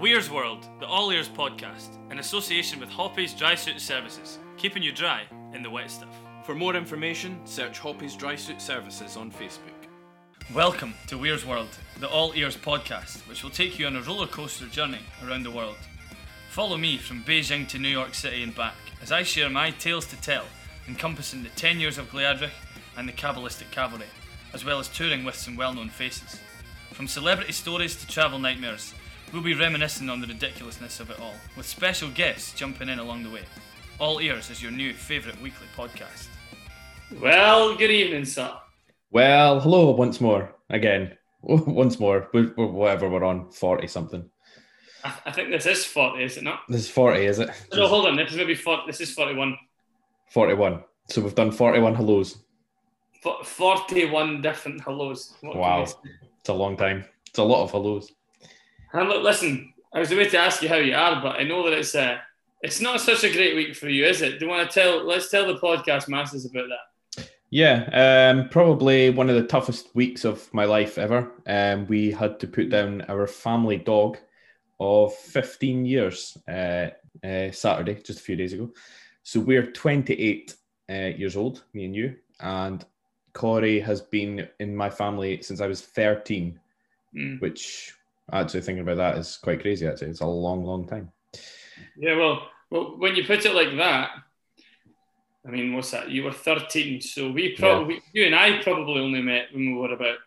Weir's 0.00 0.30
World, 0.30 0.66
the 0.78 0.86
All 0.86 1.12
Ears 1.12 1.28
podcast, 1.28 1.98
in 2.10 2.20
association 2.20 2.80
with 2.80 2.88
Hoppy's 2.88 3.34
Dry 3.34 3.54
Suit 3.54 3.78
Services, 3.78 4.38
keeping 4.56 4.82
you 4.82 4.92
dry 4.92 5.24
in 5.52 5.62
the 5.62 5.68
wet 5.68 5.90
stuff. 5.90 6.16
For 6.42 6.54
more 6.54 6.74
information, 6.74 7.38
search 7.44 7.78
Hoppy's 7.78 8.16
Dry 8.16 8.34
Suit 8.34 8.62
Services 8.62 9.18
on 9.18 9.30
Facebook. 9.30 9.76
Welcome 10.54 10.94
to 11.08 11.18
Weir's 11.18 11.44
World, 11.44 11.68
the 11.98 12.08
All 12.08 12.32
Ears 12.34 12.56
podcast, 12.56 13.28
which 13.28 13.44
will 13.44 13.50
take 13.50 13.78
you 13.78 13.86
on 13.88 13.96
a 13.96 14.00
roller 14.00 14.26
coaster 14.26 14.64
journey 14.68 15.00
around 15.22 15.42
the 15.42 15.50
world. 15.50 15.76
Follow 16.48 16.78
me 16.78 16.96
from 16.96 17.22
Beijing 17.22 17.68
to 17.68 17.78
New 17.78 17.90
York 17.90 18.14
City 18.14 18.42
and 18.42 18.54
back 18.54 18.76
as 19.02 19.12
I 19.12 19.22
share 19.22 19.50
my 19.50 19.70
tales 19.70 20.06
to 20.06 20.20
tell, 20.22 20.46
encompassing 20.88 21.42
the 21.42 21.50
10 21.50 21.78
years 21.78 21.98
of 21.98 22.10
Gliadric 22.10 22.52
and 22.96 23.06
the 23.06 23.12
Kabbalistic 23.12 23.70
Cavalry, 23.70 24.06
as 24.54 24.64
well 24.64 24.78
as 24.78 24.88
touring 24.88 25.24
with 25.24 25.34
some 25.34 25.56
well 25.56 25.74
known 25.74 25.90
faces. 25.90 26.40
From 26.94 27.06
celebrity 27.06 27.52
stories 27.52 27.96
to 27.96 28.06
travel 28.06 28.38
nightmares, 28.38 28.94
we'll 29.32 29.42
be 29.42 29.54
reminiscing 29.54 30.08
on 30.08 30.20
the 30.20 30.26
ridiculousness 30.26 31.00
of 31.00 31.10
it 31.10 31.20
all, 31.20 31.34
with 31.56 31.66
special 31.66 32.10
guests 32.10 32.52
jumping 32.54 32.88
in 32.88 32.98
along 32.98 33.22
the 33.22 33.30
way. 33.30 33.42
All 33.98 34.20
Ears 34.20 34.50
is 34.50 34.62
your 34.62 34.72
new 34.72 34.92
favourite 34.92 35.40
weekly 35.40 35.66
podcast. 35.76 36.28
Well, 37.20 37.76
good 37.76 37.90
evening, 37.90 38.24
sir. 38.24 38.52
Well, 39.10 39.60
hello 39.60 39.90
once 39.92 40.20
more. 40.20 40.54
Again, 40.70 41.16
once 41.42 41.98
more. 41.98 42.28
We're, 42.32 42.52
we're- 42.56 42.70
whatever 42.70 43.08
we're 43.08 43.24
on, 43.24 43.50
forty 43.50 43.86
something. 43.86 44.24
I, 45.04 45.14
I 45.26 45.32
think 45.32 45.50
this 45.50 45.64
is 45.66 45.84
40, 45.84 46.22
is 46.22 46.36
it 46.36 46.44
not? 46.44 46.60
This 46.68 46.82
is 46.82 46.88
forty, 46.90 47.24
is 47.26 47.38
it? 47.38 47.50
No, 47.74 47.88
hold 47.88 48.06
on, 48.06 48.16
this 48.16 48.30
is 48.30 48.36
maybe 48.36 48.54
40, 48.54 48.82
this 48.86 49.00
is 49.00 49.12
41. 49.12 49.56
Forty-one. 50.30 50.84
So 51.08 51.20
we've 51.22 51.34
done 51.34 51.50
forty-one 51.50 51.94
hellos. 51.94 52.38
41 53.22 54.40
different 54.40 54.80
hellos. 54.82 55.34
What 55.40 55.56
Wow, 55.56 55.82
it's 55.82 56.48
a 56.48 56.52
long 56.54 56.76
time. 56.76 57.04
It's 57.26 57.38
a 57.38 57.42
lot 57.42 57.64
of 57.64 57.70
hellos. 57.70 58.10
And 58.92 59.08
look, 59.08 59.22
listen, 59.22 59.72
I 59.94 59.98
was 60.00 60.10
about 60.12 60.30
to 60.30 60.38
ask 60.38 60.62
you 60.62 60.68
how 60.68 60.76
you 60.76 60.94
are, 60.94 61.20
but 61.22 61.36
I 61.36 61.44
know 61.44 61.68
that 61.68 61.78
it's 61.78 61.94
uh, 61.94 62.18
it's 62.62 62.80
not 62.80 63.00
such 63.00 63.24
a 63.24 63.32
great 63.32 63.54
week 63.56 63.74
for 63.74 63.88
you, 63.88 64.04
is 64.04 64.22
it? 64.22 64.38
Do 64.38 64.44
you 64.46 64.50
want 64.50 64.70
to 64.70 64.80
tell? 64.80 65.04
Let's 65.04 65.30
tell 65.30 65.46
the 65.46 65.58
podcast 65.58 66.08
masses 66.08 66.44
about 66.44 66.66
that. 66.68 67.28
Yeah, 67.52 68.30
um, 68.32 68.48
probably 68.48 69.10
one 69.10 69.28
of 69.28 69.34
the 69.34 69.46
toughest 69.46 69.94
weeks 69.94 70.24
of 70.24 70.52
my 70.54 70.64
life 70.64 70.98
ever. 70.98 71.32
Um, 71.46 71.86
we 71.88 72.12
had 72.12 72.38
to 72.40 72.46
put 72.46 72.70
down 72.70 73.02
our 73.08 73.26
family 73.26 73.76
dog 73.76 74.18
of 74.78 75.12
15 75.14 75.84
years 75.84 76.38
uh, 76.48 76.90
uh, 77.24 77.50
Saturday, 77.50 77.94
just 77.94 78.20
a 78.20 78.22
few 78.22 78.36
days 78.36 78.52
ago. 78.52 78.70
So 79.24 79.40
we're 79.40 79.66
28 79.66 80.54
uh, 80.88 80.94
years 80.94 81.36
old, 81.36 81.64
me 81.74 81.86
and 81.86 81.94
you, 81.94 82.16
and 82.38 82.84
Corey 83.32 83.80
has 83.80 84.00
been 84.00 84.48
in 84.60 84.76
my 84.76 84.88
family 84.88 85.42
since 85.42 85.60
I 85.60 85.66
was 85.66 85.80
13, 85.82 86.58
Mm. 87.12 87.40
which 87.40 87.92
actually 88.32 88.62
thinking 88.62 88.82
about 88.82 88.96
that 88.96 89.18
is 89.18 89.36
quite 89.36 89.60
crazy. 89.60 89.86
Actually, 89.86 90.08
it's 90.08 90.20
a 90.20 90.26
long, 90.26 90.64
long 90.64 90.86
time. 90.86 91.10
Yeah, 91.96 92.16
well, 92.16 92.48
well, 92.70 92.94
when 92.98 93.16
you 93.16 93.24
put 93.24 93.44
it 93.44 93.54
like 93.54 93.76
that, 93.76 94.10
I 95.46 95.50
mean, 95.50 95.74
what's 95.74 95.90
that? 95.90 96.10
You 96.10 96.24
were 96.24 96.32
13, 96.32 97.00
so 97.00 97.30
we 97.30 97.56
probably, 97.56 98.00
you 98.12 98.24
and 98.24 98.34
I 98.34 98.62
probably 98.62 99.00
only 99.00 99.22
met 99.22 99.46
when 99.52 99.74
we 99.74 99.74
were 99.74 99.92
about 99.92 100.18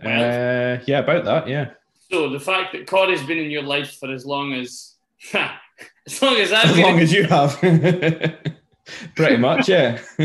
12. 0.00 0.18
Uh, 0.18 0.84
yeah, 0.86 0.98
about 1.00 1.24
that. 1.24 1.48
Yeah, 1.48 1.70
so 2.10 2.28
the 2.28 2.40
fact 2.40 2.72
that 2.72 2.86
Corey's 2.86 3.22
been 3.22 3.38
in 3.38 3.50
your 3.50 3.62
life 3.62 3.98
for 3.98 4.12
as 4.12 4.26
long 4.26 4.52
as, 4.52 4.96
as 5.32 6.22
long 6.22 6.36
as 6.36 6.52
I've 6.52 6.70
as 6.70 6.78
long 6.78 6.98
as 6.98 7.12
you 7.12 7.24
have. 7.24 7.58
Pretty 9.14 9.36
much, 9.36 9.68
yeah. 9.68 10.00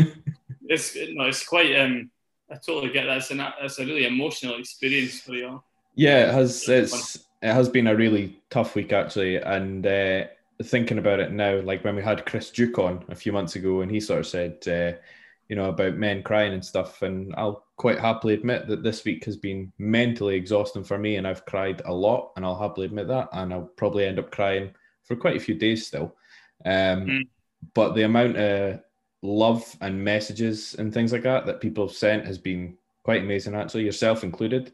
it's 0.68 0.96
no, 1.12 1.24
it's 1.24 1.46
quite. 1.46 1.76
Um, 1.78 2.10
I 2.50 2.56
totally 2.56 2.92
get 2.92 3.06
that. 3.06 3.18
It's, 3.18 3.30
an, 3.30 3.44
it's 3.60 3.78
a 3.78 3.84
really 3.84 4.06
emotional 4.06 4.58
experience 4.58 5.20
for 5.20 5.34
you. 5.34 5.62
Yeah, 5.96 6.28
it 6.28 6.34
has. 6.34 6.68
It's 6.68 7.16
it 7.42 7.52
has 7.52 7.68
been 7.68 7.86
a 7.88 7.96
really 7.96 8.38
tough 8.50 8.74
week 8.74 8.92
actually, 8.92 9.36
and 9.36 9.86
uh, 9.86 10.24
thinking 10.62 10.98
about 10.98 11.20
it 11.20 11.32
now, 11.32 11.60
like 11.60 11.84
when 11.84 11.96
we 11.96 12.02
had 12.02 12.26
Chris 12.26 12.50
Duke 12.50 12.78
on 12.78 13.04
a 13.08 13.14
few 13.14 13.32
months 13.32 13.56
ago, 13.56 13.80
and 13.80 13.90
he 13.90 13.98
sort 14.00 14.20
of 14.20 14.26
said, 14.26 14.58
uh, 14.68 14.96
you 15.48 15.56
know, 15.56 15.68
about 15.68 15.94
men 15.94 16.22
crying 16.22 16.52
and 16.52 16.64
stuff, 16.64 17.02
and 17.02 17.34
I'll 17.36 17.64
quite 17.76 17.98
happily 17.98 18.34
admit 18.34 18.68
that 18.68 18.82
this 18.82 19.04
week 19.04 19.24
has 19.24 19.36
been 19.36 19.72
mentally 19.78 20.34
exhausting 20.36 20.84
for 20.84 20.98
me, 20.98 21.16
and 21.16 21.26
I've 21.26 21.46
cried 21.46 21.82
a 21.84 21.92
lot, 21.92 22.32
and 22.36 22.44
I'll 22.44 22.58
happily 22.58 22.86
admit 22.86 23.08
that, 23.08 23.28
and 23.32 23.52
I'll 23.52 23.70
probably 23.76 24.04
end 24.06 24.18
up 24.18 24.30
crying 24.30 24.74
for 25.04 25.16
quite 25.16 25.36
a 25.36 25.40
few 25.40 25.54
days 25.54 25.86
still. 25.86 26.14
Um, 26.64 27.06
Mm. 27.06 27.28
But 27.74 27.94
the 27.94 28.02
amount 28.04 28.36
of 28.36 28.80
love 29.22 29.76
and 29.80 30.04
messages 30.04 30.74
and 30.74 30.92
things 30.92 31.12
like 31.12 31.22
that 31.22 31.46
that 31.46 31.60
people 31.60 31.86
have 31.86 31.96
sent 31.96 32.26
has 32.26 32.38
been 32.38 32.76
quite 33.02 33.22
amazing, 33.22 33.54
actually, 33.54 33.84
yourself 33.84 34.22
included. 34.24 34.72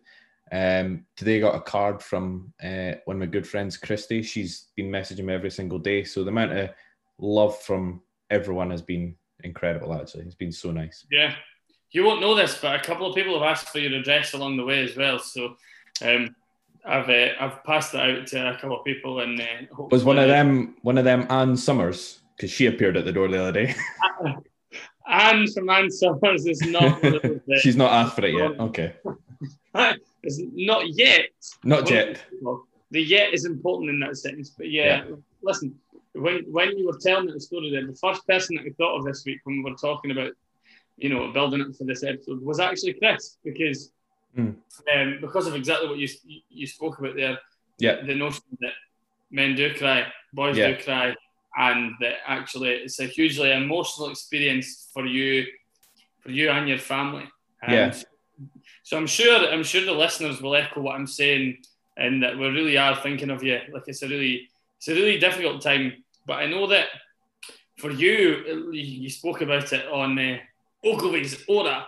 Um, 0.53 1.07
today 1.17 1.39
I 1.39 1.41
got 1.41 1.55
a 1.55 1.61
card 1.61 2.03
from 2.03 2.53
uh, 2.63 2.93
one 3.07 3.17
of 3.17 3.21
my 3.21 3.27
good 3.27 3.47
friends, 3.47 3.79
Christy. 3.79 4.23
She's 4.23 4.67
been 4.77 4.91
messaging 4.91 5.25
me 5.25 5.33
every 5.35 5.51
single 5.51 5.79
day. 5.79 6.05
So 6.05 6.23
the 6.25 6.31
amount 6.31 6.53
of 6.53 6.71
love 7.19 7.59
from 7.61 8.03
everyone 8.31 8.71
has 8.71 8.83
been 8.83 9.17
incredible, 9.45 9.95
actually. 9.95 10.25
It's 10.25 10.35
been 10.35 10.53
so 10.53 10.71
nice. 10.71 11.07
Yeah, 11.11 11.35
you 11.91 12.05
won't 12.05 12.21
know 12.21 12.35
this, 12.35 12.59
but 12.61 12.79
a 12.79 12.83
couple 12.83 13.07
of 13.09 13.15
people 13.15 13.33
have 13.41 13.49
asked 13.51 13.71
for 13.71 13.79
your 13.79 13.99
address 13.99 14.35
along 14.35 14.59
the 14.59 14.65
way 14.65 14.85
as 14.85 14.95
well. 14.95 15.19
So, 15.19 15.57
um, 16.03 16.35
I've 16.85 17.09
uh, 17.09 17.29
I've 17.41 17.65
passed 17.65 17.93
that 17.93 18.11
out 18.11 18.27
to 18.29 18.51
a 18.51 18.55
couple 18.55 18.79
of 18.79 18.85
people, 18.85 19.21
and 19.21 19.41
uh, 19.41 19.85
Was 19.91 20.05
one 20.05 20.19
of 20.19 20.29
them 20.29 20.77
one 20.83 20.99
of 20.99 21.05
them 21.05 21.27
Anne 21.31 21.57
Summers? 21.57 22.21
Because 22.37 22.51
she 22.51 22.67
appeared 22.67 22.97
at 22.99 23.05
the 23.07 23.13
door 23.13 23.29
the 23.29 23.41
other 23.41 23.53
day. 23.53 23.75
Anne 25.09 25.47
from 25.53 25.71
Anne 25.71 25.91
Summers 25.91 26.47
is 26.47 26.61
not. 26.63 27.03
one 27.03 27.15
of 27.15 27.23
those 27.23 27.41
that- 27.47 27.61
She's 27.63 27.77
not 27.77 27.93
asked 27.93 28.17
for 28.17 28.25
it 28.27 28.35
yet. 28.35 28.61
Okay. 28.61 28.95
not 29.75 30.89
yet. 30.89 31.29
Not 31.65 31.91
yet. 31.91 32.23
The 32.91 33.01
yet 33.03 33.33
is 33.33 33.45
important 33.47 33.91
in 33.91 34.01
that 34.01 34.17
sentence, 34.17 34.51
but 34.51 34.71
yeah, 34.71 35.05
listen. 35.43 35.75
When 36.15 36.45
when 36.53 36.77
you 36.77 36.87
were 36.87 36.99
telling 36.99 37.27
the 37.27 37.41
story, 37.41 37.71
there, 37.71 37.87
the 37.87 37.95
first 37.97 38.27
person 38.27 38.57
that 38.57 38.67
I 38.67 38.71
thought 38.77 38.99
of 38.99 39.05
this 39.07 39.25
week 39.25 39.39
when 39.45 39.63
we 39.63 39.71
were 39.71 39.77
talking 39.79 40.11
about, 40.11 40.33
you 40.99 41.09
know, 41.09 41.33
building 41.33 41.63
up 41.63 41.75
for 41.75 41.85
this 41.85 42.03
episode 42.05 42.43
was 42.43 42.61
actually 42.61 42.95
Chris 42.95 43.39
because, 43.45 43.91
Mm. 44.37 44.57
um, 44.95 45.19
because 45.21 45.47
of 45.47 45.55
exactly 45.55 45.89
what 45.89 45.99
you 45.99 46.09
you 46.51 46.67
spoke 46.67 46.99
about 46.99 47.17
there. 47.17 47.39
Yeah. 47.79 48.03
The 48.03 48.15
notion 48.15 48.43
that 48.61 48.73
men 49.31 49.55
do 49.55 49.75
cry, 49.75 50.07
boys 50.33 50.57
Yeah. 50.57 50.73
do 50.73 50.83
cry, 50.85 51.15
and 51.57 51.93
that 52.01 52.17
actually 52.27 52.71
it's 52.73 52.99
a 53.01 53.07
hugely 53.07 53.51
emotional 53.53 54.11
experience 54.11 54.91
for 54.93 55.05
you, 55.07 55.47
for 56.21 56.31
you 56.31 56.51
and 56.51 56.69
your 56.69 56.79
family. 56.79 57.25
And 57.63 57.73
Yeah. 57.73 58.03
So 58.83 58.97
I'm 58.97 59.07
sure 59.07 59.49
I'm 59.51 59.63
sure 59.65 59.85
the 59.85 59.93
listeners 59.93 60.41
will 60.41 60.55
echo 60.55 60.81
what 60.81 60.95
I'm 60.97 61.07
saying, 61.07 61.59
and 61.97 62.23
that 62.23 62.37
we 62.37 62.47
really 62.49 62.77
are 62.77 62.97
thinking 62.97 63.31
of 63.31 63.43
you. 63.43 63.61
Like 63.73 63.85
it's 63.87 64.03
a 64.03 64.09
really 64.09 64.49
it's 64.79 64.89
a 64.89 64.95
really 64.95 65.19
difficult 65.19 65.63
time, 65.63 66.05
but 66.27 66.35
I 66.35 66.47
know 66.47 66.67
that 66.69 66.87
for 67.79 67.91
you, 67.91 68.71
you 68.73 69.09
spoke 69.11 69.41
about 69.41 69.73
it 69.73 69.87
on 69.89 70.19
uh, 70.19 70.39
Ogilvy's 70.85 71.45
Aura. 71.49 71.87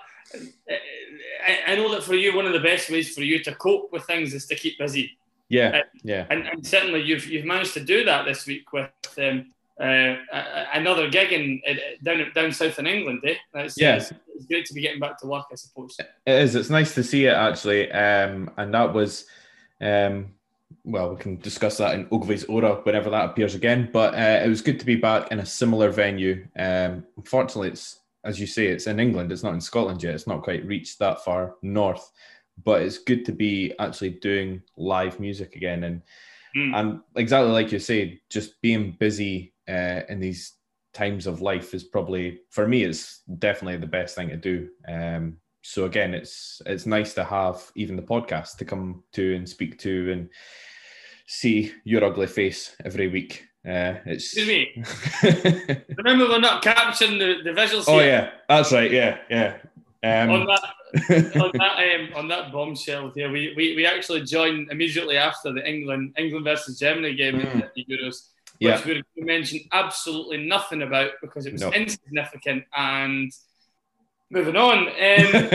I, 1.47 1.73
I 1.73 1.77
know 1.77 1.93
that 1.93 2.03
for 2.03 2.15
you, 2.15 2.35
one 2.35 2.47
of 2.47 2.53
the 2.53 2.61
best 2.61 2.91
ways 2.91 3.15
for 3.15 3.23
you 3.23 3.43
to 3.45 3.55
cope 3.55 3.93
with 3.93 4.05
things 4.05 4.35
is 4.35 4.47
to 4.47 4.55
keep 4.55 4.79
busy, 4.79 5.17
Yeah. 5.49 5.83
Yeah. 6.03 6.27
and, 6.31 6.47
and 6.47 6.67
certainly 6.67 7.03
you've 7.03 7.27
you've 7.27 7.45
managed 7.45 7.75
to 7.75 7.81
do 7.85 8.05
that 8.05 8.25
this 8.25 8.47
week 8.47 8.73
with 8.73 8.91
um, 9.19 9.53
uh, 9.81 10.17
another 10.73 11.09
gig 11.11 11.33
in 11.33 11.61
uh, 11.69 11.75
down 12.03 12.31
down 12.35 12.53
south 12.53 12.79
in 12.79 12.87
England. 12.87 13.21
Eh? 13.27 13.35
It's, 13.55 13.75
Yeah. 13.81 13.97
it's, 13.97 14.13
it's 14.35 14.47
great 14.47 14.65
to 14.67 14.75
be 14.75 14.81
getting 14.83 15.01
back 15.01 15.19
to 15.21 15.27
work, 15.27 15.47
I 15.51 15.57
suppose. 15.57 15.97
It 15.99 16.09
is. 16.27 16.55
It's 16.55 16.71
nice 16.71 16.95
to 16.95 17.03
see 17.03 17.27
it 17.27 17.35
actually. 17.35 17.91
Um, 17.91 18.51
and 18.57 18.73
that 18.75 18.93
was, 18.93 19.27
um, 19.81 20.33
well, 20.85 21.11
we 21.11 21.17
can 21.17 21.41
discuss 21.41 21.79
that 21.79 21.95
in 21.95 22.07
Ogilvy's 22.13 22.45
Aura 22.45 22.77
whenever 22.83 23.11
that 23.11 23.31
appears 23.31 23.55
again. 23.55 23.89
But 23.93 24.15
uh, 24.15 24.43
it 24.45 24.49
was 24.49 24.63
good 24.63 24.79
to 24.81 24.87
be 24.87 24.97
back 24.97 25.33
in 25.33 25.41
a 25.41 25.47
similar 25.47 25.91
venue. 25.91 26.47
Um, 26.57 27.05
unfortunately, 27.17 27.69
it's 27.71 28.01
as 28.25 28.41
you 28.41 28.47
say, 28.47 28.69
it's 28.69 28.87
in 28.87 29.01
England. 29.01 29.31
It's 29.33 29.43
not 29.43 29.55
in 29.55 29.61
Scotland 29.61 30.03
yet. 30.03 30.15
It's 30.15 30.27
not 30.27 30.43
quite 30.43 30.65
reached 30.67 30.99
that 31.01 31.25
far 31.25 31.57
north. 31.63 32.11
But 32.65 32.83
it's 32.83 32.99
good 32.99 33.25
to 33.27 33.33
be 33.33 33.75
actually 33.81 34.11
doing 34.11 34.63
live 34.77 35.19
music 35.19 35.57
again, 35.57 35.83
and 35.85 36.03
Mm. 36.57 36.73
and 36.77 37.01
exactly 37.17 37.51
like 37.51 37.73
you 37.73 37.81
say, 37.81 38.21
just 38.31 38.63
being 38.63 38.93
busy 38.93 39.53
uh, 39.69 40.01
in 40.09 40.21
these 40.21 40.53
times 40.93 41.27
of 41.27 41.41
life 41.41 41.75
is 41.75 41.83
probably 41.85 42.39
for 42.51 42.69
me 42.69 42.85
it's 42.85 43.23
definitely 43.39 43.79
the 43.79 43.87
best 43.87 44.15
thing 44.15 44.29
to 44.29 44.37
do. 44.37 44.69
Um, 44.87 45.39
so 45.63 45.85
again, 45.87 46.15
it's 46.15 46.61
it's 46.67 46.87
nice 46.87 47.15
to 47.15 47.25
have 47.25 47.71
even 47.75 47.97
the 47.97 48.03
podcast 48.03 48.57
to 48.59 48.65
come 48.65 49.03
to 49.15 49.35
and 49.35 49.49
speak 49.49 49.79
to 49.81 50.13
and 50.13 50.29
see 51.27 51.73
your 51.85 52.05
ugly 52.05 52.27
face 52.27 52.77
every 52.85 53.09
week. 53.09 53.47
Uh, 53.67 53.95
it's 54.05 54.37
Excuse 54.37 54.47
me. 54.49 54.85
Remember, 55.97 56.29
we're 56.29 56.39
not 56.39 56.63
capturing 56.63 57.19
the, 57.19 57.37
the 57.45 57.51
visuals 57.51 57.85
oh 57.89 57.99
here. 57.99 58.07
yeah, 58.07 58.31
that's 58.49 58.73
right. 58.73 58.91
Yeah, 58.91 59.19
yeah. 59.31 59.57
On 60.05 60.31
Um, 60.43 60.47
that, 60.47 60.63
on 61.41 61.51
that, 61.55 61.79
um, 61.79 62.09
on 62.15 62.29
that 62.29 62.53
bombshell 62.53 63.11
here, 63.15 63.31
we, 63.33 63.55
we, 63.57 63.75
we 63.75 63.87
actually 63.87 64.23
joined 64.23 64.71
immediately 64.71 65.17
after 65.17 65.51
the 65.51 65.67
England 65.67 66.13
England 66.19 66.45
versus 66.45 66.79
Germany 66.79 67.15
game 67.15 67.41
Mm. 67.41 67.63
at 67.63 67.73
the 67.75 67.87
Euros, 67.87 68.29
yeah. 68.65 68.85
which 68.85 69.05
we 69.17 69.23
mentioned 69.23 69.63
absolutely 69.73 70.47
nothing 70.47 70.83
about 70.83 71.11
because 71.23 71.47
it 71.47 71.53
was 71.53 71.63
No. 71.63 71.73
insignificant. 71.73 72.65
And 72.77 73.33
moving 74.31 74.57
on, 74.57 74.89
um, 74.89 75.51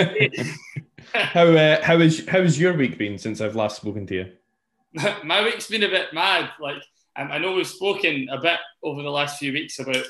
how 1.14 1.48
uh, 1.48 1.84
how 1.84 2.00
is 2.00 2.28
how 2.28 2.42
has 2.42 2.60
your 2.60 2.74
week 2.76 2.98
been 2.98 3.18
since 3.18 3.42
I've 3.42 3.56
last 3.56 3.78
spoken 3.78 4.06
to 4.08 4.16
you? 4.16 4.32
my 5.24 5.44
week's 5.44 5.68
been 5.68 5.84
a 5.84 5.90
bit 5.90 6.14
mad. 6.14 6.50
Like 6.60 6.82
um, 7.16 7.32
I 7.32 7.38
know 7.38 7.54
we've 7.54 7.68
spoken 7.68 8.28
a 8.32 8.40
bit 8.40 8.60
over 8.84 9.02
the 9.04 9.10
last 9.10 9.40
few 9.40 9.52
weeks 9.54 9.80
about 9.80 10.04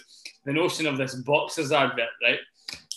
the 0.46 0.54
notion 0.54 0.86
of 0.88 0.98
this 0.98 1.16
boxers 1.16 1.72
advert, 1.72 2.10
right? 2.24 2.40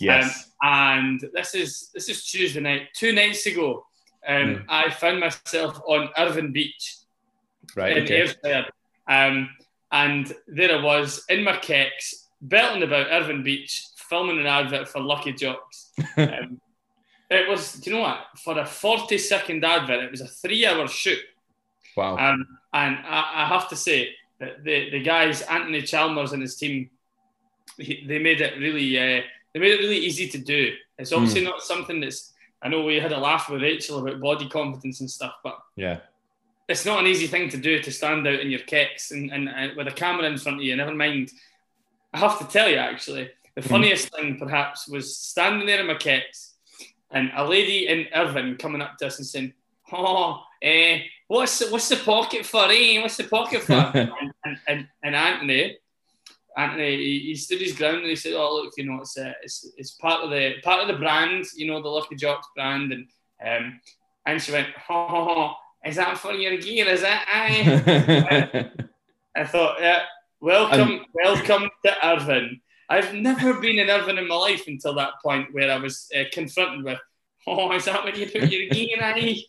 Yes. 0.01 0.51
Um, 0.63 0.71
and 0.71 1.21
this 1.33 1.55
is 1.55 1.91
this 1.95 2.09
is 2.09 2.25
Tuesday 2.25 2.61
night. 2.61 2.89
Two 2.95 3.13
nights 3.13 3.47
ago, 3.47 3.87
um, 4.27 4.35
Mm. 4.37 4.65
I 4.69 4.91
found 4.91 5.19
myself 5.21 5.81
on 5.87 6.09
Irvine 6.17 6.53
Beach 6.53 6.97
right. 7.77 7.97
in 7.97 8.05
Okay. 8.05 8.21
Ayrshire. 8.21 8.67
Um, 9.09 9.51
and 9.93 10.35
there 10.49 10.77
I 10.77 10.83
was 10.83 11.25
in 11.29 11.45
my 11.45 11.57
kicks, 11.59 12.29
belting 12.41 12.83
about 12.83 13.09
Irvine 13.11 13.43
Beach, 13.43 13.87
filming 13.97 14.41
an 14.41 14.47
advert 14.47 14.89
for 14.89 15.01
Lucky 15.01 15.33
Jocks. 15.33 15.91
um, 16.17 16.61
it 17.31 17.49
was, 17.49 17.75
do 17.75 17.91
you 17.91 17.97
know 17.97 18.03
what? 18.03 18.21
For 18.43 18.59
a 18.59 18.67
40 18.67 19.19
second 19.19 19.65
advert, 19.65 20.03
it 20.03 20.11
was 20.11 20.23
a 20.23 20.27
three 20.27 20.67
hour 20.67 20.89
shoot. 20.89 21.21
Wow. 21.97 22.17
Um, 22.17 22.47
and 22.73 22.97
I, 23.07 23.33
I 23.35 23.47
have 23.47 23.69
to 23.69 23.77
say 23.77 24.15
that 24.41 24.65
the, 24.65 24.91
the 24.91 25.03
guys, 25.03 25.43
Anthony 25.43 25.83
Chalmers 25.83 26.33
and 26.33 26.41
his 26.41 26.57
team, 26.57 26.91
he, 27.79 28.05
they 28.07 28.19
made 28.19 28.41
it 28.41 28.59
really 28.59 28.99
uh, 28.99 29.23
they 29.53 29.61
made 29.61 29.73
it 29.73 29.81
really 29.81 29.99
easy 29.99 30.29
to 30.29 30.39
do. 30.39 30.73
It's 30.99 31.13
obviously 31.13 31.45
not 31.45 31.63
something 31.63 32.01
that's 32.01 32.33
I 32.63 32.69
know 32.69 32.85
we 32.85 32.97
had 32.97 33.13
a 33.13 33.19
laugh 33.19 33.51
with 33.51 33.63
Rachel 33.63 33.99
about 33.99 34.21
body 34.21 34.49
confidence 34.49 35.01
and 35.01 35.11
stuff, 35.11 35.35
but 35.43 35.59
yeah. 35.77 36.01
It's 36.73 36.87
not 36.87 37.01
an 37.01 37.07
easy 37.07 37.27
thing 37.27 37.51
to 37.51 37.59
do 37.59 37.81
to 37.81 37.93
stand 37.93 38.27
out 38.27 38.41
in 38.41 38.51
your 38.51 38.61
kicks 38.61 39.11
and, 39.11 39.31
and, 39.31 39.49
and 39.49 39.77
with 39.77 39.89
a 39.89 39.93
camera 39.93 40.25
in 40.25 40.39
front 40.39 40.59
of 40.59 40.65
you. 40.65 40.75
Never 40.75 40.95
mind. 40.95 41.31
I 42.15 42.19
have 42.19 42.39
to 42.39 42.47
tell 42.47 42.69
you, 42.69 42.77
actually, 42.77 43.31
the 43.55 43.63
funniest 43.63 44.11
thing 44.15 44.39
perhaps 44.39 44.89
was 44.89 45.17
standing 45.17 45.67
there 45.67 45.81
in 45.81 45.87
my 45.87 45.95
kicks 45.95 46.55
and 47.11 47.31
a 47.37 47.47
lady 47.47 47.89
in 47.89 48.07
Irvine 48.15 48.57
coming 48.57 48.81
up 48.81 48.97
to 48.99 49.07
us 49.07 49.19
and 49.19 49.27
saying, 49.27 49.53
"Oh, 49.93 50.43
eh, 50.63 51.03
what's 51.29 51.59
the, 51.59 51.67
what's 51.67 51.91
the 51.91 51.97
pocket 51.97 52.47
for? 52.47 52.65
Eh? 52.71 53.01
What's 53.03 53.19
the 53.19 53.25
pocket 53.25 53.63
for?" 53.63 53.73
and, 53.95 54.11
and, 54.45 54.59
and, 54.67 54.89
and 55.03 55.15
Anthony, 55.15 55.77
Anthony, 56.57 56.97
he, 56.97 57.19
he 57.27 57.35
stood 57.35 57.61
his 57.61 57.77
ground 57.77 57.99
and 57.99 58.07
he 58.07 58.17
said, 58.17 58.33
"Oh, 58.33 58.55
look, 58.55 58.73
you 58.79 58.85
know, 58.85 59.01
it's 59.01 59.19
uh, 59.19 59.33
it's, 59.43 59.71
it's 59.77 59.91
part 59.93 60.23
of 60.23 60.31
the 60.31 60.55
part 60.63 60.81
of 60.81 60.89
the 60.89 60.99
brand, 60.99 61.45
you 61.55 61.67
know, 61.67 61.83
the 61.83 61.89
Lucky 61.89 62.17
Jocks 62.17 62.49
brand." 62.57 62.93
And 62.93 63.09
um, 63.47 63.81
and 64.25 64.41
she 64.41 64.53
went, 64.53 64.69
"Ha 64.69 65.09
ha 65.09 65.25
ha." 65.25 65.57
Is 65.85 65.97
that 65.97 66.19
for 66.19 66.33
your 66.33 66.57
gear? 66.59 66.87
Is 66.87 67.03
that? 67.03 67.25
I 69.37 69.45
thought, 69.45 69.81
yeah, 69.81 70.03
welcome, 70.41 71.07
welcome 71.13 71.69
to 71.85 72.07
Irvine. 72.07 72.61
I've 72.89 73.15
never 73.15 73.55
been 73.55 73.79
in 73.79 73.89
Irvine 73.91 74.19
in 74.19 74.29
my 74.29 74.35
life 74.35 74.65
until 74.69 74.95
that 74.95 75.15
point 75.23 75.49
where 75.53 75.71
I 75.73 75.79
was 75.79 76.09
uh, 76.15 76.25
confronted 76.33 76.85
with, 76.85 76.99
oh, 77.47 77.73
is 77.73 77.87
that 77.87 78.05
when 78.05 78.15
you 78.15 78.27
put 78.27 78.51
your 78.51 78.69
gear 78.69 78.99
aye? 79.01 79.43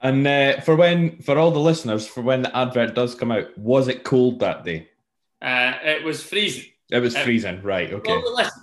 and 0.00 0.26
uh, 0.26 0.60
for 0.62 0.74
when, 0.74 1.18
for 1.18 1.38
all 1.38 1.50
the 1.52 1.60
listeners, 1.60 2.08
for 2.08 2.22
when 2.22 2.42
the 2.42 2.56
advert 2.56 2.94
does 2.94 3.14
come 3.14 3.30
out, 3.30 3.56
was 3.56 3.86
it 3.88 4.02
cold 4.02 4.40
that 4.40 4.64
day? 4.64 4.88
Uh, 5.40 5.74
it 5.84 6.02
was 6.02 6.22
freezing. 6.22 6.64
It 6.90 6.98
was 7.00 7.14
Uh, 7.14 7.22
freezing, 7.22 7.62
right? 7.62 7.92
Okay. 7.92 8.16
Well, 8.16 8.34
listen, 8.34 8.62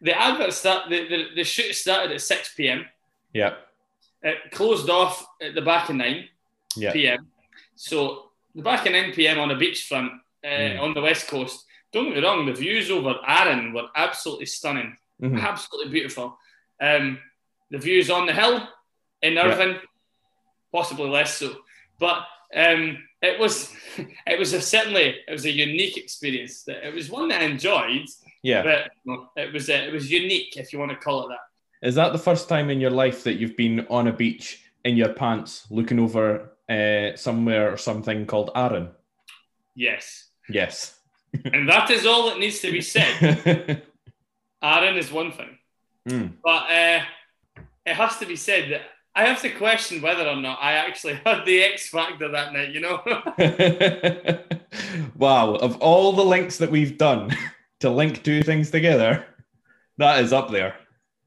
the 0.00 0.18
advert 0.18 0.52
start, 0.52 0.88
the, 0.88 1.08
the, 1.08 1.26
the 1.36 1.44
shoot 1.44 1.74
started 1.74 2.12
at 2.12 2.20
6 2.22 2.54
p.m. 2.54 2.86
yeah. 3.34 3.54
It 4.22 4.50
closed 4.52 4.88
off 4.88 5.26
at 5.40 5.54
the 5.54 5.62
back 5.62 5.88
of 5.88 5.96
9 5.96 6.28
Yeah. 6.76 6.92
p.m. 6.92 7.26
So 7.74 8.30
the 8.54 8.62
back 8.62 8.86
of 8.86 8.92
9 8.92 9.12
p.m. 9.12 9.38
on 9.40 9.50
a 9.50 9.56
beachfront 9.56 10.10
uh, 10.44 10.48
Mm. 10.48 10.80
on 10.80 10.94
the 10.94 11.00
west 11.00 11.28
coast. 11.28 11.64
Don't 11.92 12.06
get 12.06 12.16
me 12.16 12.22
wrong, 12.22 12.46
the 12.46 12.52
views 12.54 12.90
over 12.90 13.14
Arran 13.26 13.72
were 13.72 13.88
absolutely 13.94 14.46
stunning. 14.46 14.96
Mhm. 15.20 15.40
absolutely 15.40 15.92
beautiful. 15.92 16.36
Um, 16.80 17.18
the 17.70 17.78
views 17.78 18.10
on 18.10 18.26
the 18.26 18.32
hill 18.32 18.66
in 19.22 19.34
Yeah. 19.34 19.46
Irvine, 19.46 19.78
possibly 20.72 21.08
less 21.08 21.36
so, 21.38 21.54
but 22.00 22.26
um, 22.54 22.98
it 23.22 23.38
was 23.38 23.72
it 24.26 24.38
was 24.38 24.52
a, 24.52 24.60
certainly 24.60 25.16
it 25.28 25.30
was 25.30 25.44
a 25.44 25.50
unique 25.50 25.96
experience. 25.96 26.66
It 26.66 26.92
was 26.94 27.08
one 27.10 27.28
that 27.28 27.40
I 27.42 27.44
enjoyed, 27.44 28.06
Yeah. 28.42 28.62
but 28.62 28.90
it 29.36 29.52
was 29.52 29.68
uh, 29.70 29.74
it 29.88 29.92
was 29.92 30.10
unique 30.10 30.56
if 30.56 30.72
you 30.72 30.78
want 30.80 30.90
to 30.90 30.96
call 30.96 31.24
it 31.24 31.28
that. 31.28 31.44
Is 31.82 31.94
that 31.96 32.12
the 32.12 32.18
first 32.18 32.48
time 32.48 32.70
in 32.70 32.80
your 32.80 32.90
life 32.90 33.24
that 33.24 33.34
you've 33.34 33.56
been 33.56 33.86
on 33.90 34.06
a 34.06 34.12
beach 34.12 34.62
in 34.84 34.96
your 34.96 35.12
pants 35.12 35.66
looking 35.70 35.98
over 35.98 36.52
uh, 36.68 37.16
somewhere 37.16 37.72
or 37.72 37.76
something 37.76 38.26
called 38.26 38.50
Arran? 38.54 38.88
Yes, 39.74 40.28
Yes. 40.48 40.98
and 41.52 41.68
that 41.68 41.90
is 41.90 42.04
all 42.04 42.28
that 42.28 42.38
needs 42.38 42.60
to 42.60 42.70
be 42.70 42.82
said. 42.82 43.82
Aaron 44.62 44.96
is 44.96 45.10
one 45.10 45.32
thing, 45.32 45.58
Mm. 46.08 46.32
but 46.44 46.64
uh, 46.70 47.00
it 47.86 47.94
has 47.94 48.18
to 48.18 48.26
be 48.26 48.36
said 48.36 48.70
that 48.72 48.82
I 49.14 49.24
have 49.24 49.40
to 49.42 49.50
question 49.50 50.02
whether 50.02 50.26
or 50.26 50.36
not 50.36 50.58
I 50.60 50.72
actually 50.74 51.14
had 51.24 51.44
the 51.46 51.62
X 51.62 51.88
factor 51.88 52.28
that 52.28 52.52
night. 52.52 52.70
You 52.70 52.80
know. 52.80 53.00
wow. 55.16 55.54
Of 55.54 55.76
all 55.80 56.12
the 56.12 56.24
links 56.24 56.58
that 56.58 56.70
we've 56.70 56.98
done 56.98 57.34
to 57.80 57.90
link 57.90 58.22
two 58.22 58.42
things 58.42 58.70
together, 58.70 59.24
that 59.98 60.22
is 60.22 60.32
up 60.32 60.50
there. 60.50 60.74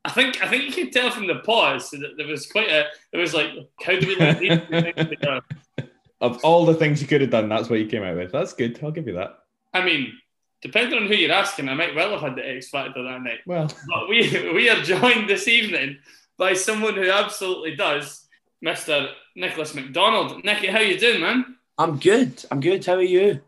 I 0.06 0.12
think 0.12 0.44
I 0.44 0.48
think 0.48 0.66
you 0.66 0.72
can 0.72 0.92
tell 0.92 1.10
from 1.10 1.26
the 1.26 1.40
pause 1.40 1.90
that 1.90 2.14
there 2.16 2.28
was 2.28 2.46
quite 2.46 2.70
a 2.70 2.86
there 3.12 3.20
was 3.20 3.34
like 3.34 3.50
how 3.82 4.00
do 4.00 4.08
we 4.08 4.16
link 4.16 4.38
these 4.40 4.60
two 4.60 4.82
things 4.82 5.10
together? 5.10 5.42
Of 6.22 6.44
all 6.46 6.66
the 6.66 6.74
things 6.74 7.02
you 7.02 7.08
could 7.10 7.20
have 7.20 7.30
done, 7.30 7.50
that's 7.50 7.70
what 7.70 7.78
you 7.78 7.88
came 7.88 8.02
out 8.02 8.16
with. 8.16 8.32
That's 8.32 8.54
good. 8.54 8.80
I'll 8.82 8.90
give 8.90 9.06
you 9.06 9.16
that. 9.16 9.38
I 9.74 9.84
mean, 9.84 10.14
depending 10.62 10.98
on 10.98 11.08
who 11.08 11.14
you're 11.14 11.32
asking, 11.32 11.68
I 11.68 11.74
might 11.74 11.94
well 11.94 12.12
have 12.12 12.22
had 12.22 12.36
the 12.38 12.48
X 12.48 12.70
factor 12.70 13.04
that 13.04 13.22
night. 13.22 13.40
Well, 13.46 13.68
But 13.68 14.08
we 14.08 14.52
we 14.54 14.70
are 14.70 14.82
joined 14.82 15.30
this 15.30 15.50
evening 15.50 15.98
by 16.38 16.54
someone 16.54 16.96
who 16.96 17.12
absolutely 17.12 17.76
does, 17.76 18.26
Mr. 18.64 19.10
Nicholas 19.36 19.76
McDonald. 19.76 20.44
Nicky, 20.46 20.68
how 20.68 20.80
you 20.80 20.98
doing, 20.98 21.20
man? 21.20 21.58
I'm 21.78 22.00
good. 22.00 22.44
I'm 22.50 22.62
good. 22.62 22.86
How 22.86 22.94
are 22.94 23.02
you? 23.02 23.42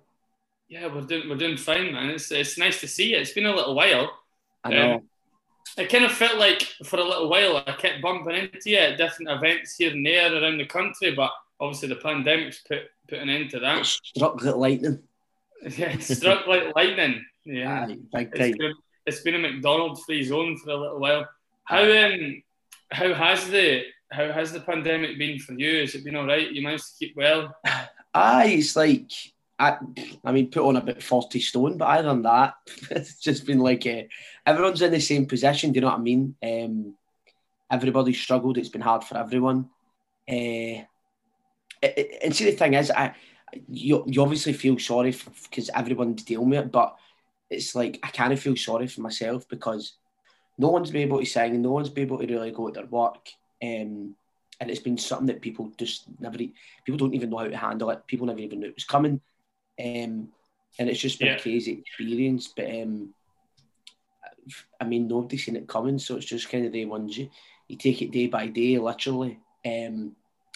Yeah, 0.68 0.94
we're 0.94 1.02
doing 1.02 1.30
we're 1.30 1.38
doing 1.38 1.58
fine, 1.58 1.94
man. 1.94 2.10
It's 2.10 2.30
it's 2.32 2.58
nice 2.58 2.82
to 2.82 2.88
see 2.88 3.12
you. 3.12 3.18
It's 3.18 3.32
been 3.32 3.46
a 3.46 3.56
little 3.56 3.76
while. 3.76 4.12
I 4.66 4.70
know. 4.72 4.94
Um, 4.96 5.02
It 5.78 5.90
kind 5.92 6.06
of 6.06 6.12
felt 6.12 6.40
like 6.40 6.64
for 6.86 6.98
a 6.98 7.04
little 7.04 7.30
while 7.30 7.58
I 7.58 7.72
kept 7.74 8.02
bumping 8.02 8.36
into 8.36 8.72
you 8.72 8.78
at 8.78 8.98
different 8.98 9.30
events 9.30 9.76
here 9.76 9.92
and 9.92 10.06
there 10.06 10.34
around 10.34 10.58
the 10.58 10.66
country, 10.66 11.14
but 11.14 11.32
obviously 11.60 11.90
the 11.90 11.96
pandemic's 11.98 12.62
put 12.68 12.80
put 13.08 13.20
an 13.20 13.30
end 13.30 13.52
to 13.52 13.60
that. 13.60 13.86
Struck 13.86 14.42
like 14.44 14.56
lightning. 14.56 15.00
Yeah, 15.76 15.90
it 15.90 16.04
struck 16.04 16.46
like 16.46 16.76
lightning. 16.76 17.26
Yeah, 17.44 17.88
Aye, 17.88 17.98
big 18.14 18.30
it's 18.32 18.40
time. 18.40 18.56
been, 18.60 18.74
it's 19.08 19.22
been 19.22 19.36
a 19.36 19.40
McDonald's 19.40 20.04
free 20.04 20.24
zone 20.24 20.56
for 20.58 20.70
a 20.70 20.78
little 20.78 21.00
while. 21.00 21.28
How 21.64 21.82
um 21.84 22.44
how 22.92 23.14
has 23.14 23.50
the 23.50 23.84
how 24.12 24.32
has 24.32 24.52
the 24.52 24.60
pandemic 24.60 25.18
been 25.18 25.40
for 25.40 25.54
you? 25.54 25.82
Has 25.82 25.96
it 25.96 26.04
been 26.04 26.16
all 26.16 26.28
right? 26.28 26.52
You 26.52 26.62
managed 26.62 26.86
to 26.86 27.06
keep 27.06 27.16
well? 27.16 27.56
Aye, 28.14 28.56
it's 28.60 28.76
like 28.76 29.12
I, 29.60 29.78
I 30.24 30.32
mean, 30.32 30.52
put 30.52 30.64
on 30.64 30.76
a 30.76 30.82
bit 30.82 31.02
forty 31.02 31.40
stone, 31.40 31.78
but 31.78 31.86
other 31.86 32.10
than 32.10 32.22
that, 32.22 32.54
it's 32.92 33.20
just 33.20 33.46
been 33.46 33.60
like 33.60 33.86
uh, 33.88 34.04
everyone's 34.48 34.82
in 34.82 34.92
the 34.92 35.00
same 35.00 35.26
position. 35.28 35.72
Do 35.72 35.78
you 35.78 35.82
know 35.82 35.90
what 35.90 36.00
I 36.00 36.02
mean? 36.02 36.36
Um, 36.42 36.96
everybody's 37.70 38.20
struggled. 38.20 38.58
It's 38.58 38.70
been 38.70 38.82
hard 38.82 39.04
for 39.04 39.18
everyone. 39.18 39.70
Uh, 40.28 40.82
and 41.84 42.36
see, 42.36 42.46
the 42.46 42.54
thing 42.54 42.74
is, 42.74 42.90
I 42.90 43.14
you, 43.68 44.04
you 44.08 44.22
obviously 44.22 44.54
feel 44.54 44.78
sorry 44.80 45.16
because 45.44 45.70
everyone's 45.74 46.24
dealing 46.24 46.50
with 46.50 46.60
it, 46.60 46.72
but 46.72 46.96
it's 47.50 47.76
like 47.76 48.00
I 48.04 48.10
kind 48.10 48.34
of 48.34 48.40
feel 48.40 48.56
sorry 48.56 48.88
for 48.88 49.02
myself 49.02 49.48
because 49.48 49.94
no 50.58 50.70
one's 50.70 50.92
been 50.92 51.04
able 51.04 51.20
to 51.20 51.26
sing, 51.26 51.62
no 51.62 51.72
one's 51.72 51.90
been 51.90 52.06
able 52.06 52.18
to 52.18 52.28
really 52.28 52.52
go 52.52 52.68
to 52.68 52.74
their 52.74 52.86
work. 52.88 53.30
Um, 53.64 54.16
and 54.60 54.70
it's 54.72 54.80
been 54.80 54.98
something 54.98 55.28
that 55.28 55.42
people 55.42 55.72
just 55.78 56.06
never, 56.20 56.38
people 56.38 56.98
don't 56.98 57.14
even 57.14 57.30
know 57.30 57.38
how 57.38 57.48
to 57.48 57.58
handle 57.58 57.92
it. 57.92 58.08
People 58.08 58.26
never 58.28 58.40
even 58.40 58.60
knew 58.60 58.70
it 58.70 58.76
was 58.76 58.86
coming. 58.86 59.22
Um, 59.80 60.30
and 60.80 60.90
it's 60.90 61.00
just 61.00 61.20
been 61.20 61.30
Yeah. 61.30 61.36
a 61.36 61.40
crazy 61.40 61.74
experience. 61.74 62.52
But 62.56 62.70
um, 62.72 63.14
I 64.80 64.86
mean, 64.86 65.08
nobody's 65.08 65.46
seen 65.46 65.56
it 65.56 65.68
coming, 65.68 66.00
so 66.00 66.16
it's 66.16 66.26
just 66.26 66.50
kind 66.50 66.66
of 66.66 66.72
the 66.72 66.86
ones 66.86 67.18
you, 67.18 67.30
you 67.68 67.78
take 67.78 68.02
it 68.02 68.12
day 68.12 68.28
by 68.28 68.48
day, 68.48 68.78
literally. 68.78 69.40
Um, 69.66 70.16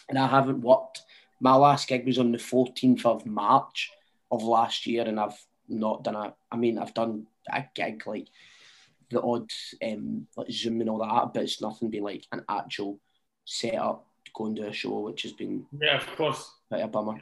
and 0.09 0.17
I 0.17 0.27
haven't 0.27 0.61
worked. 0.61 1.01
My 1.39 1.55
last 1.55 1.87
gig 1.87 2.05
was 2.05 2.19
on 2.19 2.31
the 2.31 2.37
14th 2.37 3.05
of 3.05 3.25
March 3.25 3.91
of 4.31 4.43
last 4.43 4.85
year, 4.85 5.03
and 5.03 5.19
I've 5.19 5.39
not 5.67 6.03
done 6.03 6.15
a. 6.15 6.33
I 6.51 6.57
mean, 6.57 6.77
I've 6.77 6.93
done 6.93 7.27
a 7.51 7.63
gig 7.73 8.03
like 8.05 8.27
the 9.09 9.21
odd 9.21 9.49
um, 9.83 10.27
like 10.37 10.51
Zoom 10.51 10.81
and 10.81 10.89
all 10.89 10.99
that, 10.99 11.33
but 11.33 11.43
it's 11.43 11.61
nothing 11.61 11.89
been 11.89 12.03
like 12.03 12.25
an 12.31 12.43
actual 12.47 12.99
setup 13.45 14.05
going 14.33 14.55
to 14.55 14.67
a 14.67 14.73
show, 14.73 14.99
which 14.99 15.23
has 15.23 15.33
been 15.33 15.65
Yeah, 15.79 15.97
of 15.97 16.07
course. 16.15 16.49
quite 16.69 16.81
a 16.81 16.87
bummer. 16.87 17.19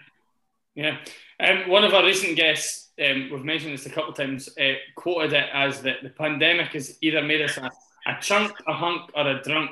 Yeah. 0.75 0.97
Um, 1.39 1.69
one 1.69 1.83
of 1.83 1.93
our 1.93 2.05
recent 2.05 2.35
guests, 2.35 2.88
um, 2.99 3.29
we've 3.31 3.43
mentioned 3.43 3.73
this 3.73 3.85
a 3.85 3.89
couple 3.89 4.11
of 4.11 4.17
times, 4.17 4.49
uh, 4.59 4.73
quoted 4.95 5.33
it 5.33 5.49
as 5.53 5.81
that 5.81 6.03
the 6.03 6.09
pandemic 6.09 6.73
has 6.73 6.97
either 7.01 7.21
made 7.21 7.41
us 7.41 7.57
a, 7.57 7.69
a 8.05 8.17
chunk, 8.21 8.51
a 8.67 8.73
hunk, 8.73 9.09
or 9.15 9.27
a 9.27 9.41
drunk. 9.41 9.71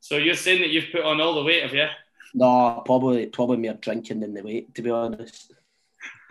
So 0.00 0.16
you're 0.16 0.34
saying 0.34 0.60
that 0.60 0.70
you've 0.70 0.92
put 0.92 1.02
on 1.02 1.20
all 1.20 1.34
the 1.34 1.42
weight, 1.42 1.62
have 1.62 1.74
you? 1.74 1.86
No, 2.34 2.82
probably 2.84 3.26
probably 3.26 3.58
more 3.58 3.74
drinking 3.74 4.20
than 4.20 4.34
the 4.34 4.42
weight, 4.42 4.74
to 4.74 4.82
be 4.82 4.90
honest. 4.90 5.52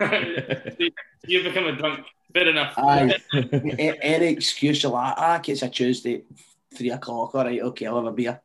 you've 1.26 1.44
become 1.44 1.66
a 1.66 1.76
drunk. 1.76 2.06
Fair 2.32 2.48
enough. 2.48 2.74
Aye. 2.76 3.16
Any 4.02 4.26
excuse 4.26 4.84
like, 4.84 5.14
ah, 5.16 5.40
it's 5.46 5.62
a 5.62 5.68
Tuesday, 5.68 6.22
three 6.74 6.90
o'clock, 6.90 7.34
all 7.34 7.44
right, 7.44 7.62
okay, 7.62 7.86
I'll 7.86 7.96
have 7.96 8.06
a 8.06 8.12
beer. 8.12 8.40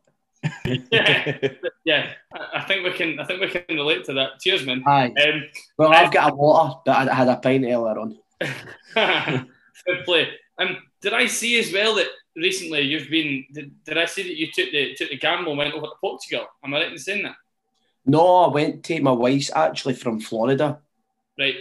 Yeah, 0.91 1.38
yeah. 1.86 2.13
I 2.53 2.62
think 2.62 2.86
we 2.86 2.93
can. 2.93 3.19
I 3.19 3.25
think 3.25 3.41
we 3.41 3.50
can 3.50 3.63
relate 3.75 4.03
to 4.05 4.13
that. 4.13 4.39
Cheers, 4.39 4.65
man. 4.65 4.84
Aye. 4.86 5.13
Um, 5.25 5.43
well, 5.77 5.91
I've 5.91 6.12
got 6.12 6.31
a 6.31 6.36
water, 6.36 6.79
that 6.86 7.10
I 7.10 7.13
had 7.13 7.27
a 7.27 7.38
pint 7.38 7.65
earlier 7.65 8.00
on. 8.00 8.17
Good 9.86 10.05
play. 10.05 10.29
Um, 10.58 10.77
did 11.01 11.13
I 11.13 11.25
see 11.25 11.60
as 11.60 11.74
well 11.74 11.96
that 11.96 12.08
recently 12.36 12.81
you've 12.81 13.10
been? 13.10 13.46
Did, 13.53 13.84
did 13.84 13.98
I 13.98 14.05
see 14.05 14.24
that 14.24 14.36
you 14.36 14.48
took 14.51 14.72
the 14.72 14.96
took 14.96 15.10
the 15.10 15.17
gamble 15.17 15.51
and 15.51 15.58
went 15.58 15.74
over 15.74 15.88
to 15.88 15.93
Portugal? 16.00 16.48
Am 16.63 16.74
I 16.74 16.79
right 16.79 16.91
in 16.91 16.98
saying 16.98 17.24
that? 17.24 17.36
No, 18.05 18.38
I 18.38 18.48
went 18.48 18.84
to 18.84 18.93
take 18.93 19.03
my 19.03 19.12
wife's 19.12 19.51
actually 19.53 19.93
from 19.93 20.19
Florida. 20.19 20.79
Right. 21.38 21.55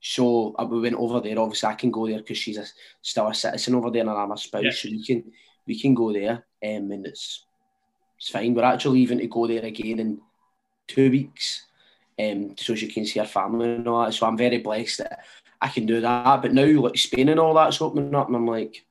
So 0.00 0.54
uh, 0.58 0.64
we 0.64 0.80
went 0.80 0.96
over 0.96 1.20
there. 1.20 1.38
Obviously, 1.38 1.68
I 1.68 1.74
can 1.74 1.90
go 1.90 2.06
there 2.06 2.18
because 2.18 2.38
she's 2.38 2.56
a, 2.56 2.64
still 3.02 3.28
a 3.28 3.34
citizen 3.34 3.74
over 3.74 3.90
there, 3.90 4.02
and 4.02 4.10
I'm 4.10 4.32
a 4.32 4.38
spouse, 4.38 4.64
yeah. 4.64 4.70
so 4.70 4.88
we 4.90 5.04
can 5.04 5.24
we 5.66 5.78
can 5.78 5.94
go 5.94 6.12
there, 6.12 6.44
um, 6.64 6.90
and 6.90 7.06
it's 7.06 7.44
it's 8.20 8.28
fine. 8.28 8.54
We're 8.54 8.64
actually 8.64 9.00
leaving 9.00 9.18
to 9.18 9.26
go 9.26 9.46
there 9.46 9.64
again 9.64 9.98
in 9.98 10.20
two 10.86 11.10
weeks, 11.10 11.64
um, 12.18 12.54
so 12.58 12.74
she 12.74 12.86
can 12.86 13.06
see 13.06 13.18
her 13.18 13.24
family 13.24 13.76
and 13.76 13.88
all 13.88 14.04
that. 14.04 14.12
So 14.12 14.26
I'm 14.26 14.36
very 14.36 14.58
blessed 14.58 14.98
that 14.98 15.24
I 15.58 15.68
can 15.68 15.86
do 15.86 16.02
that. 16.02 16.42
But 16.42 16.52
now, 16.52 16.66
like 16.66 16.98
Spain 16.98 17.30
and 17.30 17.40
all 17.40 17.54
that's 17.54 17.80
opening 17.80 18.14
up, 18.14 18.26
and 18.26 18.36
I'm 18.36 18.46
like, 18.46 18.84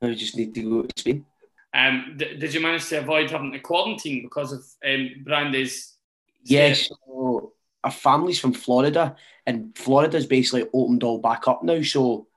I 0.00 0.14
just 0.14 0.36
need 0.36 0.54
to 0.54 0.62
go 0.62 0.82
to 0.82 1.00
Spain. 1.00 1.26
Um, 1.74 2.14
d- 2.16 2.36
did 2.36 2.54
you 2.54 2.60
manage 2.60 2.88
to 2.88 3.00
avoid 3.00 3.30
having 3.30 3.50
to 3.52 3.58
quarantine 3.58 4.22
because 4.22 4.52
of 4.52 4.64
um, 4.88 5.10
Brandy's? 5.24 5.96
Yes. 6.44 6.88
So 7.06 7.52
our 7.82 7.90
family's 7.90 8.38
from 8.38 8.52
Florida, 8.52 9.16
and 9.46 9.76
Florida's 9.76 10.26
basically 10.26 10.68
opened 10.72 11.02
all 11.02 11.18
back 11.18 11.48
up 11.48 11.64
now. 11.64 11.82
So, 11.82 12.28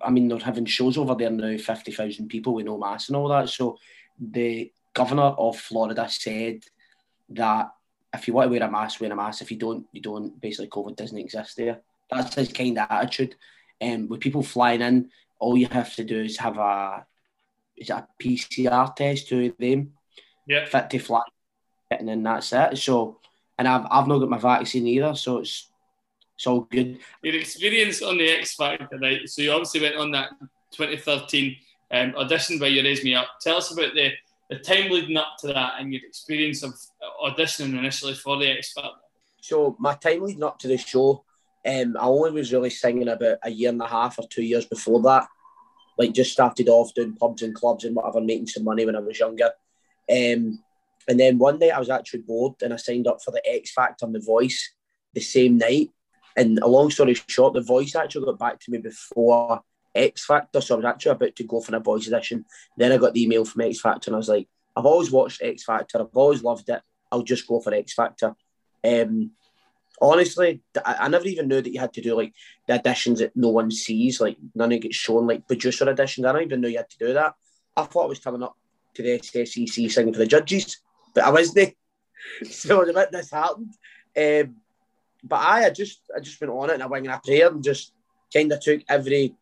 I 0.00 0.10
mean, 0.10 0.28
they're 0.28 0.38
having 0.38 0.66
shows 0.66 0.96
over 0.96 1.16
there 1.16 1.30
now, 1.30 1.56
fifty 1.58 1.90
thousand 1.90 2.28
people 2.28 2.54
with 2.54 2.66
no 2.66 2.78
mask 2.78 3.08
and 3.08 3.16
all 3.16 3.28
that. 3.28 3.48
So, 3.48 3.78
the 4.20 4.70
governor 4.94 5.22
of 5.22 5.58
Florida 5.58 6.08
said 6.08 6.64
that 7.30 7.70
if 8.14 8.26
you 8.26 8.34
want 8.34 8.46
to 8.46 8.50
wear 8.50 8.66
a 8.66 8.70
mask, 8.70 9.00
wear 9.00 9.12
a 9.12 9.16
mask. 9.16 9.42
If 9.42 9.50
you 9.50 9.56
don't, 9.56 9.86
you 9.92 10.00
don't. 10.00 10.40
Basically, 10.40 10.68
COVID 10.68 10.96
doesn't 10.96 11.18
exist 11.18 11.56
there. 11.56 11.80
That's 12.10 12.34
his 12.34 12.52
kind 12.52 12.78
of 12.78 12.86
attitude. 12.90 13.36
And 13.80 14.02
um, 14.02 14.08
with 14.08 14.20
people 14.20 14.42
flying 14.42 14.82
in, 14.82 15.10
all 15.38 15.56
you 15.56 15.68
have 15.68 15.94
to 15.94 16.04
do 16.04 16.20
is 16.20 16.36
have 16.38 16.58
a 16.58 17.06
is 17.76 17.90
a 17.90 18.06
PCR 18.20 18.94
test 18.94 19.28
to 19.28 19.54
them. 19.58 19.92
Yeah. 20.46 20.66
Fit 20.66 20.90
to 20.90 20.98
fly, 20.98 21.22
and 21.90 22.08
then 22.08 22.22
that's 22.22 22.52
it. 22.52 22.78
So, 22.78 23.18
and 23.58 23.68
I've 23.68 23.86
I've 23.90 24.08
not 24.08 24.18
got 24.18 24.28
my 24.28 24.38
vaccine 24.38 24.86
either, 24.86 25.14
so 25.14 25.38
it's 25.38 25.70
it's 26.34 26.46
all 26.46 26.62
good. 26.62 26.98
Your 27.22 27.36
experience 27.36 28.02
on 28.02 28.18
the 28.18 28.28
X 28.28 28.54
Factor, 28.54 28.98
right? 28.98 29.28
So 29.28 29.42
you 29.42 29.52
obviously 29.52 29.82
went 29.82 29.96
on 29.96 30.10
that 30.12 30.30
2013 30.72 31.56
um, 31.92 32.14
audition 32.16 32.58
where 32.58 32.70
You 32.70 32.82
raised 32.82 33.04
Me 33.04 33.14
Up. 33.14 33.28
Tell 33.40 33.56
us 33.56 33.70
about 33.70 33.94
the 33.94 34.12
the 34.50 34.58
time 34.58 34.90
leading 34.90 35.16
up 35.16 35.36
to 35.38 35.46
that 35.46 35.74
and 35.78 35.94
your 35.94 36.04
experience 36.04 36.64
of 36.64 36.74
auditioning 37.22 37.78
initially 37.78 38.14
for 38.14 38.36
the 38.36 38.50
X 38.50 38.72
Factor. 38.72 38.90
So 39.40 39.76
my 39.78 39.94
time 39.94 40.22
leading 40.22 40.42
up 40.42 40.58
to 40.58 40.68
the 40.68 40.76
show, 40.76 41.24
um, 41.64 41.96
I 41.98 42.04
only 42.04 42.32
was 42.32 42.52
really 42.52 42.70
singing 42.70 43.08
about 43.08 43.38
a 43.44 43.50
year 43.50 43.70
and 43.70 43.80
a 43.80 43.86
half 43.86 44.18
or 44.18 44.26
two 44.28 44.42
years 44.42 44.66
before 44.66 45.00
that. 45.02 45.28
Like 45.96 46.12
just 46.12 46.32
started 46.32 46.68
off 46.68 46.92
doing 46.94 47.14
pubs 47.14 47.42
and 47.42 47.54
clubs 47.54 47.84
and 47.84 47.94
whatever, 47.94 48.20
making 48.20 48.48
some 48.48 48.64
money 48.64 48.84
when 48.84 48.96
I 48.96 49.00
was 49.00 49.20
younger. 49.20 49.50
Um, 50.10 50.58
and 51.08 51.18
then 51.18 51.38
one 51.38 51.58
day 51.58 51.70
I 51.70 51.78
was 51.78 51.90
actually 51.90 52.22
bored 52.22 52.54
and 52.62 52.72
I 52.72 52.76
signed 52.76 53.06
up 53.06 53.22
for 53.22 53.30
the 53.30 53.42
X 53.48 53.72
Factor 53.72 54.04
on 54.04 54.12
The 54.12 54.20
Voice 54.20 54.74
the 55.14 55.20
same 55.20 55.58
night. 55.58 55.90
And 56.36 56.58
a 56.58 56.66
long 56.66 56.90
story 56.90 57.14
short, 57.14 57.54
The 57.54 57.60
Voice 57.60 57.94
actually 57.94 58.26
got 58.26 58.38
back 58.38 58.58
to 58.60 58.70
me 58.70 58.78
before 58.78 59.62
X 59.94 60.24
Factor. 60.24 60.60
So 60.60 60.74
I 60.74 60.76
was 60.78 60.86
actually 60.86 61.12
about 61.12 61.36
to 61.36 61.44
go 61.44 61.60
for 61.60 61.76
a 61.76 61.80
Voice 61.80 62.06
edition. 62.06 62.44
Then 62.76 62.92
I 62.92 62.96
got 62.96 63.14
the 63.14 63.22
email 63.22 63.44
from 63.44 63.62
X 63.62 63.80
Factor 63.80 64.10
and 64.10 64.16
I 64.16 64.18
was 64.18 64.28
like, 64.28 64.48
I've 64.76 64.86
always 64.86 65.10
watched 65.10 65.42
X 65.42 65.64
Factor. 65.64 66.00
I've 66.00 66.16
always 66.16 66.42
loved 66.42 66.68
it. 66.68 66.82
I'll 67.10 67.22
just 67.22 67.46
go 67.46 67.60
for 67.60 67.74
X 67.74 67.94
Factor. 67.94 68.34
Um, 68.84 69.32
honestly, 70.00 70.62
I, 70.84 71.08
never 71.08 71.26
even 71.26 71.48
knew 71.48 71.60
that 71.60 71.72
you 71.72 71.80
had 71.80 71.92
to 71.94 72.00
do 72.00 72.16
like 72.16 72.32
the 72.66 72.78
auditions 72.78 73.18
that 73.18 73.36
no 73.36 73.48
one 73.48 73.70
sees, 73.70 74.20
like 74.20 74.36
none 74.54 74.72
of 74.72 74.76
it 74.76 74.82
gets 74.82 74.96
shown, 74.96 75.26
like 75.26 75.46
producer 75.46 75.84
auditions. 75.84 76.26
I 76.26 76.32
don't 76.32 76.42
even 76.42 76.60
know 76.60 76.68
you 76.68 76.78
had 76.78 76.90
to 76.90 76.98
do 76.98 77.12
that. 77.14 77.34
I 77.76 77.84
thought 77.84 78.04
I 78.04 78.08
was 78.08 78.18
coming 78.18 78.42
up 78.42 78.56
to 78.94 79.02
the 79.02 79.18
SECC 79.18 79.90
singing 79.90 80.12
for 80.12 80.18
the 80.18 80.26
judges, 80.26 80.78
but 81.14 81.24
I 81.24 81.30
wasn't. 81.30 81.74
so 82.50 82.76
I 82.76 82.80
was 82.80 82.88
a 82.88 82.94
bit 82.94 83.12
disheartened. 83.12 83.74
Um, 84.16 84.56
but 85.22 85.36
I, 85.36 85.66
I 85.66 85.70
just, 85.70 86.00
I 86.16 86.20
just 86.20 86.40
went 86.40 86.52
on 86.52 86.70
it 86.70 86.74
and 86.74 86.82
I 86.82 86.86
went 86.86 87.04
and 87.04 87.14
I 87.14 87.20
prayed 87.22 87.42
and 87.42 87.62
just 87.62 87.92
kind 88.32 88.50
of 88.52 88.60
took 88.60 88.80
every, 88.88 89.34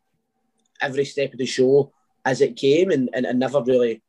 every 0.80 1.04
step 1.04 1.32
of 1.32 1.38
the 1.38 1.46
show 1.46 1.92
as 2.24 2.40
it 2.40 2.56
came 2.56 2.90
and, 2.90 3.10
and, 3.12 3.26
and 3.26 3.38
never 3.38 3.62
really, 3.62 4.02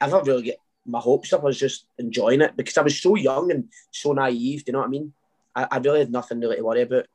ever 0.00 0.22
really 0.22 0.42
get 0.42 0.58
my 0.86 1.00
hopes 1.00 1.32
up. 1.32 1.42
I 1.42 1.46
was 1.46 1.58
just 1.58 1.86
enjoying 1.98 2.40
it 2.40 2.56
because 2.56 2.78
I 2.78 2.82
was 2.82 3.00
so 3.00 3.16
young 3.16 3.50
and 3.50 3.68
so 3.90 4.12
naive. 4.12 4.64
Do 4.64 4.70
you 4.70 4.72
know 4.74 4.80
what 4.80 4.86
I 4.86 4.90
mean? 4.90 5.12
I, 5.54 5.66
I 5.70 5.78
really 5.78 6.00
had 6.00 6.12
nothing 6.12 6.40
really 6.40 6.56
to 6.56 6.62
worry 6.62 6.82
about. 6.82 7.06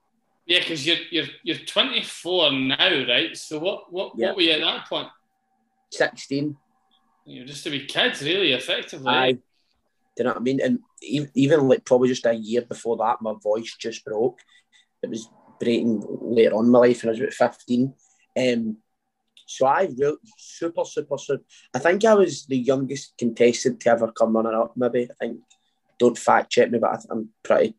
Yeah, 0.46 0.60
because 0.60 0.86
you're 0.86 0.98
you're 1.10 1.26
you're 1.44 1.58
24 1.58 2.52
now, 2.52 3.06
right? 3.08 3.36
So 3.36 3.58
what 3.58 3.92
what 3.92 4.14
yeah. 4.16 4.28
what 4.28 4.36
were 4.36 4.42
you 4.44 4.52
at 4.52 4.62
that 4.62 4.88
point? 4.88 5.08
16. 5.92 6.56
You're 7.26 7.46
just 7.46 7.64
to 7.64 7.72
be 7.72 7.86
kids, 7.86 8.22
really, 8.22 8.52
effectively. 8.52 9.08
I, 9.08 9.32
do 9.32 9.40
you 10.20 10.24
know 10.26 10.32
what 10.32 10.38
I 10.38 10.44
mean? 10.44 10.62
And 10.62 10.80
even 11.02 11.68
like 11.68 11.84
probably 11.84 12.10
just 12.10 12.26
a 12.26 12.34
year 12.34 12.62
before 12.62 12.98
that, 12.98 13.22
my 13.22 13.34
voice 13.42 13.76
just 13.76 14.06
broke. 14.06 14.40
It 15.02 15.10
was 15.10 15.28
breaking 15.60 16.04
later 16.22 16.56
on 16.56 16.66
in 16.66 16.72
my 16.72 16.80
life, 16.80 17.02
and 17.02 17.10
I 17.10 17.14
was 17.14 17.22
about 17.22 17.56
15. 17.56 17.94
Um, 18.38 18.78
so 19.46 19.68
I 19.68 19.90
wrote 20.00 20.20
super, 20.38 20.84
super, 20.86 21.18
super. 21.18 21.44
I 21.74 21.80
think 21.80 22.04
I 22.04 22.16
was 22.16 22.46
the 22.46 22.58
youngest 22.58 23.14
contestant 23.18 23.80
to 23.82 23.90
ever 23.90 24.12
come 24.12 24.36
runner 24.36 24.60
up. 24.62 24.76
Maybe 24.76 25.08
I 25.10 25.14
think. 25.20 25.40
Don't 25.98 26.18
fact 26.18 26.52
check 26.52 26.70
me, 26.72 26.78
but 26.78 27.06
I'm 27.10 27.30
pretty 27.42 27.74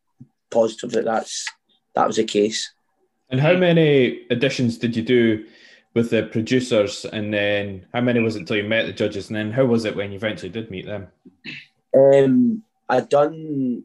positive 0.51 0.93
that 0.93 1.05
that's 1.05 1.45
that 1.95 2.07
was 2.07 2.17
the 2.17 2.25
case. 2.25 2.73
And 3.29 3.41
how 3.41 3.55
many 3.55 4.23
editions 4.31 4.79
did 4.79 4.97
you 4.97 5.03
do 5.03 5.45
with 5.95 6.11
the 6.11 6.23
producers? 6.23 7.05
And 7.05 7.35
then 7.35 7.87
how 7.93 8.01
many 8.01 8.21
was 8.21 8.37
it 8.37 8.41
until 8.41 8.57
you 8.57 8.65
met 8.65 8.87
the 8.87 8.93
judges? 8.93 9.29
And 9.29 9.37
then 9.37 9.53
how 9.53 9.65
was 9.65 9.85
it 9.85 9.97
when 9.97 10.13
you 10.13 10.17
eventually 10.17 10.51
did 10.51 10.71
meet 10.71 10.87
them? 10.87 11.09
Um, 11.95 12.63
I 12.89 13.01
done 13.01 13.85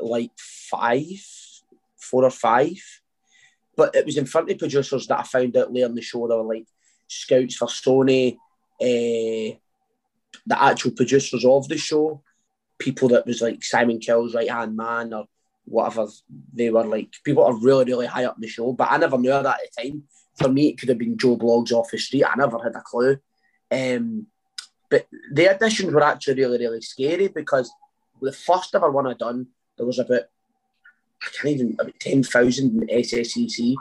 like 0.00 0.38
five, 0.38 1.20
four 1.96 2.24
or 2.24 2.30
five, 2.30 2.80
but 3.78 3.94
it 3.94 4.04
was 4.04 4.18
in 4.18 4.26
front 4.26 4.50
of 4.50 4.58
producers 4.58 5.06
that 5.06 5.20
I 5.20 5.22
found 5.22 5.56
out 5.56 5.72
later 5.72 5.86
in 5.86 5.94
the 5.94 6.02
show. 6.02 6.26
They 6.26 6.34
were 6.34 6.42
like 6.42 6.66
scouts 7.06 7.54
for 7.54 7.68
Sony, 7.68 8.34
uh, 8.80 9.56
the 10.46 10.62
actual 10.62 10.90
producers 10.90 11.44
of 11.44 11.68
the 11.68 11.78
show, 11.78 12.20
people 12.78 13.08
that 13.10 13.24
was 13.24 13.40
like 13.40 13.62
Simon 13.62 14.00
Cowell's 14.00 14.34
right 14.34 14.50
hand 14.50 14.76
man 14.76 15.14
or 15.14 15.26
whatever 15.64 16.08
they 16.52 16.70
were 16.70 16.84
like. 16.84 17.12
People 17.22 17.44
are 17.44 17.56
really, 17.56 17.84
really 17.84 18.06
high 18.06 18.24
up 18.24 18.36
in 18.36 18.40
the 18.40 18.48
show, 18.48 18.72
but 18.72 18.90
I 18.90 18.96
never 18.96 19.16
knew 19.16 19.30
that 19.30 19.46
at 19.46 19.60
the 19.76 19.82
time. 19.82 20.02
For 20.34 20.48
me, 20.48 20.70
it 20.70 20.78
could 20.78 20.88
have 20.88 20.98
been 20.98 21.16
Joe 21.16 21.36
Bloggs 21.36 21.70
off 21.70 21.92
the 21.92 21.98
street. 21.98 22.24
I 22.24 22.34
never 22.36 22.58
had 22.58 22.74
a 22.74 22.82
clue. 22.84 23.18
Um, 23.70 24.26
but 24.90 25.06
the 25.32 25.44
auditions 25.44 25.92
were 25.92 26.02
actually 26.02 26.42
really, 26.42 26.58
really 26.58 26.80
scary 26.80 27.28
because 27.28 27.70
the 28.20 28.32
first 28.32 28.74
ever 28.74 28.90
one 28.90 29.06
I 29.06 29.14
done, 29.14 29.46
there 29.76 29.86
was 29.86 30.00
about, 30.00 30.22
I 31.22 31.26
can't 31.34 31.54
even, 31.54 31.76
about 31.78 31.98
10,000 32.00 32.82
in 32.82 32.88
SECC. 33.02 33.74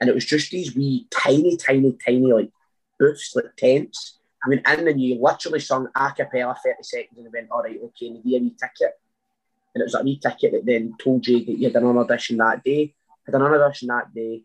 And 0.00 0.10
it 0.10 0.14
was 0.14 0.24
just 0.24 0.50
these 0.50 0.74
wee 0.76 1.06
tiny, 1.10 1.56
tiny, 1.56 1.96
tiny 2.04 2.32
like 2.32 2.50
booths, 2.98 3.32
like 3.34 3.56
tents. 3.56 4.18
I 4.44 4.48
mean, 4.48 4.62
in 4.66 4.86
and 4.86 5.00
you 5.00 5.18
literally 5.20 5.60
sung 5.60 5.88
a 5.94 6.12
cappella 6.12 6.56
30 6.62 6.76
seconds 6.82 7.18
and 7.18 7.26
they 7.26 7.30
went, 7.32 7.50
all 7.50 7.62
right, 7.62 7.80
okay, 7.82 8.08
and 8.08 8.20
you 8.24 8.36
a 8.36 8.40
wee 8.40 8.54
ticket 8.60 8.92
and 9.76 9.82
it 9.82 9.84
was 9.84 9.94
a 9.94 10.02
wee 10.02 10.18
ticket 10.18 10.52
that 10.52 10.64
then 10.64 10.94
told 10.98 11.26
you 11.26 11.44
that 11.44 11.58
you 11.58 11.68
had 11.68 11.76
an 11.76 11.84
audition 11.84 12.38
that 12.38 12.64
day. 12.64 12.94
Had 13.26 13.34
an 13.34 13.42
audition 13.42 13.88
that 13.88 14.14
day. 14.14 14.40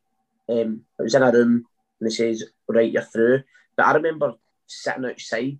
Um, 0.50 0.82
it 1.00 1.04
was 1.04 1.16
in 1.16 1.24
a 1.24 1.32
room 1.32 1.66
and 2.02 2.12
it 2.12 2.12
says, 2.12 2.44
right, 2.68 2.92
you're 2.92 3.02
through. 3.02 3.44
But 3.78 3.86
I 3.86 3.94
remember 3.94 4.34
sitting 4.68 5.06
outside 5.06 5.60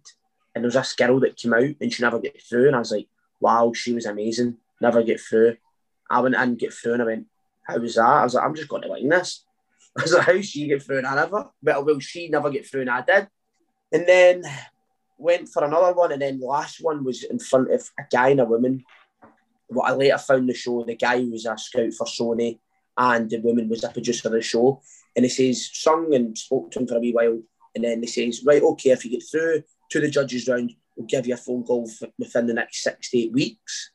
and 0.54 0.62
there 0.62 0.68
was 0.68 0.76
a 0.76 0.86
girl 0.98 1.22
that 1.22 1.38
came 1.38 1.54
out 1.54 1.76
and 1.80 1.94
she 1.94 2.04
never 2.04 2.20
get 2.20 2.44
through. 2.44 2.68
And 2.68 2.76
I 2.76 2.80
was 2.80 2.92
like, 2.92 3.08
wow, 3.40 3.72
she 3.74 3.94
was 3.94 4.06
amazing. 4.06 4.58
Never 4.82 5.04
get 5.04 5.22
through. 5.22 5.56
I 6.12 6.20
went 6.20 6.36
in, 6.36 6.56
get 6.56 6.74
through, 6.74 6.94
and 6.94 7.02
I 7.02 7.06
went, 7.06 7.28
how 7.64 7.78
was 7.78 7.96
that? 7.96 8.06
I 8.06 8.24
was 8.24 8.34
like, 8.34 8.44
I'm 8.44 8.56
just 8.56 8.70
going 8.70 8.84
to 8.84 8.90
win 8.90 9.10
this. 9.10 9.46
I 9.98 10.04
was 10.04 10.14
like, 10.14 10.26
how 10.26 10.42
she 10.42 10.68
get 10.68 10.84
through 10.84 11.00
and 11.00 11.08
I 11.08 11.16
never? 11.16 11.50
But 11.62 11.86
will 11.86 12.00
she 12.00 12.30
never 12.30 12.50
get 12.50 12.68
through 12.68 12.82
and 12.82 12.90
I 12.90 13.02
did? 13.02 13.28
And 13.92 14.08
then 14.08 14.44
went 15.18 15.50
for 15.50 15.64
another 15.64 15.94
one, 15.94 16.12
and 16.12 16.22
then 16.22 16.40
the 16.40 16.46
last 16.46 16.78
one 16.82 17.04
was 17.04 17.24
in 17.24 17.40
front 17.40 17.72
of 17.72 17.88
a 18.00 18.04
guy 18.10 18.30
and 18.30 18.40
a 18.40 18.46
woman 18.46 18.84
what 19.72 19.90
I 19.90 19.96
later 19.96 20.18
found 20.18 20.50
the 20.50 20.54
show, 20.54 20.84
the 20.84 20.96
guy 20.96 21.20
was 21.32 21.46
a 21.46 21.58
scout 21.58 21.94
for 21.94 22.06
Sony 22.06 22.60
and 22.98 23.30
the 23.30 23.40
woman 23.40 23.70
was 23.70 23.84
a 23.84 23.90
producer 23.90 24.28
of 24.28 24.34
the 24.34 24.42
show. 24.42 24.82
And 25.16 25.26
he 25.26 25.30
says, 25.30 25.70
sung 25.74 26.14
and 26.14 26.38
spoke 26.38 26.72
to 26.72 26.80
him 26.80 26.88
for 26.88 26.98
a 26.98 27.00
wee 27.00 27.14
while. 27.14 27.40
And 27.74 27.84
then 27.84 28.02
he 28.02 28.08
says, 28.08 28.44
right, 28.46 28.62
okay, 28.62 28.90
if 28.90 29.06
you 29.06 29.12
get 29.12 29.24
through 29.24 29.64
to 29.90 30.00
the 30.00 30.10
judges 30.10 30.48
round, 30.48 30.74
we'll 30.96 31.08
give 31.08 31.26
you 31.26 31.34
a 31.34 31.38
phone 31.38 31.64
call 31.64 31.90
within 32.20 32.48
the 32.48 32.54
next 32.54 32.84
six 32.84 33.12
to 33.12 33.18
eight 33.18 33.32
weeks. 33.32 33.92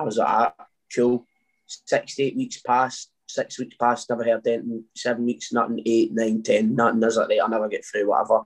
I 0.00 0.04
was 0.04 0.16
like, 0.16 0.28
ah, 0.28 0.54
cool. 0.94 1.26
Six 1.66 2.16
to 2.16 2.22
eight 2.22 2.36
weeks 2.36 2.60
passed, 2.60 3.10
six 3.26 3.58
weeks 3.58 3.76
passed, 3.76 4.10
never 4.10 4.24
heard 4.24 4.46
anything. 4.46 4.84
Seven 4.94 5.26
weeks, 5.26 5.52
nothing. 5.52 5.82
Eight, 5.84 6.12
nine, 6.12 6.42
ten, 6.42 6.74
nothing. 6.74 7.02
I 7.02 7.06
was 7.06 7.16
like, 7.16 7.28
right, 7.28 7.40
I'll 7.40 7.48
never 7.48 7.68
get 7.68 7.84
through, 7.84 8.08
whatever. 8.08 8.42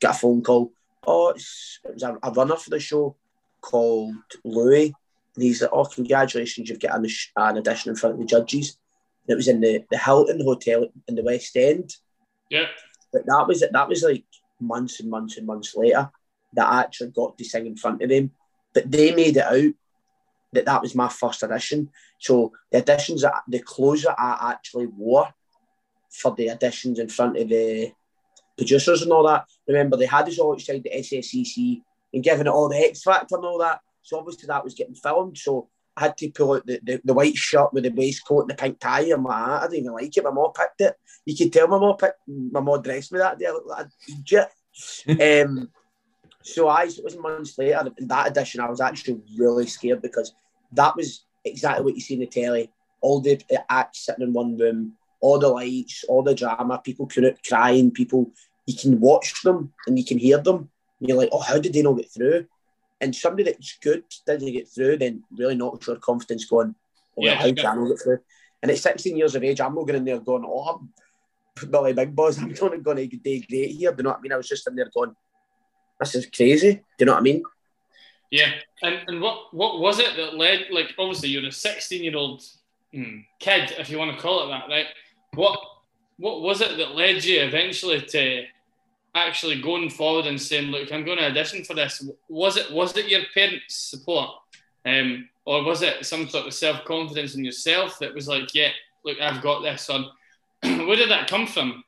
Get 0.00 0.10
a 0.10 0.14
phone 0.14 0.42
call. 0.42 0.72
oh, 1.06 1.30
it's, 1.30 1.80
it 1.84 1.94
was 1.94 2.02
a, 2.02 2.18
a 2.22 2.30
runner 2.32 2.56
for 2.56 2.70
the 2.70 2.80
show 2.80 3.16
called 3.60 4.14
Louis. 4.44 4.94
And 5.34 5.42
he's 5.42 5.62
like, 5.62 5.70
oh, 5.72 5.84
congratulations, 5.84 6.68
you've 6.68 6.80
got 6.80 6.98
an, 6.98 7.06
an 7.36 7.58
audition 7.58 7.90
in 7.90 7.96
front 7.96 8.14
of 8.14 8.20
the 8.20 8.26
judges. 8.26 8.78
And 9.26 9.34
it 9.34 9.36
was 9.36 9.48
in 9.48 9.60
the, 9.60 9.84
the 9.90 9.98
Hilton 9.98 10.40
Hotel 10.40 10.86
in 11.08 11.14
the 11.14 11.22
West 11.22 11.56
End. 11.56 11.94
Yeah. 12.50 12.66
But 13.12 13.26
that 13.26 13.46
was 13.46 13.62
it. 13.62 13.72
that 13.72 13.88
was 13.88 14.02
like 14.02 14.24
months 14.60 15.00
and 15.00 15.10
months 15.10 15.36
and 15.36 15.46
months 15.46 15.74
later 15.76 16.10
that 16.54 16.68
I 16.68 16.80
actually 16.80 17.10
got 17.10 17.36
to 17.36 17.44
sing 17.44 17.66
in 17.66 17.76
front 17.76 18.02
of 18.02 18.08
them. 18.08 18.30
But 18.72 18.90
they 18.90 19.14
made 19.14 19.36
it 19.36 19.44
out 19.44 19.74
that 20.56 20.66
that 20.66 20.82
was 20.82 20.94
my 20.94 21.08
first 21.08 21.42
audition. 21.42 21.90
So 22.18 22.52
the 22.70 22.82
auditions, 22.82 23.22
that 23.22 23.42
the 23.48 23.60
clothes 23.60 24.02
that 24.02 24.16
I 24.18 24.52
actually 24.52 24.86
wore 24.86 25.28
for 26.10 26.34
the 26.34 26.48
auditions 26.48 26.98
in 26.98 27.08
front 27.08 27.36
of 27.38 27.48
the 27.48 27.92
producers 28.56 29.02
and 29.02 29.12
all 29.12 29.26
that. 29.26 29.46
Remember, 29.68 29.96
they 29.96 30.06
had 30.06 30.28
us 30.28 30.38
all 30.38 30.52
outside 30.52 30.82
the 30.82 30.90
SECC 30.90 31.82
and 32.12 32.24
giving 32.24 32.46
it 32.46 32.50
all 32.50 32.68
the 32.68 32.76
X 32.76 33.02
Factor 33.02 33.36
and 33.36 33.44
all 33.44 33.58
that. 33.58 33.80
So 34.02 34.18
obviously 34.18 34.46
that 34.46 34.64
was 34.64 34.74
getting 34.74 34.94
filmed. 34.94 35.36
So 35.36 35.68
I 35.96 36.02
had 36.02 36.16
to 36.18 36.30
pull 36.30 36.54
out 36.54 36.66
the, 36.66 36.80
the, 36.82 37.00
the 37.04 37.14
white 37.14 37.36
shirt 37.36 37.72
with 37.72 37.84
the 37.84 37.90
waistcoat 37.90 38.42
and 38.42 38.50
the 38.50 38.54
pink 38.54 38.78
tie. 38.78 39.10
I'm 39.12 39.24
like, 39.24 39.36
ah, 39.36 39.58
I 39.60 39.62
didn't 39.62 39.80
even 39.80 39.92
like 39.92 40.16
it. 40.16 40.24
My 40.24 40.30
mom 40.30 40.52
picked 40.52 40.80
it. 40.80 40.94
You 41.24 41.36
could 41.36 41.52
tell 41.52 41.68
my 41.68 41.78
mom 41.78 41.96
picked 41.96 42.20
my 42.26 42.60
mom 42.60 42.82
dressed 42.82 43.12
me 43.12 43.18
that 43.18 43.38
day. 43.38 43.46
I 43.46 43.50
looked 43.50 43.66
like 43.66 43.86
an 43.86 44.24
idiot. 45.08 45.46
um, 45.46 45.70
so 46.42 46.68
I 46.68 46.84
it 46.84 47.02
was 47.02 47.16
months 47.16 47.58
later. 47.58 47.90
In 47.98 48.06
that 48.08 48.28
edition, 48.28 48.60
I 48.60 48.70
was 48.70 48.80
actually 48.80 49.20
really 49.36 49.66
scared 49.66 50.02
because 50.02 50.32
that 50.72 50.96
was 50.96 51.24
exactly 51.44 51.84
what 51.84 51.94
you 51.94 52.00
see 52.00 52.14
in 52.14 52.20
the 52.20 52.26
telly. 52.26 52.70
All 53.00 53.20
the 53.20 53.40
acts 53.68 54.06
sitting 54.06 54.26
in 54.26 54.32
one 54.32 54.56
room, 54.56 54.94
all 55.20 55.38
the 55.38 55.48
lights, 55.48 56.04
all 56.08 56.22
the 56.22 56.34
drama, 56.34 56.80
people 56.82 57.08
crying, 57.46 57.90
people. 57.90 58.30
You 58.66 58.76
can 58.76 59.00
watch 59.00 59.42
them 59.42 59.72
and 59.86 59.98
you 59.98 60.04
can 60.04 60.18
hear 60.18 60.38
them. 60.38 60.70
You're 60.98 61.18
like, 61.18 61.28
oh, 61.32 61.40
how 61.40 61.58
did 61.58 61.72
they 61.72 61.82
not 61.82 61.98
get 61.98 62.10
through? 62.12 62.46
And 63.00 63.14
somebody 63.14 63.44
that's 63.44 63.76
good 63.82 64.04
doesn't 64.26 64.52
get 64.52 64.68
through, 64.68 64.98
then 64.98 65.22
really 65.30 65.54
knocks 65.54 65.86
your 65.86 65.96
confidence 65.96 66.46
going, 66.46 66.74
oh, 67.18 67.22
yeah, 67.22 67.34
how 67.34 67.52
can 67.52 67.66
I 67.66 67.88
get 67.88 68.02
through? 68.02 68.18
And 68.62 68.70
at 68.70 68.78
16 68.78 69.16
years 69.16 69.34
of 69.34 69.44
age, 69.44 69.60
I'm 69.60 69.74
not 69.74 69.86
going 69.86 69.98
in 69.98 70.04
there 70.04 70.18
going, 70.18 70.44
oh, 70.46 70.62
I'm 70.64 71.70
Billy 71.70 71.92
Big 71.92 72.16
Boss, 72.16 72.38
I'm 72.38 72.48
not 72.48 72.82
going 72.82 72.96
to 72.96 73.06
do 73.06 73.18
great 73.18 73.70
here. 73.70 73.92
Do 73.92 73.98
you 73.98 74.02
know 74.02 74.10
what 74.10 74.18
I 74.18 74.22
mean? 74.22 74.32
I 74.32 74.36
was 74.36 74.48
just 74.48 74.66
in 74.66 74.76
there 74.76 74.90
going, 74.94 75.14
this 76.00 76.14
is 76.14 76.26
crazy. 76.26 76.74
Do 76.74 76.82
you 77.00 77.06
know 77.06 77.12
what 77.12 77.20
I 77.20 77.22
mean? 77.22 77.42
Yeah, 78.30 78.52
and 78.82 79.00
and 79.06 79.20
what 79.20 79.54
what 79.54 79.80
was 79.80 80.00
it 80.00 80.16
that 80.16 80.34
led? 80.34 80.66
Like, 80.70 80.94
obviously, 80.98 81.28
you're 81.28 81.46
a 81.46 81.52
16 81.52 82.02
year 82.02 82.16
old 82.16 82.42
mm, 82.92 83.24
kid, 83.38 83.74
if 83.78 83.88
you 83.88 83.98
want 83.98 84.14
to 84.14 84.20
call 84.20 84.44
it 84.44 84.48
that, 84.48 84.68
right? 84.68 84.86
What 85.34 85.58
what 86.18 86.40
was 86.40 86.60
it 86.60 86.76
that 86.76 86.94
led 86.94 87.24
you 87.24 87.40
eventually 87.40 88.00
to 88.00 88.44
actually 89.14 89.60
going 89.60 89.90
forward 89.90 90.26
and 90.26 90.40
saying, 90.40 90.70
"Look, 90.70 90.92
I'm 90.92 91.04
going 91.04 91.18
to 91.18 91.26
audition 91.26 91.64
for 91.64 91.74
this"? 91.74 92.08
Was 92.28 92.56
it 92.56 92.70
was 92.72 92.96
it 92.96 93.08
your 93.08 93.22
parents' 93.32 93.76
support, 93.76 94.30
um, 94.84 95.28
or 95.44 95.62
was 95.62 95.82
it 95.82 96.04
some 96.04 96.28
sort 96.28 96.46
of 96.46 96.54
self 96.54 96.84
confidence 96.84 97.34
in 97.34 97.44
yourself 97.44 97.98
that 98.00 98.14
was 98.14 98.28
like, 98.28 98.54
"Yeah, 98.54 98.70
look, 99.04 99.20
I've 99.20 99.42
got 99.42 99.62
this"? 99.62 99.88
On 99.88 100.10
where 100.62 100.96
did 100.96 101.10
that 101.10 101.28
come 101.28 101.46
from? 101.46 101.84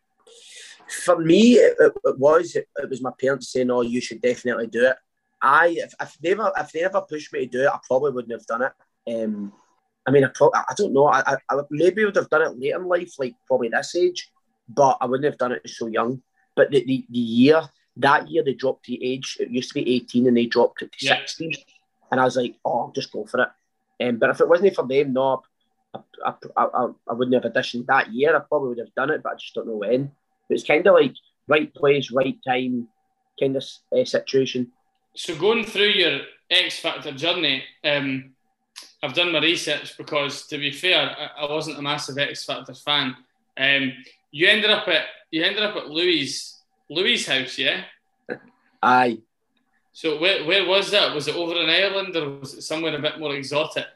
For 1.05 1.19
me, 1.19 1.55
it, 1.55 1.77
it 1.79 2.19
was 2.19 2.55
it, 2.57 2.69
it, 2.77 2.89
was 2.89 3.03
my 3.03 3.13
parents 3.21 3.53
saying, 3.53 3.71
"Oh, 3.71 3.83
you 3.83 4.01
should 4.01 4.23
definitely 4.23 4.69
do 4.69 4.87
it." 4.87 4.97
I 5.41 5.69
if, 5.69 5.95
if 6.01 6.19
they 6.21 6.31
never 6.31 6.53
if 6.57 6.73
they 6.73 6.83
never 6.83 7.01
pushed 7.03 7.33
me 7.33 7.41
to 7.41 7.47
do 7.47 7.63
it, 7.63 7.69
I 7.69 7.79
probably 7.87 8.13
wouldn't 8.13 8.33
have 8.33 8.47
done 8.47 8.63
it. 8.63 9.25
Um, 9.25 9.53
I 10.07 10.11
mean, 10.11 10.25
I, 10.25 10.29
pro- 10.35 10.53
I 10.55 10.73
don't 10.75 10.95
know. 10.95 11.07
I, 11.07 11.37
I, 11.51 11.57
maybe 11.71 12.05
would 12.05 12.17
have 12.17 12.31
done 12.31 12.41
it 12.41 12.59
later 12.59 12.81
in 12.81 12.89
life, 12.89 13.13
like 13.19 13.35
probably 13.47 13.69
this 13.69 13.95
age, 13.95 14.31
but 14.67 14.97
I 15.03 15.07
wouldn't 15.07 15.27
have 15.27 15.37
done 15.37 15.53
it 15.53 15.69
so 15.69 15.87
young. 15.87 16.23
But 16.57 16.71
the, 16.71 16.83
the, 16.83 17.07
the 17.11 17.19
year, 17.19 17.63
that 17.99 18.31
year, 18.31 18.43
they 18.43 18.55
dropped 18.55 18.87
the 18.87 19.05
age. 19.05 19.37
It 19.39 19.51
used 19.51 19.69
to 19.69 19.75
be 19.75 19.97
18 19.97 20.27
and 20.27 20.37
they 20.37 20.47
dropped 20.47 20.81
it 20.81 20.93
to 20.93 21.07
yeah. 21.07 21.19
16. 21.19 21.53
And 22.11 22.21
I 22.21 22.25
was 22.25 22.37
like, 22.37 22.57
oh, 22.65 22.91
just 22.95 23.13
go 23.13 23.27
for 23.27 23.43
it. 23.43 23.49
Um, 24.03 24.17
but 24.17 24.31
if 24.31 24.41
it 24.41 24.49
wasn't 24.49 24.75
for 24.75 24.87
them, 24.87 25.13
no, 25.13 25.43
I, 25.95 26.01
I, 26.25 26.35
I, 26.57 26.87
I 27.09 27.13
wouldn't 27.13 27.45
have 27.45 27.53
auditioned 27.53 27.87
that 27.87 28.11
year. 28.11 28.35
I 28.35 28.41
probably 28.41 28.71
would 28.71 28.79
have 28.79 28.95
done 28.95 29.11
it, 29.11 29.23
but 29.23 29.35
I 29.35 29.37
just 29.37 29.55
don't 29.55 29.67
know 29.67 29.77
when. 29.77 30.11
But 30.49 30.55
it's 30.55 30.67
kind 30.67 30.87
of 30.87 30.95
like 30.95 31.15
right 31.49 31.73
place, 31.75 32.11
right 32.11 32.39
time 32.47 32.89
kind 33.39 33.57
of 33.57 33.65
uh, 33.97 34.05
situation. 34.05 34.73
So 35.19 35.35
going 35.35 35.65
through 35.65 35.89
your 35.89 36.21
X 36.49 36.79
Factor 36.79 37.11
journey, 37.11 37.65
um, 37.83 38.35
I've 39.03 39.15
done 39.15 39.33
my 39.33 39.41
research 39.41 39.99
because, 39.99 40.47
to 40.47 40.59
be 40.59 40.71
fair, 40.71 41.11
I, 41.11 41.45
I 41.45 41.51
wasn't 41.53 41.79
a 41.79 41.83
massive 41.83 42.19
X 42.19 42.45
Factor 42.45 42.73
fan. 42.73 43.17
Um, 43.57 43.93
you 44.31 44.47
ended 44.47 44.71
up 44.71 44.87
at 44.87 45.07
you 45.33 45.43
ended 45.43 45.65
up 45.65 45.75
at 45.75 45.91
Louis 45.91 46.63
Louis' 46.89 47.27
house, 47.27 47.59
yeah. 47.59 47.83
Aye. 48.81 49.19
So 49.93 50.21
where, 50.21 50.45
where 50.45 50.65
was 50.65 50.93
that? 50.93 51.13
Was 51.13 51.27
it 51.27 51.35
over 51.35 51.57
in 51.57 51.69
Ireland 51.69 52.15
or 52.15 52.39
was 52.39 52.55
it 52.55 52.63
somewhere 52.63 52.95
a 52.95 53.03
bit 53.03 53.19
more 53.19 53.35
exotic? 53.35 53.87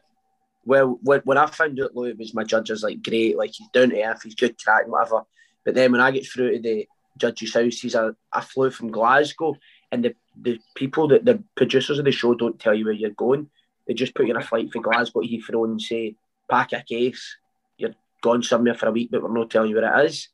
Well, 0.64 0.98
when, 1.02 1.20
when 1.20 1.38
I 1.38 1.46
found 1.46 1.80
out 1.80 1.94
Louis 1.94 2.14
was 2.14 2.35
my 2.35 2.42
judge, 2.42 2.68
I 2.68 2.74
was 2.74 2.82
like 2.82 3.00
great, 3.00 3.38
like 3.38 3.52
he's 3.52 3.68
down 3.68 3.90
to 3.90 4.02
earth, 4.02 4.22
he's 4.24 4.35
good 4.35 4.61
crack, 4.61 4.88
whatever. 4.88 5.22
But 5.64 5.76
then 5.76 5.92
when 5.92 6.00
I 6.00 6.11
get 6.11 6.26
through 6.26 6.56
to 6.56 6.58
the 6.61 6.88
judge's 7.16 7.54
house, 7.54 7.78
he's 7.78 7.94
a, 7.94 8.16
I 8.32 8.40
flew 8.40 8.72
from 8.72 8.90
Glasgow, 8.90 9.56
and 9.92 10.05
the 10.05 10.14
the 10.40 10.59
people 10.74 11.09
that 11.09 11.24
the 11.24 11.44
producers 11.55 11.98
of 11.98 12.07
the 12.07 12.11
show 12.11 12.35
don't 12.35 12.59
tell 12.59 12.74
you 12.74 12.87
where 12.87 12.94
you're 12.94 13.11
going. 13.11 13.50
They 13.87 13.94
just 13.94 14.14
put 14.14 14.26
you 14.26 14.35
in 14.35 14.40
a 14.40 14.44
flight 14.44 14.72
for 14.72 14.81
Glasgow 14.81 15.20
Heathrow 15.20 15.64
and 15.64 15.81
say, 15.81 16.16
pack 16.48 16.72
a 16.72 16.83
case, 16.83 17.37
you're 17.76 17.94
gone 18.22 18.42
somewhere 18.42 18.74
for 18.74 18.87
a 18.87 18.92
week, 18.92 19.11
but 19.12 19.22
we're 19.22 19.37
not 19.37 19.50
telling 19.50 19.70
you 19.70 19.76
where 19.76 20.00
it 20.00 20.07
is. 20.07 20.28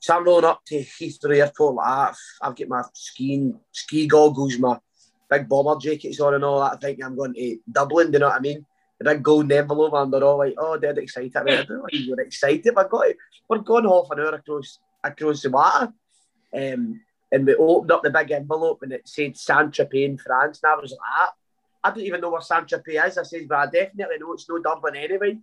So 0.00 0.16
I'm 0.16 0.24
rolling 0.24 0.46
up 0.46 0.64
to 0.66 0.82
Heathrow 0.82 1.36
Airport 1.36 1.74
like. 1.74 2.14
I've 2.40 2.56
got 2.56 2.68
my 2.68 2.82
skiing, 2.94 3.60
ski 3.70 4.06
goggles, 4.06 4.58
my 4.58 4.78
big 5.28 5.48
bomber 5.48 5.78
jackets 5.78 6.20
on 6.20 6.34
and 6.34 6.44
all 6.44 6.60
that. 6.60 6.72
I 6.72 6.76
think 6.76 7.04
I'm 7.04 7.16
going 7.16 7.34
to 7.34 7.58
Dublin, 7.70 8.10
do 8.10 8.14
you 8.14 8.18
know 8.20 8.28
what 8.28 8.36
I 8.36 8.40
mean? 8.40 8.64
The 8.98 9.04
big 9.04 9.22
golden 9.22 9.52
envelope, 9.52 9.92
and 9.94 10.12
they're 10.12 10.24
all 10.24 10.38
like, 10.38 10.54
oh, 10.58 10.78
dead 10.78 10.98
excited. 10.98 11.36
I, 11.36 11.42
mean, 11.42 11.54
I 11.54 11.86
you're 11.92 12.20
excited. 12.20 12.74
But 12.74 12.88
got 12.88 13.06
we're 13.48 13.58
going 13.58 13.84
half 13.84 14.10
an 14.10 14.20
hour 14.20 14.34
across 14.34 14.78
across 15.04 15.42
the 15.42 15.50
water. 15.50 15.92
Um, 16.54 17.00
and 17.32 17.46
we 17.46 17.54
opened 17.54 17.90
up 17.90 18.02
the 18.02 18.10
big 18.10 18.30
envelope 18.30 18.82
and 18.82 18.92
it 18.92 19.08
said 19.08 19.36
Saint 19.36 19.72
Tropez 19.72 20.04
in 20.04 20.18
France. 20.18 20.60
And 20.62 20.70
I 20.70 20.76
was 20.76 20.90
like, 20.90 21.00
ah, 21.02 21.32
I 21.82 21.90
don't 21.90 22.00
even 22.00 22.20
know 22.20 22.30
where 22.30 22.42
Saint 22.42 22.68
Tropez 22.68 23.08
is. 23.08 23.18
I 23.18 23.22
said, 23.22 23.48
but 23.48 23.56
I 23.56 23.64
definitely 23.66 24.18
know 24.18 24.34
it's 24.34 24.48
no 24.48 24.58
Dublin 24.58 24.94
anyway. 24.94 25.38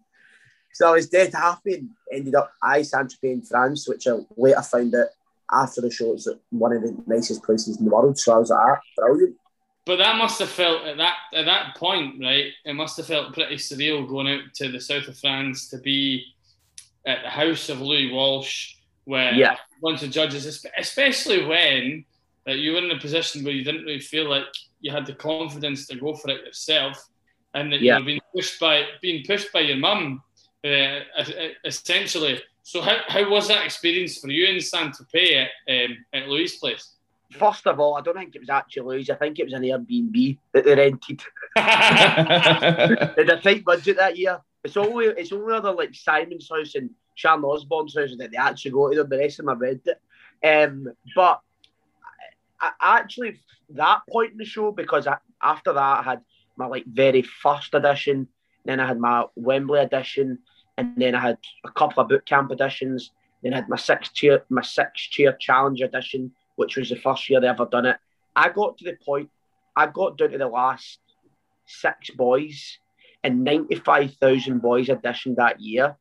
So 0.71 0.87
I 0.87 0.91
was 0.91 1.09
dead 1.09 1.33
happy 1.33 1.73
and 1.73 1.89
ended 2.13 2.35
up 2.35 2.53
I 2.61 2.83
Saint 2.83 3.11
Tropez 3.11 3.33
in 3.33 3.41
France, 3.41 3.89
which 3.89 4.07
I 4.07 4.17
later 4.37 4.61
found 4.61 4.93
out 4.95 5.07
after 5.51 5.81
the 5.81 5.89
show 5.89 6.13
it's 6.13 6.27
one 6.51 6.73
of 6.73 6.83
the 6.83 6.95
nicest 7.07 7.43
places 7.43 7.79
in 7.79 7.85
the 7.85 7.91
world. 7.91 8.19
So 8.19 8.35
I 8.35 8.37
was 8.37 8.51
like, 8.51 8.59
ah, 8.59 8.79
brilliant. 8.95 9.35
But 9.85 9.97
that 9.97 10.17
must 10.17 10.37
have 10.37 10.49
felt 10.49 10.83
at 10.83 10.97
that 10.97 11.15
at 11.33 11.45
that 11.45 11.75
point, 11.75 12.21
right? 12.21 12.51
It 12.63 12.73
must 12.73 12.97
have 12.97 13.07
felt 13.07 13.33
pretty 13.33 13.55
surreal 13.55 14.07
going 14.07 14.27
out 14.27 14.53
to 14.55 14.71
the 14.71 14.79
south 14.79 15.07
of 15.07 15.17
France 15.17 15.67
to 15.69 15.79
be 15.79 16.23
at 17.07 17.23
the 17.23 17.29
house 17.29 17.69
of 17.69 17.81
Louis 17.81 18.11
Walsh, 18.11 18.75
where 19.09 19.33
yeah. 19.33 19.53
a 19.53 19.81
bunch 19.81 20.03
of 20.03 20.11
judges, 20.11 20.45
especially 20.77 21.43
when 21.45 22.05
that 22.45 22.59
you 22.59 22.73
were 22.73 22.77
in 22.77 22.91
a 22.91 22.99
position 22.99 23.43
where 23.43 23.53
you 23.53 23.63
didn't 23.63 23.83
really 23.83 23.99
feel 23.99 24.29
like 24.29 24.45
you 24.81 24.91
had 24.91 25.05
the 25.07 25.13
confidence 25.13 25.87
to 25.87 25.95
go 25.95 26.13
for 26.13 26.29
it 26.29 26.45
yourself, 26.45 27.09
and 27.55 27.73
that 27.73 27.81
yeah. 27.81 27.97
you 27.97 28.03
were 28.03 28.05
being 28.05 28.21
pushed 28.35 28.59
by 28.59 28.85
being 29.01 29.25
pushed 29.25 29.51
by 29.51 29.61
your 29.61 29.77
mum, 29.77 30.21
uh, 30.63 30.99
essentially. 31.65 32.39
So 32.61 32.81
how, 32.81 32.97
how 33.07 33.27
was 33.31 33.47
that 33.47 33.65
experience 33.65 34.19
for 34.19 34.29
you 34.29 34.45
in 34.45 34.61
Saint 34.61 34.95
Tropez 34.95 35.47
at, 35.67 35.73
um, 35.73 35.97
at 36.13 36.27
Louis' 36.27 36.57
place? 36.57 36.93
First 37.31 37.65
of 37.65 37.79
all, 37.79 37.95
I 37.95 38.01
don't 38.01 38.15
think 38.15 38.35
it 38.35 38.41
was 38.41 38.49
actually 38.49 38.83
Louis. 38.83 39.09
I 39.09 39.15
think 39.15 39.39
it 39.39 39.45
was 39.45 39.53
an 39.53 39.63
Airbnb 39.63 40.37
that 40.53 40.65
they 40.65 40.75
rented. 40.75 41.21
they 41.55 41.61
had 41.61 43.29
a 43.29 43.41
tight 43.41 43.65
budget 43.65 43.97
that 43.97 44.17
year. 44.17 44.39
It's 44.63 44.77
only 44.77 45.05
it's 45.05 45.31
only 45.31 45.53
other 45.53 45.71
like 45.71 45.95
Simon's 45.95 46.49
house 46.49 46.75
and 46.75 46.91
Sharon 47.19 47.43
Osbourne 47.43 47.89
says 47.89 48.15
that 48.17 48.31
they 48.31 48.37
actually 48.37 48.71
go 48.71 48.89
to 48.89 48.95
them. 48.95 49.09
The 49.09 49.17
rest 49.17 49.39
of 49.39 49.45
them 49.45 49.55
have 49.55 49.59
read 49.59 49.81
it. 49.85 49.99
Um, 50.41 50.87
but 51.13 51.41
I, 52.61 52.71
I 52.79 52.99
actually 52.99 53.41
that 53.71 54.03
point 54.09 54.31
in 54.31 54.37
the 54.37 54.45
show 54.45 54.71
because 54.71 55.05
I, 55.05 55.17
after 55.41 55.73
that 55.73 55.99
I 55.99 56.01
had 56.01 56.21
my 56.55 56.67
like 56.67 56.85
very 56.85 57.21
first 57.21 57.73
edition, 57.73 58.29
then 58.63 58.79
I 58.79 58.87
had 58.87 58.99
my 58.99 59.25
Wembley 59.35 59.81
edition, 59.81 60.39
and 60.77 60.93
then 60.95 61.13
I 61.13 61.19
had 61.19 61.37
a 61.65 61.71
couple 61.71 62.01
of 62.01 62.07
boot 62.07 62.25
camp 62.25 62.51
editions. 62.51 63.11
Then 63.43 63.53
I 63.53 63.57
had 63.57 63.69
my 63.69 63.75
six 63.75 64.09
tier, 64.09 64.45
my 64.49 64.61
six 64.61 65.09
tier 65.11 65.33
challenge 65.33 65.81
edition, 65.81 66.31
which 66.55 66.77
was 66.77 66.87
the 66.87 66.95
first 66.95 67.29
year 67.29 67.41
they 67.41 67.47
ever 67.47 67.65
done 67.65 67.85
it. 67.85 67.97
I 68.33 68.47
got 68.47 68.77
to 68.77 68.85
the 68.85 68.97
point, 69.05 69.29
I 69.75 69.87
got 69.87 70.17
down 70.17 70.29
to 70.31 70.37
the 70.37 70.47
last 70.47 70.99
six 71.65 72.11
boys, 72.11 72.79
and 73.25 73.43
ninety 73.43 73.75
five 73.75 74.13
thousand 74.21 74.61
boys 74.61 74.87
auditioned 74.87 75.35
that 75.35 75.59
year, 75.59 75.97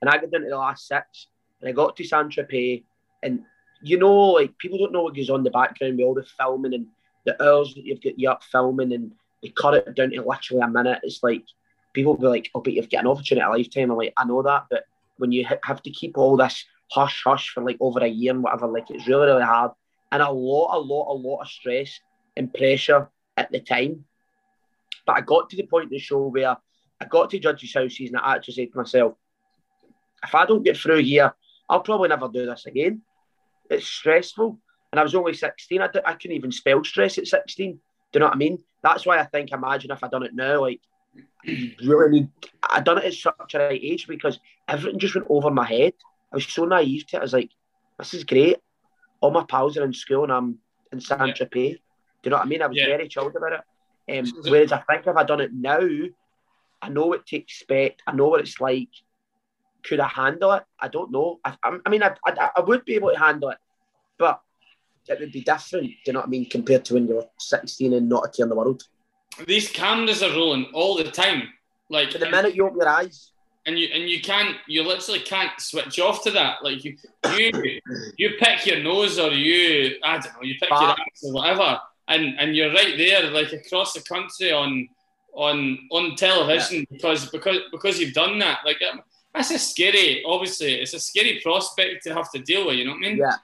and 0.00 0.10
I 0.10 0.18
got 0.18 0.30
down 0.30 0.42
to 0.42 0.48
the 0.48 0.56
last 0.56 0.86
six, 0.86 1.26
and 1.60 1.68
I 1.68 1.72
got 1.72 1.96
to 1.96 2.04
Saint 2.04 2.30
Tropez, 2.30 2.84
and 3.22 3.42
you 3.82 3.98
know, 3.98 4.14
like 4.14 4.56
people 4.58 4.78
don't 4.78 4.92
know 4.92 5.02
what 5.02 5.14
goes 5.14 5.30
on 5.30 5.40
in 5.40 5.44
the 5.44 5.50
background 5.50 5.98
with 5.98 6.04
all 6.04 6.14
the 6.14 6.26
filming 6.36 6.74
and 6.74 6.86
the 7.24 7.40
hours 7.42 7.74
that 7.74 7.84
you've 7.84 8.02
got 8.02 8.18
you 8.18 8.30
up 8.30 8.42
filming 8.42 8.92
and 8.92 9.12
they 9.42 9.50
cut 9.50 9.74
it 9.74 9.94
down 9.94 10.10
to 10.10 10.22
literally 10.22 10.62
a 10.62 10.68
minute. 10.68 11.00
It's 11.02 11.22
like 11.22 11.44
people 11.92 12.16
be 12.16 12.26
like, 12.26 12.50
"Oh, 12.54 12.60
but 12.60 12.72
you've 12.72 12.90
got 12.90 13.02
an 13.02 13.06
opportunity 13.10 13.44
a 13.44 13.50
lifetime." 13.50 13.90
I'm 13.90 13.96
like, 13.96 14.14
I 14.16 14.24
know 14.24 14.42
that, 14.42 14.66
but 14.70 14.84
when 15.18 15.32
you 15.32 15.46
have 15.62 15.82
to 15.82 15.90
keep 15.90 16.18
all 16.18 16.36
this 16.36 16.64
hush 16.90 17.22
hush 17.24 17.50
for 17.50 17.62
like 17.62 17.76
over 17.80 18.00
a 18.00 18.08
year 18.08 18.32
and 18.32 18.42
whatever, 18.42 18.66
like 18.66 18.90
it's 18.90 19.06
really 19.06 19.26
really 19.26 19.42
hard. 19.42 19.72
and 20.10 20.22
a 20.22 20.30
lot, 20.30 20.76
a 20.76 20.80
lot, 20.80 21.12
a 21.12 21.14
lot 21.14 21.42
of 21.42 21.48
stress 21.48 22.00
and 22.36 22.52
pressure 22.52 23.08
at 23.36 23.52
the 23.52 23.60
time. 23.60 24.04
But 25.06 25.16
I 25.16 25.20
got 25.20 25.50
to 25.50 25.56
the 25.56 25.66
point 25.66 25.84
in 25.84 25.90
the 25.90 25.98
show 25.98 26.28
where 26.28 26.56
I 27.00 27.04
got 27.04 27.30
to 27.30 27.38
Judge's 27.38 27.74
houses 27.74 28.08
and 28.08 28.16
I 28.16 28.36
actually 28.36 28.54
said 28.54 28.72
to 28.72 28.78
myself, 28.78 29.14
if 30.24 30.34
I 30.34 30.46
don't 30.46 30.62
get 30.62 30.76
through 30.76 31.02
here, 31.02 31.34
I'll 31.68 31.80
probably 31.80 32.08
never 32.08 32.28
do 32.28 32.46
this 32.46 32.66
again. 32.66 33.02
It's 33.70 33.86
stressful. 33.86 34.58
And 34.90 34.98
I 34.98 35.02
was 35.02 35.14
only 35.14 35.34
16. 35.34 35.82
I, 35.82 35.88
I 36.04 36.14
couldn't 36.14 36.36
even 36.36 36.52
spell 36.52 36.82
stress 36.82 37.18
at 37.18 37.26
16. 37.26 37.72
Do 37.72 37.78
you 38.14 38.20
know 38.20 38.26
what 38.26 38.34
I 38.34 38.38
mean? 38.38 38.58
That's 38.82 39.04
why 39.04 39.18
I 39.18 39.24
think, 39.24 39.52
imagine 39.52 39.90
if 39.90 40.02
I'd 40.02 40.10
done 40.10 40.22
it 40.22 40.34
now, 40.34 40.62
like, 40.62 40.80
really 41.84 42.20
need, 42.20 42.28
I'd 42.62 42.84
done 42.84 42.98
it 42.98 43.04
at 43.04 43.14
such 43.14 43.54
a 43.54 43.58
right 43.58 43.80
age 43.82 44.06
because 44.06 44.38
everything 44.66 44.98
just 44.98 45.14
went 45.14 45.26
over 45.28 45.50
my 45.50 45.66
head. 45.66 45.92
I 46.32 46.36
was 46.36 46.46
so 46.46 46.64
naive 46.64 47.06
to 47.08 47.16
it. 47.16 47.18
I 47.20 47.22
was 47.22 47.32
like, 47.32 47.50
this 47.98 48.14
is 48.14 48.24
great. 48.24 48.58
All 49.20 49.30
my 49.30 49.44
pals 49.44 49.76
are 49.76 49.84
in 49.84 49.92
school 49.92 50.24
and 50.24 50.32
I'm 50.32 50.58
in 50.92 51.00
San 51.00 51.28
yeah. 51.28 51.34
Tropez. 51.34 51.72
Do 52.22 52.24
you 52.24 52.30
know 52.30 52.36
what 52.36 52.46
I 52.46 52.48
mean? 52.48 52.62
I 52.62 52.66
was 52.66 52.76
yeah. 52.76 52.86
very 52.86 53.08
chilled 53.08 53.36
about 53.36 53.52
it. 53.52 54.18
Um, 54.18 54.42
whereas 54.44 54.72
I 54.72 54.78
think 54.80 55.06
if 55.06 55.16
I'd 55.16 55.26
done 55.26 55.40
it 55.40 55.52
now, 55.52 55.80
I 56.80 56.88
know 56.88 57.06
what 57.06 57.26
to 57.26 57.36
expect. 57.36 58.02
I 58.06 58.12
know 58.12 58.28
what 58.28 58.40
it's 58.40 58.60
like. 58.60 58.88
Could 59.82 60.00
I 60.00 60.08
handle 60.08 60.52
it? 60.52 60.64
I 60.78 60.88
don't 60.88 61.10
know. 61.10 61.40
I, 61.44 61.56
I 61.62 61.88
mean, 61.88 62.02
I, 62.02 62.14
I, 62.26 62.50
I 62.56 62.60
would 62.60 62.84
be 62.84 62.94
able 62.94 63.10
to 63.10 63.18
handle 63.18 63.50
it, 63.50 63.58
but 64.18 64.40
it 65.08 65.20
would 65.20 65.32
be 65.32 65.40
different. 65.40 65.86
Do 65.86 65.94
you 66.06 66.12
know 66.12 66.20
what 66.20 66.26
I 66.26 66.30
mean? 66.30 66.46
Compared 66.46 66.84
to 66.86 66.94
when 66.94 67.06
you're 67.06 67.26
16 67.38 67.92
and 67.92 68.08
not 68.08 68.26
a 68.26 68.28
care 68.28 68.44
in 68.44 68.50
the 68.50 68.56
world. 68.56 68.82
These 69.46 69.70
cameras 69.70 70.22
are 70.22 70.30
rolling 70.30 70.66
all 70.74 70.96
the 70.96 71.04
time. 71.04 71.48
Like 71.90 72.10
the 72.10 72.28
minute 72.30 72.54
you 72.54 72.66
open 72.66 72.78
your 72.78 72.88
eyes, 72.88 73.32
and 73.66 73.78
you 73.78 73.88
and 73.94 74.08
you 74.08 74.20
can't, 74.20 74.56
you 74.66 74.82
literally 74.82 75.20
can't 75.20 75.58
switch 75.58 75.98
off 76.00 76.22
to 76.24 76.30
that. 76.32 76.62
Like 76.62 76.84
you, 76.84 76.96
you, 77.34 77.80
you 78.16 78.30
pick 78.38 78.66
your 78.66 78.82
nose 78.82 79.18
or 79.18 79.30
you, 79.30 79.96
I 80.02 80.18
don't 80.18 80.34
know, 80.34 80.42
you 80.42 80.56
pick 80.60 80.68
your 80.68 80.90
ass 80.90 81.22
or 81.22 81.32
whatever, 81.32 81.80
and 82.08 82.38
and 82.38 82.54
you're 82.54 82.72
right 82.72 82.96
there, 82.98 83.30
like 83.30 83.52
across 83.52 83.94
the 83.94 84.02
country 84.02 84.52
on 84.52 84.88
on 85.32 85.78
on 85.92 86.16
television 86.16 86.78
yeah. 86.78 86.84
because 86.90 87.30
because 87.30 87.58
because 87.70 87.98
you've 87.98 88.14
done 88.14 88.38
that. 88.40 88.60
Like 88.66 88.78
um, 88.90 89.00
that's 89.38 89.50
a 89.52 89.58
scary. 89.58 90.22
Obviously, 90.26 90.74
it's 90.74 90.94
a 90.94 91.00
scary 91.00 91.40
prospect 91.42 92.02
to 92.04 92.14
have 92.14 92.30
to 92.32 92.40
deal 92.40 92.66
with. 92.66 92.76
You 92.76 92.86
know 92.86 92.92
what 92.92 93.06
I 93.06 93.08
mean? 93.08 93.16
Yeah, 93.18 93.36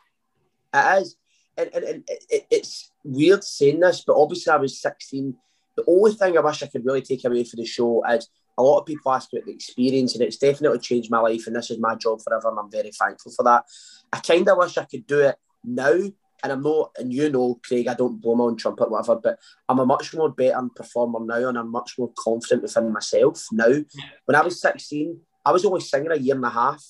it 0.75 1.03
is, 1.03 1.17
and, 1.57 1.71
and, 1.73 1.85
and 1.85 2.05
it, 2.09 2.47
it's 2.51 2.91
weird 3.05 3.45
saying 3.45 3.81
this, 3.81 4.03
but 4.07 4.17
obviously 4.17 4.53
I 4.53 4.57
was 4.57 4.81
sixteen. 4.81 5.37
The 5.77 5.85
only 5.87 6.13
thing 6.13 6.37
I 6.37 6.41
wish 6.41 6.63
I 6.63 6.67
could 6.67 6.85
really 6.85 7.03
take 7.03 7.25
away 7.25 7.45
for 7.45 7.57
the 7.57 7.65
show 7.65 8.05
is 8.07 8.29
a 8.57 8.63
lot 8.63 8.81
of 8.81 8.87
people 8.87 9.13
ask 9.13 9.29
about 9.33 9.47
the 9.47 9.53
experience, 9.53 10.15
and 10.15 10.23
it's 10.23 10.37
definitely 10.37 10.81
changed 10.81 11.11
my 11.11 11.21
life. 11.21 11.47
And 11.47 11.55
this 11.55 11.71
is 11.71 11.79
my 11.79 11.95
job 11.95 12.21
forever, 12.23 12.49
and 12.49 12.59
I'm 12.59 12.71
very 12.71 12.91
thankful 12.91 13.33
for 13.33 13.45
that. 13.45 13.65
I 14.13 14.19
kind 14.19 14.49
of 14.49 14.59
wish 14.59 14.77
I 14.77 14.85
could 14.85 15.07
do 15.07 15.21
it 15.21 15.37
now 15.65 15.99
and 16.45 16.53
I'm 16.53 16.61
not, 16.61 16.91
and 16.99 17.11
you 17.11 17.31
know, 17.31 17.59
Craig, 17.65 17.89
I 17.89 17.95
don't 17.95 18.21
blow 18.21 18.35
my 18.35 18.45
own 18.45 18.57
trumpet, 18.57 18.91
whatever, 18.91 19.17
but 19.17 19.39
I'm 19.67 19.79
a 19.79 19.87
much 19.87 20.13
more 20.13 20.29
better 20.29 20.61
performer 20.77 21.21
now, 21.21 21.49
and 21.49 21.57
I'm 21.57 21.71
much 21.71 21.95
more 21.99 22.13
confident 22.19 22.63
within 22.63 22.93
myself 22.93 23.47
now. 23.51 23.73
When 24.27 24.35
I 24.35 24.43
was 24.43 24.61
16, 24.61 25.19
I 25.45 25.53
was 25.53 25.65
only 25.65 25.81
singing 25.81 26.13
a 26.13 26.17
year 26.17 26.35
and 26.35 26.45
a 26.45 26.51
half, 26.51 26.85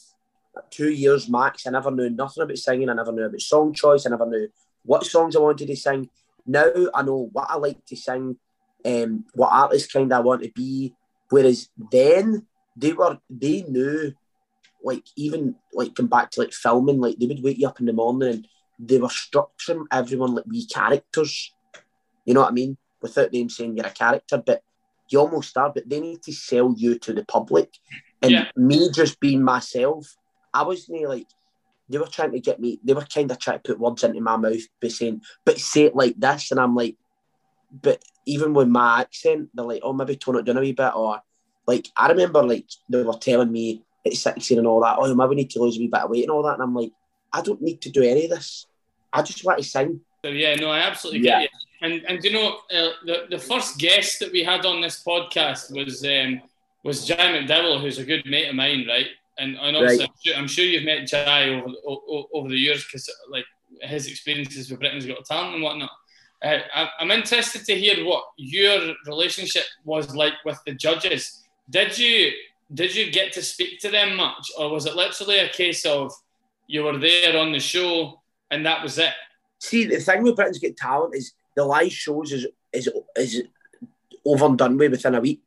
two 0.71 0.91
years 0.91 1.29
max. 1.29 1.67
I 1.67 1.71
never 1.71 1.91
knew 1.91 2.11
nothing 2.11 2.43
about 2.43 2.59
singing. 2.59 2.89
I 2.89 2.95
never 2.95 3.13
knew 3.13 3.25
about 3.25 3.41
song 3.41 3.73
choice. 3.73 4.07
I 4.07 4.11
never 4.11 4.27
knew 4.27 4.49
what 4.85 5.05
songs 5.07 5.35
I 5.35 5.41
wanted 5.41 5.67
to 5.67 5.77
sing. 5.77 6.09
Now 6.47 6.71
I 6.95 7.03
know 7.03 7.29
what 7.33 7.51
I 7.51 7.57
like 7.57 7.85
to 7.87 7.97
sing, 7.97 8.37
um, 8.85 9.25
what 9.35 9.53
artist 9.53 9.93
kind 9.93 10.13
I 10.13 10.21
want 10.21 10.43
to 10.43 10.53
be. 10.53 10.95
Whereas 11.31 11.69
then 11.91 12.47
they 12.77 12.93
were, 12.93 13.19
they 13.31 13.63
knew, 13.63 14.13
like 14.83 15.05
even 15.17 15.57
like 15.73 15.95
come 15.95 16.07
back 16.07 16.31
to 16.33 16.41
like 16.41 16.53
filming, 16.53 17.01
like 17.01 17.17
they 17.19 17.27
would 17.27 17.43
wake 17.43 17.59
you 17.59 17.67
up 17.67 17.81
in 17.81 17.87
the 17.87 17.93
morning 17.93 18.29
and 18.29 18.49
they 18.79 18.99
were 18.99 19.09
structuring 19.09 19.87
everyone 19.91 20.35
like 20.35 20.45
wee 20.47 20.67
characters. 20.67 21.55
You 22.27 22.35
know 22.35 22.43
what 22.43 22.51
I 22.51 22.55
mean? 22.55 22.77
Without 23.01 23.33
them 23.33 23.49
saying 23.49 23.77
you're 23.77 23.87
a 23.87 23.91
character, 23.91 24.43
but 24.45 24.63
you 25.09 25.19
almost 25.21 25.57
are. 25.57 25.73
But 25.73 25.89
they 25.89 26.01
need 26.01 26.23
to 26.25 26.33
sell 26.33 26.75
you 26.77 26.99
to 26.99 27.13
the 27.13 27.25
public, 27.25 27.73
and 28.25 28.33
yeah. 28.33 28.51
me 28.57 28.91
just 28.91 29.21
being 29.21 29.43
myself. 29.43 30.17
I 30.53 30.63
wasn't 30.63 31.09
like 31.09 31.27
they 31.89 31.99
were 31.99 32.07
trying 32.07 32.33
to 32.33 32.41
get 32.41 32.61
me. 32.61 32.81
They 32.83 32.95
were 32.95 33.03
kind 33.03 33.31
of 33.31 33.39
trying 33.39 33.59
to 33.59 33.63
put 33.63 33.79
words 33.79 34.05
into 34.05 34.21
my 34.21 34.37
mouth, 34.37 34.63
by 34.81 34.89
saying, 34.89 35.23
"But 35.45 35.59
say 35.59 35.83
it 35.85 35.97
like 35.97 36.15
this," 36.19 36.51
and 36.51 36.61
I'm 36.61 36.75
like, 36.75 36.97
"But 37.71 38.03
even 38.27 38.55
with 38.55 38.69
my 38.69 39.01
accent, 39.01 39.51
they're 39.55 39.65
like, 39.65 39.83
oh, 39.83 39.93
maybe 39.93 40.17
tone 40.17 40.39
it 40.39 40.45
down 40.45 40.57
a 40.57 40.61
wee 40.61 40.73
bit." 40.73 40.95
Or 40.95 41.21
like 41.67 41.89
I 41.97 42.09
remember 42.09 42.43
like 42.43 42.67
they 42.89 43.03
were 43.03 43.15
telling 43.15 43.53
me 43.53 43.83
at 44.07 44.13
16 44.13 44.59
and 44.59 44.67
all 44.67 44.81
that, 44.81 44.97
oh, 44.99 45.15
maybe 45.15 45.29
we 45.29 45.35
need 45.37 45.51
to 45.51 45.61
lose 45.61 45.77
a 45.77 45.81
wee 45.81 45.89
bit 45.89 46.03
of 46.03 46.11
weight 46.11 46.23
and 46.25 46.31
all 46.31 46.43
that, 46.45 46.55
and 46.55 46.63
I'm 46.63 46.75
like, 46.75 46.93
I 47.33 47.43
don't 47.43 47.63
need 47.63 47.81
to 47.83 47.91
do 47.91 48.03
any 48.03 48.25
of 48.25 48.31
this. 48.31 48.67
I 49.13 49.23
just 49.23 49.45
want 49.45 49.59
to 49.59 49.65
sing. 49.65 50.01
So, 50.25 50.31
yeah, 50.31 50.55
no, 50.55 50.71
I 50.71 50.79
absolutely 50.79 51.21
get 51.21 51.43
you. 51.43 51.49
And 51.83 52.03
and 52.09 52.25
you 52.25 52.33
know, 52.33 52.57
uh, 52.73 52.91
the 53.05 53.27
the 53.29 53.39
first 53.39 53.79
guest 53.79 54.21
that 54.21 54.33
we 54.33 54.43
had 54.43 54.65
on 54.65 54.81
this 54.81 55.03
podcast 55.07 55.71
was 55.77 56.03
um, 56.05 56.41
was 56.85 57.07
Jai 57.07 57.17
McDowell, 57.17 57.81
who's 57.81 57.99
a 57.99 58.05
good 58.05 58.25
mate 58.27 58.49
of 58.49 58.55
mine, 58.55 58.87
right? 58.89 59.07
And 59.39 59.57
and 59.57 59.77
right. 59.77 60.01
I'm, 60.01 60.09
sure, 60.23 60.37
I'm, 60.37 60.47
sure, 60.47 60.65
you've 60.65 60.85
met 60.85 61.07
Jai 61.07 61.49
over 61.49 61.67
over, 61.85 62.27
over 62.33 62.49
the 62.49 62.57
years 62.57 62.85
because 62.85 63.11
like 63.31 63.47
his 63.81 64.07
experiences 64.07 64.71
with 64.71 64.81
Britain's 64.81 65.07
Got 65.07 65.25
Talent 65.25 65.55
and 65.55 65.63
whatnot. 65.63 65.91
Uh, 66.43 66.59
I'm 67.01 67.11
interested 67.11 67.65
to 67.65 67.75
hear 67.75 68.05
what 68.05 68.25
your 68.37 68.95
relationship 69.07 69.65
was 69.85 70.15
like 70.15 70.35
with 70.45 70.59
the 70.67 70.75
judges. 70.75 71.43
Did 71.71 71.99
you 71.99 72.31
did 72.73 72.95
you 72.95 73.11
get 73.11 73.33
to 73.33 73.43
speak 73.43 73.81
to 73.81 73.91
them 73.91 74.17
much, 74.17 74.53
or 74.59 74.71
was 74.71 74.87
it 74.87 74.95
literally 74.95 75.39
a 75.39 75.49
case 75.49 75.85
of 75.85 76.13
you 76.67 76.83
were 76.83 76.99
there 76.99 77.37
on 77.37 77.53
the 77.53 77.61
show 77.61 78.21
and 78.51 78.65
that 78.67 78.83
was 78.83 78.99
it. 78.99 79.13
See, 79.59 79.87
the 79.87 79.99
thing 79.99 80.23
with 80.23 80.37
Britain's 80.37 80.59
Got 80.59 80.77
Talent 80.77 81.15
is 81.15 81.33
the 81.57 81.65
live 81.65 81.93
shows 81.93 82.33
is 82.33 82.47
is 82.73 82.89
is 83.17 83.43
over 84.25 84.47
and 84.47 84.59
done 84.59 84.77
with 84.77 84.93
within 84.93 85.15
a 85.15 85.21
week. 85.21 85.43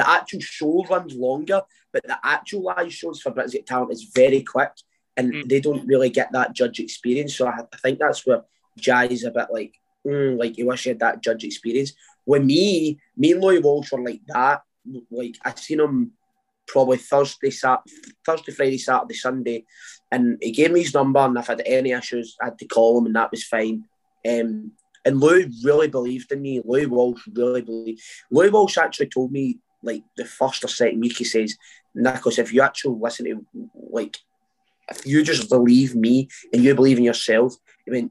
The 0.00 0.08
actual 0.08 0.40
show 0.40 0.86
runs 0.88 1.14
longer, 1.14 1.60
but 1.92 2.02
the 2.04 2.18
actual 2.24 2.62
live 2.62 2.90
shows 2.90 3.20
for 3.20 3.32
Britain's 3.32 3.52
Got 3.52 3.66
Talent 3.66 3.92
is 3.92 4.10
very 4.14 4.42
quick, 4.42 4.72
and 5.14 5.30
mm. 5.30 5.46
they 5.46 5.60
don't 5.60 5.86
really 5.86 6.08
get 6.08 6.32
that 6.32 6.54
judge 6.54 6.80
experience. 6.80 7.36
So 7.36 7.46
I, 7.46 7.58
I 7.70 7.76
think 7.82 7.98
that's 7.98 8.26
where 8.26 8.44
Jai 8.78 9.08
is 9.08 9.24
a 9.24 9.30
bit 9.30 9.48
like, 9.52 9.74
mm, 10.06 10.38
like 10.38 10.56
you 10.56 10.66
wish 10.66 10.86
you 10.86 10.92
had 10.92 11.00
that 11.00 11.22
judge 11.22 11.44
experience. 11.44 11.92
With 12.24 12.44
me, 12.44 12.98
me 13.14 13.32
and 13.32 13.42
Louis 13.42 13.58
Walsh 13.58 13.92
were 13.92 14.00
like 14.00 14.22
that. 14.28 14.62
Like 15.10 15.36
I 15.44 15.54
seen 15.54 15.80
him 15.80 16.12
probably 16.66 16.96
Thursday, 16.96 17.50
Sat- 17.50 17.84
Thursday, 18.24 18.52
Friday, 18.52 18.78
Saturday, 18.78 19.14
Sunday, 19.14 19.66
and 20.10 20.38
he 20.40 20.50
gave 20.52 20.72
me 20.72 20.80
his 20.80 20.94
number. 20.94 21.20
And 21.20 21.36
if 21.36 21.50
I 21.50 21.52
had 21.52 21.62
any 21.66 21.90
issues, 21.90 22.38
I 22.40 22.46
had 22.46 22.58
to 22.58 22.66
call 22.66 22.96
him, 22.96 23.04
and 23.04 23.16
that 23.16 23.32
was 23.32 23.44
fine. 23.44 23.84
Um, 24.26 24.72
and 25.04 25.20
Lou 25.20 25.46
really 25.62 25.88
believed 25.88 26.32
in 26.32 26.40
me. 26.40 26.62
Lou 26.64 26.88
Walsh 26.88 27.20
really 27.34 27.60
believed. 27.60 28.00
Lou 28.30 28.50
Walsh 28.50 28.78
actually 28.78 29.08
told 29.08 29.30
me 29.30 29.58
like 29.82 30.02
the 30.16 30.24
first 30.24 30.64
or 30.64 30.68
second 30.68 31.00
week. 31.00 31.16
He 31.18 31.24
says, 31.24 31.56
"Nicholas, 31.94 32.38
if 32.38 32.52
you 32.52 32.62
actually 32.62 32.98
listen 33.00 33.26
to 33.26 33.70
like, 33.90 34.18
if 34.90 35.06
you 35.06 35.22
just 35.22 35.48
believe 35.48 35.94
me 35.94 36.28
and 36.52 36.62
you 36.62 36.74
believe 36.74 36.98
in 36.98 37.04
yourself, 37.04 37.54
I 37.86 37.90
mean, 37.90 38.10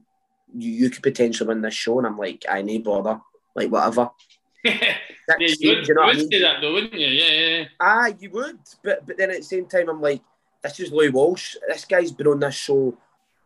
you, 0.56 0.70
you 0.70 0.90
could 0.90 1.02
potentially 1.02 1.48
win 1.48 1.62
this 1.62 1.74
show." 1.74 1.98
And 1.98 2.06
I'm 2.06 2.18
like, 2.18 2.44
"I 2.48 2.62
need 2.62 2.84
bother, 2.84 3.20
like 3.54 3.70
whatever." 3.70 4.10
yeah, 4.64 4.96
you 5.38 5.76
would, 5.76 5.88
you 5.88 5.94
know 5.94 6.02
you 6.02 6.06
would 6.06 6.16
I 6.16 6.18
mean? 6.18 6.30
say 6.30 6.42
that 6.42 6.60
though, 6.60 6.72
wouldn't 6.72 6.94
you? 6.94 7.06
Yeah, 7.06 7.30
yeah, 7.30 7.58
yeah. 7.58 7.64
Ah, 7.80 8.10
you 8.18 8.30
would, 8.30 8.58
but 8.84 9.06
but 9.06 9.16
then 9.16 9.30
at 9.30 9.38
the 9.38 9.42
same 9.42 9.66
time, 9.66 9.88
I'm 9.88 10.00
like, 10.00 10.22
this 10.62 10.80
is 10.80 10.92
Louis 10.92 11.08
Walsh. 11.08 11.56
This 11.68 11.84
guy's 11.84 12.12
been 12.12 12.26
on 12.26 12.40
this 12.40 12.54
show 12.54 12.96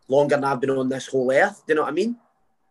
longer 0.08 0.36
than 0.36 0.44
I've 0.44 0.60
been 0.60 0.70
on 0.70 0.88
this 0.88 1.06
whole 1.06 1.30
earth. 1.32 1.62
Do 1.66 1.72
you 1.72 1.76
know 1.76 1.82
what 1.82 1.90
I 1.90 1.94
mean? 1.94 2.16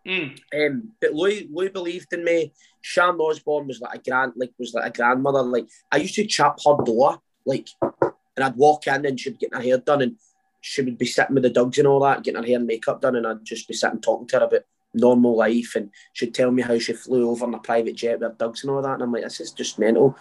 Mm. 0.05 0.39
Um, 0.53 0.91
but 0.99 1.13
Louis, 1.13 1.47
Louis 1.51 1.69
believed 1.69 2.11
in 2.13 2.23
me. 2.23 2.51
Sharon 2.83 3.17
Osbourne 3.19 3.67
was 3.67 3.79
like 3.79 3.95
a 3.95 4.09
grand, 4.09 4.33
like 4.35 4.51
was 4.59 4.73
like 4.73 4.85
a 4.85 4.95
grandmother. 4.95 5.41
Like 5.41 5.67
I 5.91 5.97
used 5.97 6.15
to 6.15 6.27
chap 6.27 6.59
her 6.65 6.75
door, 6.83 7.19
like, 7.45 7.69
and 7.81 8.43
I'd 8.43 8.57
walk 8.57 8.87
in 8.87 9.05
and 9.05 9.19
she'd 9.19 9.39
get 9.39 9.53
her 9.53 9.61
hair 9.61 9.77
done, 9.77 10.01
and 10.01 10.17
she 10.59 10.81
would 10.81 10.97
be 10.97 11.05
sitting 11.05 11.33
with 11.33 11.43
the 11.43 11.49
dogs 11.49 11.77
and 11.77 11.87
all 11.87 12.01
that, 12.01 12.23
getting 12.23 12.41
her 12.41 12.47
hair 12.47 12.57
and 12.57 12.67
makeup 12.67 13.01
done, 13.01 13.15
and 13.15 13.25
I'd 13.25 13.45
just 13.45 13.69
be 13.69 13.73
sitting 13.73 14.01
talking 14.01 14.27
to 14.27 14.39
her 14.39 14.45
about 14.45 14.63
normal 14.93 15.37
life, 15.37 15.75
and 15.75 15.89
she'd 16.11 16.35
tell 16.35 16.51
me 16.51 16.61
how 16.61 16.77
she 16.77 16.93
flew 16.93 17.29
over 17.29 17.45
in 17.45 17.53
a 17.53 17.59
private 17.59 17.95
jet 17.95 18.19
with 18.19 18.31
her 18.31 18.35
dogs 18.37 18.63
and 18.63 18.71
all 18.71 18.81
that, 18.81 18.95
and 18.95 19.03
I'm 19.03 19.11
like, 19.13 19.23
this 19.23 19.39
is 19.39 19.51
just 19.51 19.79
mental. 19.79 20.17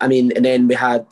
I 0.00 0.08
mean, 0.08 0.32
and 0.34 0.44
then 0.44 0.66
we 0.66 0.74
had 0.74 1.06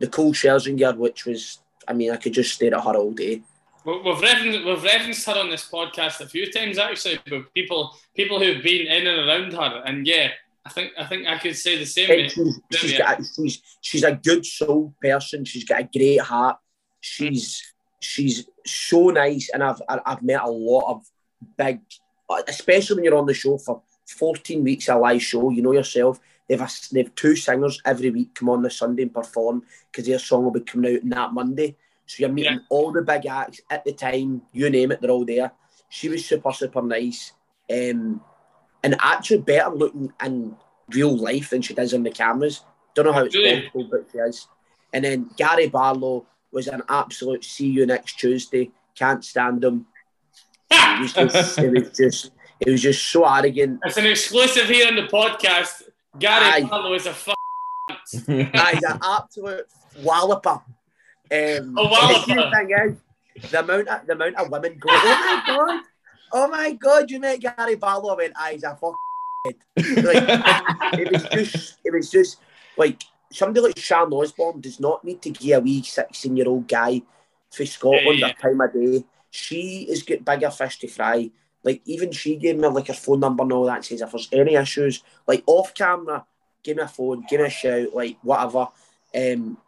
Nicole 0.00 0.32
Scherzinger, 0.32 0.96
which 0.96 1.26
was, 1.26 1.60
I 1.86 1.92
mean, 1.92 2.12
I 2.12 2.16
could 2.16 2.32
just 2.32 2.54
stare 2.54 2.74
at 2.74 2.82
her 2.82 2.96
all 2.96 3.12
day. 3.12 3.42
We've 3.84 4.20
referenced, 4.20 4.64
we've 4.64 4.82
referenced 4.82 5.26
her 5.26 5.38
on 5.38 5.50
this 5.50 5.68
podcast 5.68 6.20
a 6.20 6.26
few 6.26 6.50
times 6.50 6.78
actually, 6.78 7.18
but 7.28 7.52
people 7.54 7.94
people 8.14 8.38
who've 8.38 8.62
been 8.62 8.86
in 8.86 9.06
and 9.06 9.28
around 9.28 9.52
her, 9.52 9.82
and 9.86 10.06
yeah, 10.06 10.30
I 10.64 10.70
think 10.70 10.92
I 10.98 11.06
think 11.06 11.26
I 11.26 11.38
could 11.38 11.56
say 11.56 11.78
the 11.78 11.86
same. 11.86 12.28
She's, 12.28 12.60
she's, 12.72 12.98
got, 12.98 13.20
she's, 13.36 13.62
she's 13.80 14.04
a 14.04 14.12
good 14.12 14.44
soul 14.44 14.94
person. 15.00 15.44
She's 15.44 15.64
got 15.64 15.80
a 15.80 15.88
great 15.92 16.20
heart. 16.20 16.58
She's 17.00 17.62
she's 18.00 18.46
so 18.66 19.08
nice, 19.08 19.50
and 19.52 19.62
I've 19.62 19.80
I've 19.88 20.22
met 20.22 20.42
a 20.42 20.50
lot 20.50 20.90
of 20.90 21.06
big 21.56 21.80
especially 22.48 22.96
when 22.96 23.04
you're 23.04 23.18
on 23.18 23.26
the 23.26 23.34
show 23.34 23.58
for 23.58 23.82
14 24.06 24.62
weeks, 24.64 24.88
a 24.88 24.96
live 24.96 25.22
show, 25.22 25.50
you 25.50 25.62
know 25.62 25.72
yourself. 25.72 26.20
They've, 26.48 26.60
a, 26.60 26.68
they've 26.92 27.14
two 27.14 27.36
singers 27.36 27.80
every 27.84 28.10
week 28.10 28.34
come 28.34 28.48
on 28.48 28.62
the 28.62 28.70
Sunday 28.70 29.04
and 29.04 29.14
perform 29.14 29.62
because 29.90 30.06
their 30.06 30.18
song 30.18 30.44
will 30.44 30.50
be 30.50 30.60
coming 30.60 30.96
out 30.96 31.02
on 31.02 31.08
that 31.10 31.32
Monday. 31.32 31.76
So 32.10 32.22
you're 32.22 32.32
meeting 32.32 32.54
yeah. 32.54 32.58
all 32.70 32.90
the 32.90 33.02
big 33.02 33.24
acts 33.26 33.60
at 33.70 33.84
the 33.84 33.92
time, 33.92 34.42
you 34.50 34.68
name 34.68 34.90
it, 34.90 35.00
they're 35.00 35.12
all 35.12 35.24
there. 35.24 35.52
She 35.90 36.08
was 36.08 36.26
super, 36.26 36.52
super 36.52 36.82
nice. 36.82 37.34
Um, 37.70 38.20
and 38.82 38.96
actually 38.98 39.42
better 39.42 39.70
looking 39.70 40.12
in 40.24 40.56
real 40.92 41.16
life 41.16 41.50
than 41.50 41.62
she 41.62 41.72
does 41.72 41.94
on 41.94 42.02
the 42.02 42.10
cameras. 42.10 42.64
Don't 42.96 43.06
know 43.06 43.12
how 43.12 43.26
it's 43.26 43.36
Really? 43.36 43.62
possible, 43.62 43.88
but 43.92 44.06
she 44.10 44.18
is. 44.18 44.48
And 44.92 45.04
then 45.04 45.30
Gary 45.36 45.68
Barlow 45.68 46.26
was 46.50 46.66
an 46.66 46.82
absolute 46.88 47.44
see 47.44 47.68
you 47.68 47.86
next 47.86 48.18
Tuesday. 48.18 48.72
Can't 48.96 49.24
stand 49.24 49.62
him. 49.62 49.86
It 50.68 51.00
was 51.02 51.12
just, 51.12 51.58
it 51.60 51.70
was 51.70 51.96
just, 51.96 52.32
it 52.58 52.70
was 52.72 52.82
just 52.82 53.06
so 53.06 53.24
arrogant. 53.24 53.78
It's 53.84 53.96
an 53.98 54.06
exclusive 54.06 54.68
here 54.68 54.88
on 54.88 54.96
the 54.96 55.06
podcast. 55.06 55.82
Gary 56.18 56.44
Aye. 56.44 56.68
Barlow 56.68 56.94
is 56.94 57.06
a 57.06 57.10
f- 57.10 57.28
Aye, 58.28 58.72
he's 58.74 58.82
an 58.82 58.98
absolute 59.00 59.66
walloper. 60.02 60.60
Um, 61.32 61.76
A 61.78 61.82
and. 61.82 62.38
The 62.38 62.50
thing 62.54 62.70
is, 63.40 63.50
the 63.50 63.60
amount 63.60 63.88
of 63.88 64.06
the 64.06 64.12
amount 64.14 64.36
of 64.36 64.50
women 64.50 64.78
go, 64.78 64.88
oh 64.90 64.96
my 64.96 65.42
god, 65.46 65.82
oh 66.32 66.48
my 66.48 66.72
god, 66.72 67.10
you 67.10 67.20
met 67.20 67.40
Gary 67.40 67.76
Barlow. 67.76 68.14
I 68.14 68.16
went, 68.16 68.34
he's 68.50 68.64
a 68.64 68.76
fuck. 68.76 68.94
like, 69.46 69.54
it 70.98 71.12
was 71.12 71.24
just, 71.32 71.78
it 71.84 71.94
was 71.94 72.10
just 72.10 72.38
like 72.76 73.02
somebody 73.32 73.60
like 73.60 73.78
Sharon 73.78 74.12
Osbourne 74.12 74.60
does 74.60 74.80
not 74.80 75.04
need 75.04 75.22
to 75.22 75.30
give 75.30 75.58
a 75.58 75.60
wee 75.60 75.82
sixteen-year-old 75.82 76.68
guy 76.68 77.02
for 77.50 77.64
Scotland 77.64 78.18
Yeah, 78.18 78.26
yeah. 78.26 78.32
a 78.36 78.42
time 78.42 78.60
of 78.60 78.72
day. 78.72 79.04
She 79.30 79.86
has 79.88 80.02
got 80.02 80.24
bigger 80.24 80.50
fish 80.50 80.78
to 80.80 80.88
fry. 80.88 81.30
Like 81.62 81.82
even 81.84 82.10
she 82.10 82.36
gave 82.36 82.56
me 82.56 82.66
like 82.68 82.88
her 82.88 82.94
phone 82.94 83.20
number 83.20 83.42
and 83.42 83.52
all 83.52 83.66
that. 83.66 83.84
Says 83.84 84.00
if 84.00 84.10
there's 84.10 84.28
any 84.32 84.54
issues, 84.54 85.02
like 85.26 85.44
off 85.46 85.74
camera, 85.74 86.24
give 86.62 86.76
me 86.76 86.82
a 86.82 86.88
phone, 86.88 87.24
give 87.28 87.40
me 87.40 87.46
a 87.46 87.50
shout, 87.50 87.94
like 87.94 88.16
whatever. 88.22 88.68
Um, 89.14 89.58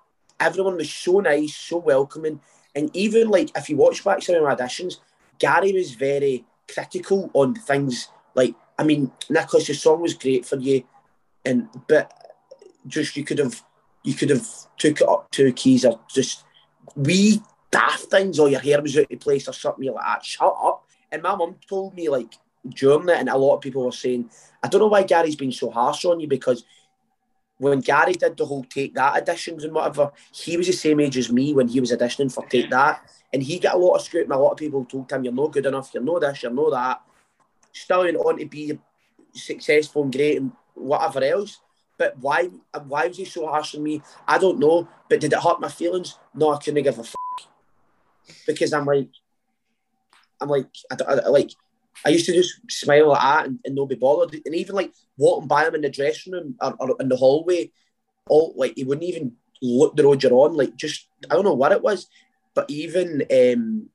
everyone 0.42 0.76
was 0.76 0.92
so 0.92 1.20
nice, 1.20 1.54
so 1.54 1.78
welcoming, 1.78 2.40
and 2.74 2.94
even 2.94 3.28
like 3.28 3.50
if 3.56 3.70
you 3.70 3.76
watch 3.76 4.04
back 4.04 4.22
some 4.22 4.34
of 4.34 4.42
my 4.42 4.54
auditions, 4.54 4.96
Gary 5.38 5.72
was 5.72 5.94
very 5.94 6.44
critical 6.72 7.30
on 7.34 7.54
things. 7.54 8.08
Like 8.34 8.54
I 8.78 8.84
mean, 8.84 9.12
Nicholas, 9.30 9.68
your 9.68 9.76
song 9.76 10.02
was 10.02 10.14
great 10.14 10.44
for 10.44 10.56
you, 10.56 10.84
and 11.44 11.68
but 11.88 12.12
just 12.86 13.16
you 13.16 13.24
could 13.24 13.38
have 13.38 13.62
you 14.02 14.14
could 14.14 14.30
have 14.30 14.46
took 14.78 15.00
it 15.00 15.08
up 15.08 15.30
two 15.30 15.52
keys 15.52 15.84
or 15.84 16.00
just 16.08 16.44
wee 16.96 17.40
daft 17.70 18.04
things 18.04 18.38
or 18.38 18.48
your 18.48 18.60
hair 18.60 18.82
was 18.82 18.98
out 18.98 19.10
of 19.10 19.20
place 19.20 19.48
or 19.48 19.52
something 19.52 19.92
like 19.92 20.04
that. 20.04 20.24
Shut 20.24 20.56
up. 20.62 20.84
And 21.10 21.22
my 21.22 21.34
mum 21.34 21.56
told 21.68 21.94
me 21.94 22.08
like 22.08 22.34
during 22.68 23.08
it, 23.08 23.18
and 23.18 23.28
a 23.28 23.36
lot 23.36 23.56
of 23.56 23.60
people 23.60 23.84
were 23.84 23.92
saying, 23.92 24.30
I 24.62 24.68
don't 24.68 24.80
know 24.80 24.88
why 24.88 25.04
Gary's 25.04 25.36
been 25.36 25.52
so 25.52 25.70
harsh 25.70 26.04
on 26.04 26.20
you 26.20 26.26
because 26.26 26.64
when 27.62 27.80
Gary 27.80 28.14
did 28.14 28.36
the 28.36 28.44
whole 28.44 28.64
Take 28.64 28.94
That 28.94 29.24
auditions 29.24 29.62
and 29.62 29.72
whatever, 29.72 30.10
he 30.32 30.56
was 30.56 30.66
the 30.66 30.72
same 30.72 30.98
age 30.98 31.16
as 31.16 31.30
me 31.30 31.54
when 31.54 31.68
he 31.68 31.78
was 31.78 31.92
auditioning 31.92 32.32
for 32.32 32.44
Take 32.46 32.70
That. 32.70 33.08
And 33.32 33.42
he 33.42 33.60
got 33.60 33.76
a 33.76 33.78
lot 33.78 33.94
of 33.94 34.02
scrutiny. 34.02 34.34
A 34.34 34.38
lot 34.38 34.52
of 34.52 34.58
people 34.58 34.84
told 34.84 35.10
him, 35.10 35.24
You're 35.24 35.32
not 35.32 35.52
good 35.52 35.66
enough, 35.66 35.94
you're 35.94 36.02
not 36.02 36.20
this, 36.22 36.42
you're 36.42 36.52
not 36.52 36.70
that. 36.70 37.02
Still 37.72 38.00
went 38.00 38.16
on 38.16 38.38
to 38.38 38.46
be 38.46 38.78
successful 39.32 40.02
and 40.02 40.12
great 40.12 40.38
and 40.38 40.52
whatever 40.74 41.22
else. 41.22 41.60
But 41.96 42.18
why 42.18 42.50
why 42.88 43.06
was 43.06 43.16
he 43.16 43.24
so 43.24 43.46
harsh 43.46 43.76
on 43.76 43.84
me? 43.84 44.02
I 44.26 44.38
don't 44.38 44.58
know. 44.58 44.88
But 45.08 45.20
did 45.20 45.32
it 45.32 45.38
hurt 45.38 45.60
my 45.60 45.68
feelings? 45.68 46.18
No, 46.34 46.52
I 46.52 46.58
couldn't 46.58 46.82
give 46.82 46.98
a 46.98 47.02
f- 47.02 47.14
because 48.44 48.72
I'm 48.72 48.86
like, 48.86 49.08
I'm 50.40 50.48
like, 50.48 50.66
I, 50.90 50.96
I, 51.04 51.28
like, 51.28 51.52
I 52.04 52.10
used 52.10 52.26
to 52.26 52.32
just 52.32 52.54
smile 52.70 53.14
at 53.14 53.22
that 53.22 53.46
and, 53.46 53.58
and 53.64 53.74
not 53.74 53.88
be 53.88 53.94
bothered. 53.94 54.40
And 54.44 54.54
even 54.54 54.74
like 54.74 54.92
walking 55.16 55.48
by 55.48 55.66
him 55.66 55.74
in 55.74 55.82
the 55.82 55.90
dressing 55.90 56.32
room 56.32 56.56
or, 56.60 56.74
or 56.78 56.96
in 57.00 57.08
the 57.08 57.16
hallway, 57.16 57.70
all 58.28 58.54
like 58.56 58.74
he 58.76 58.84
wouldn't 58.84 59.06
even 59.06 59.32
look 59.60 59.96
the 59.96 60.04
road 60.04 60.22
you're 60.22 60.32
on. 60.32 60.56
Like 60.56 60.76
just 60.76 61.08
I 61.30 61.34
don't 61.34 61.44
know 61.44 61.54
what 61.54 61.72
it 61.72 61.82
was, 61.82 62.08
but 62.54 62.68
even 62.70 63.22
um, 63.30 63.88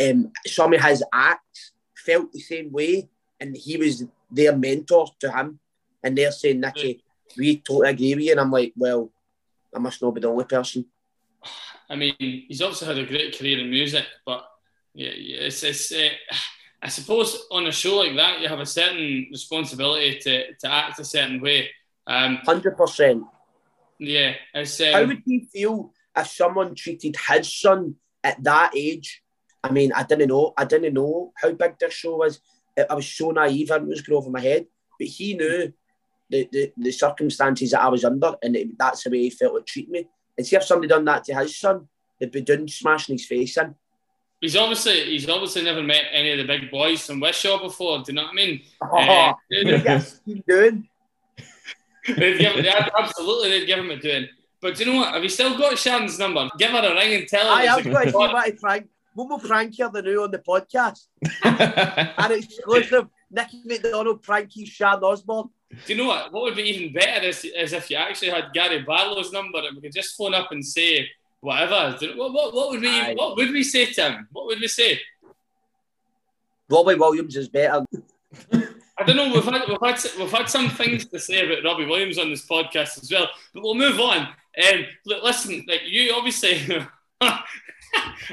um, 0.00 0.32
some 0.46 0.74
of 0.74 0.80
his 0.80 1.02
acts 1.12 1.72
felt 1.96 2.32
the 2.32 2.40
same 2.40 2.70
way, 2.72 3.08
and 3.40 3.56
he 3.56 3.76
was 3.76 4.04
their 4.30 4.56
mentor 4.56 5.08
to 5.20 5.32
him, 5.32 5.58
and 6.02 6.16
they're 6.16 6.32
saying, 6.32 6.60
Nicky, 6.60 7.02
we 7.36 7.58
totally 7.58 7.90
agree 7.90 8.14
with 8.14 8.24
you, 8.24 8.32
and 8.32 8.40
I'm 8.40 8.50
like, 8.50 8.72
well, 8.76 9.10
I 9.74 9.78
must 9.78 10.00
not 10.02 10.14
be 10.14 10.20
the 10.20 10.28
only 10.28 10.44
person. 10.44 10.86
I 11.90 11.96
mean, 11.96 12.14
he's 12.18 12.62
obviously 12.62 12.88
had 12.88 12.98
a 12.98 13.06
great 13.06 13.38
career 13.38 13.58
in 13.58 13.70
music, 13.70 14.04
but 14.26 14.46
yeah, 14.94 15.10
yeah, 15.16 15.38
it's, 15.40 15.62
it's 15.62 15.92
uh, 15.92 16.08
I 16.80 16.88
suppose 16.88 17.46
on 17.50 17.66
a 17.66 17.72
show 17.72 17.96
like 17.96 18.14
that, 18.16 18.40
you 18.40 18.48
have 18.48 18.60
a 18.60 18.66
certain 18.66 19.26
responsibility 19.30 20.18
to, 20.20 20.54
to 20.54 20.72
act 20.72 21.00
a 21.00 21.04
certain 21.04 21.40
way. 21.40 21.70
Um, 22.06 22.36
Hundred 22.36 22.76
percent. 22.76 23.24
yeah, 23.98 24.34
it's 24.54 24.80
How 24.80 25.02
um, 25.02 25.08
would 25.08 25.22
he 25.26 25.48
feel 25.52 25.92
if 26.16 26.28
someone 26.28 26.74
treated 26.74 27.16
his 27.28 27.52
son 27.52 27.96
at 28.22 28.42
that 28.44 28.72
age? 28.76 29.22
I 29.62 29.72
mean, 29.72 29.92
I 29.92 30.04
didn't 30.04 30.28
know. 30.28 30.54
I 30.56 30.64
didn't 30.64 30.94
know 30.94 31.32
how 31.36 31.52
big 31.52 31.78
this 31.78 31.94
show 31.94 32.16
was. 32.16 32.40
I 32.78 32.86
I 32.88 32.94
was 32.94 33.08
so 33.08 33.32
naive, 33.32 33.70
and 33.70 33.84
it 33.84 33.88
was 33.88 34.02
going 34.02 34.16
over 34.16 34.30
my 34.30 34.40
head. 34.40 34.66
But 34.98 35.08
he 35.08 35.34
knew 35.34 35.72
the, 36.30 36.48
the, 36.52 36.72
the 36.76 36.92
circumstances 36.92 37.72
that 37.72 37.82
I 37.82 37.88
was 37.88 38.04
under, 38.04 38.36
and 38.42 38.54
it, 38.56 38.78
that's 38.78 39.04
the 39.04 39.10
way 39.10 39.22
he 39.22 39.30
felt 39.30 39.56
it 39.56 39.66
treated 39.66 39.90
me. 39.90 40.08
And 40.36 40.46
see 40.46 40.56
if 40.56 40.64
somebody 40.64 40.88
done 40.88 41.04
that 41.06 41.24
to 41.24 41.34
his 41.34 41.58
son, 41.58 41.88
they'd 42.18 42.30
be 42.30 42.40
doing 42.40 42.68
smashing 42.68 43.16
his 43.16 43.26
face 43.26 43.56
in. 43.56 43.74
He's 44.40 44.54
obviously 44.56 45.04
he's 45.06 45.28
obviously 45.28 45.62
never 45.64 45.82
met 45.82 46.04
any 46.12 46.30
of 46.32 46.38
the 46.38 46.44
big 46.44 46.70
boys 46.70 47.04
from 47.04 47.20
Wishaw 47.20 47.60
before. 47.60 47.98
Do 47.98 48.12
you 48.12 48.14
know 48.16 48.22
what 48.22 48.32
I 48.32 48.34
mean? 48.34 48.62
Oh, 48.82 48.96
Uh, 48.96 49.34
doing. 50.46 50.88
they'd 52.06 52.38
give, 52.38 52.56
they 52.62 52.68
absolutely, 52.98 53.50
they'd 53.50 53.66
give 53.66 53.78
him 53.80 53.90
a 53.90 53.96
doing. 53.96 54.28
But 54.60 54.76
do 54.76 54.84
you 54.84 54.92
know 54.92 54.98
what? 54.98 55.14
Have 55.14 55.22
you 55.22 55.28
still 55.28 55.56
got 55.58 55.76
Sharon's 55.78 56.18
number? 56.18 56.48
Give 56.58 56.70
her 56.70 56.78
a 56.78 56.94
ring 56.94 57.14
and 57.14 57.28
tell 57.28 57.44
her. 57.46 57.52
I 57.52 57.62
have 57.64 57.84
got 57.84 58.04
to 58.04 58.10
see 58.10 58.16
what 58.16 58.34
I 58.34 58.50
prank. 58.52 58.88
One 59.14 59.28
more 59.28 59.38
prank 59.40 59.74
here 59.74 59.88
than 59.90 60.04
new 60.04 60.22
on 60.22 60.30
the 60.30 60.38
podcast. 60.38 61.06
And 61.44 62.32
exclusive 62.32 63.06
Nicky 63.30 63.62
McDonald 63.64 64.22
pranky 64.22 64.64
Shan 64.66 65.02
Osbourne. 65.02 65.50
Do 65.86 65.92
you 65.92 65.98
know 65.98 66.08
what? 66.08 66.32
What 66.32 66.42
would 66.44 66.56
be 66.56 66.62
even 66.62 66.92
better 66.92 67.26
is, 67.26 67.44
is 67.44 67.72
if 67.72 67.90
you 67.90 67.96
actually 67.96 68.30
had 68.30 68.52
Gary 68.54 68.82
Barlow's 68.82 69.32
number 69.32 69.58
and 69.58 69.76
we 69.76 69.82
could 69.82 69.92
just 69.92 70.16
phone 70.16 70.34
up 70.34 70.50
and 70.52 70.64
say 70.64 71.08
whatever. 71.40 71.96
Do 71.98 72.06
you 72.06 72.14
know- 72.14 72.22
What, 72.24 72.32
what, 72.32 72.54
what 72.54 72.70
would 72.70 72.80
we 72.80 72.88
Aye. 72.88 73.14
what 73.14 73.36
would 73.36 73.50
we 73.50 73.62
say 73.62 73.86
to 73.86 74.02
him? 74.10 74.28
What 74.32 74.46
would 74.46 74.60
we 74.60 74.68
say? 74.68 75.00
Robbie 76.70 76.94
Williams 76.96 77.36
is 77.36 77.48
better. 77.48 77.84
I 78.52 79.04
don't 79.06 79.16
know. 79.16 79.32
We've 79.32 79.44
had 79.44 79.62
we've 79.68 79.78
had 79.80 80.04
we've 80.18 80.30
had 80.30 80.48
some 80.50 80.68
things 80.70 81.06
to 81.06 81.18
say 81.18 81.46
about 81.46 81.64
Robbie 81.64 81.86
Williams 81.86 82.18
on 82.18 82.30
this 82.30 82.46
podcast 82.46 83.00
as 83.02 83.10
well, 83.10 83.28
but 83.54 83.62
we'll 83.62 83.74
move 83.74 83.98
on. 84.00 84.18
Um, 84.26 84.84
look, 85.06 85.22
listen, 85.22 85.64
like 85.68 85.82
you 85.86 86.12
obviously 86.14 86.60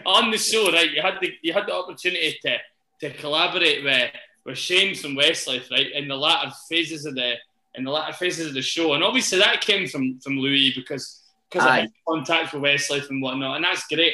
on 0.05 0.31
the 0.31 0.37
show, 0.37 0.71
right? 0.71 0.91
You 0.91 1.01
had 1.01 1.15
the 1.21 1.31
you 1.41 1.53
had 1.53 1.67
the 1.67 1.73
opportunity 1.73 2.37
to 2.45 2.57
to 3.01 3.09
collaborate 3.17 3.83
with 3.83 4.11
with 4.45 4.57
Shane 4.57 4.95
from 4.95 5.15
Westlife, 5.15 5.69
right? 5.71 5.91
In 5.93 6.07
the 6.07 6.17
latter 6.17 6.51
phases 6.67 7.05
of 7.05 7.15
the 7.15 7.35
in 7.75 7.83
the 7.83 7.91
latter 7.91 8.13
phases 8.13 8.47
of 8.47 8.53
the 8.53 8.61
show, 8.61 8.93
and 8.93 9.03
obviously 9.03 9.37
that 9.39 9.61
came 9.61 9.87
from 9.87 10.19
from 10.19 10.39
Louis 10.39 10.73
because 10.75 11.21
because 11.55 11.81
his 11.81 11.91
contact 12.07 12.53
with 12.53 12.63
Westlife 12.63 13.09
and 13.09 13.21
whatnot, 13.21 13.55
and 13.57 13.65
that's 13.65 13.87
great. 13.87 14.13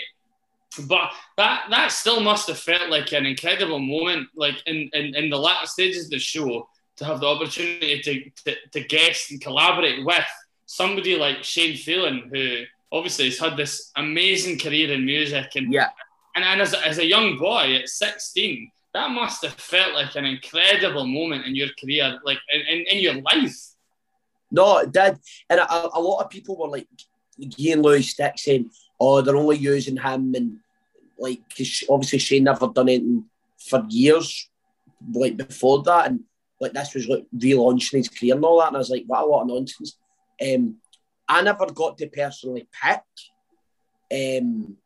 But 0.87 1.11
that 1.37 1.65
that 1.69 1.91
still 1.91 2.21
must 2.21 2.47
have 2.47 2.57
felt 2.59 2.89
like 2.89 3.11
an 3.11 3.25
incredible 3.25 3.79
moment, 3.79 4.29
like 4.35 4.55
in, 4.65 4.89
in, 4.93 5.15
in 5.15 5.29
the 5.29 5.37
latter 5.37 5.67
stages 5.67 6.05
of 6.05 6.11
the 6.11 6.19
show, 6.19 6.67
to 6.97 7.05
have 7.05 7.19
the 7.19 7.27
opportunity 7.27 7.99
to, 8.01 8.51
to, 8.51 8.55
to 8.71 8.79
guest 8.87 9.31
and 9.31 9.41
collaborate 9.41 10.05
with 10.05 10.25
somebody 10.65 11.17
like 11.17 11.43
Shane 11.43 11.75
Filan, 11.75 12.29
who 12.33 12.63
obviously 12.91 13.25
has 13.25 13.39
had 13.39 13.57
this 13.57 13.91
amazing 13.97 14.59
career 14.59 14.91
in 14.91 15.05
music. 15.05 15.55
And, 15.55 15.73
Yeah. 15.73 15.89
and, 16.35 16.45
and 16.45 16.61
as, 16.61 16.73
a, 16.73 16.87
as 16.87 16.97
a 16.99 17.05
young 17.05 17.37
boy 17.37 17.75
at 17.75 17.89
16, 17.89 18.71
that 18.93 19.09
must 19.11 19.43
have 19.43 19.53
felt 19.53 19.93
like 19.93 20.15
an 20.15 20.25
incredible 20.25 21.05
moment 21.05 21.45
in 21.45 21.55
your 21.55 21.69
career, 21.79 22.19
like 22.23 22.39
in, 22.53 22.61
in, 22.61 22.85
in 22.87 22.99
your 22.99 23.15
life. 23.15 23.57
No, 24.51 24.77
it 24.79 24.91
did. 24.91 25.17
And 25.49 25.59
a, 25.59 25.97
a 25.97 25.99
lot 25.99 26.21
of 26.21 26.29
people 26.29 26.57
were 26.57 26.67
like, 26.67 26.87
Ian 27.59 27.81
Louis 27.81 28.03
Stick 28.03 28.33
saying, 28.37 28.71
oh, 28.99 29.21
they're 29.21 29.35
only 29.35 29.57
using 29.57 29.97
him. 29.97 30.33
And 30.35 30.57
like, 31.17 31.41
'cause 31.55 31.83
obviously 31.89 32.19
Shane 32.19 32.43
never 32.43 32.67
done 32.67 32.89
anything 32.89 33.25
for 33.57 33.85
years, 33.89 34.49
like 35.13 35.37
before 35.37 35.83
that. 35.83 36.07
And 36.07 36.21
like, 36.59 36.73
this 36.73 36.93
was 36.93 37.07
like 37.07 37.25
relaunching 37.35 37.97
his 37.97 38.09
career 38.09 38.35
and 38.35 38.45
all 38.45 38.59
that. 38.59 38.67
And 38.67 38.77
I 38.77 38.79
was 38.79 38.89
like, 38.89 39.03
what 39.07 39.23
a 39.23 39.25
lot 39.25 39.41
of 39.41 39.47
nonsense. 39.47 39.97
Um, 40.41 40.77
I 41.27 41.41
never 41.41 41.65
got 41.67 41.97
to 41.99 42.07
personally 42.07 42.67
pick 42.83 43.01
um, 44.11 44.77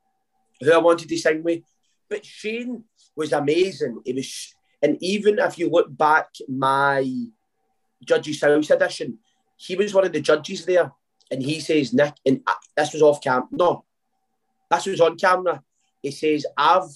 who 0.61 0.71
I 0.71 0.77
wanted 0.77 1.09
to 1.09 1.17
sing 1.17 1.43
with. 1.43 1.63
But 2.09 2.25
Shane 2.25 2.83
was 3.15 3.33
amazing. 3.33 4.01
It 4.05 4.15
was, 4.15 4.53
and 4.81 4.97
even 5.01 5.39
if 5.39 5.57
you 5.57 5.69
look 5.69 5.95
back, 5.97 6.27
my 6.47 7.09
Judges 8.03 8.41
House 8.41 8.69
edition, 8.69 9.17
he 9.57 9.75
was 9.75 9.93
one 9.93 10.05
of 10.05 10.11
the 10.13 10.21
judges 10.21 10.65
there, 10.65 10.91
and 11.31 11.41
he 11.41 11.59
says, 11.59 11.93
Nick, 11.93 12.13
and 12.25 12.41
uh, 12.45 12.53
this 12.77 12.93
was 12.93 13.01
off 13.01 13.21
cam. 13.21 13.47
No, 13.51 13.83
this 14.69 14.85
was 14.85 15.01
on 15.01 15.17
camera. 15.17 15.63
He 16.01 16.11
says, 16.11 16.45
I've 16.57 16.89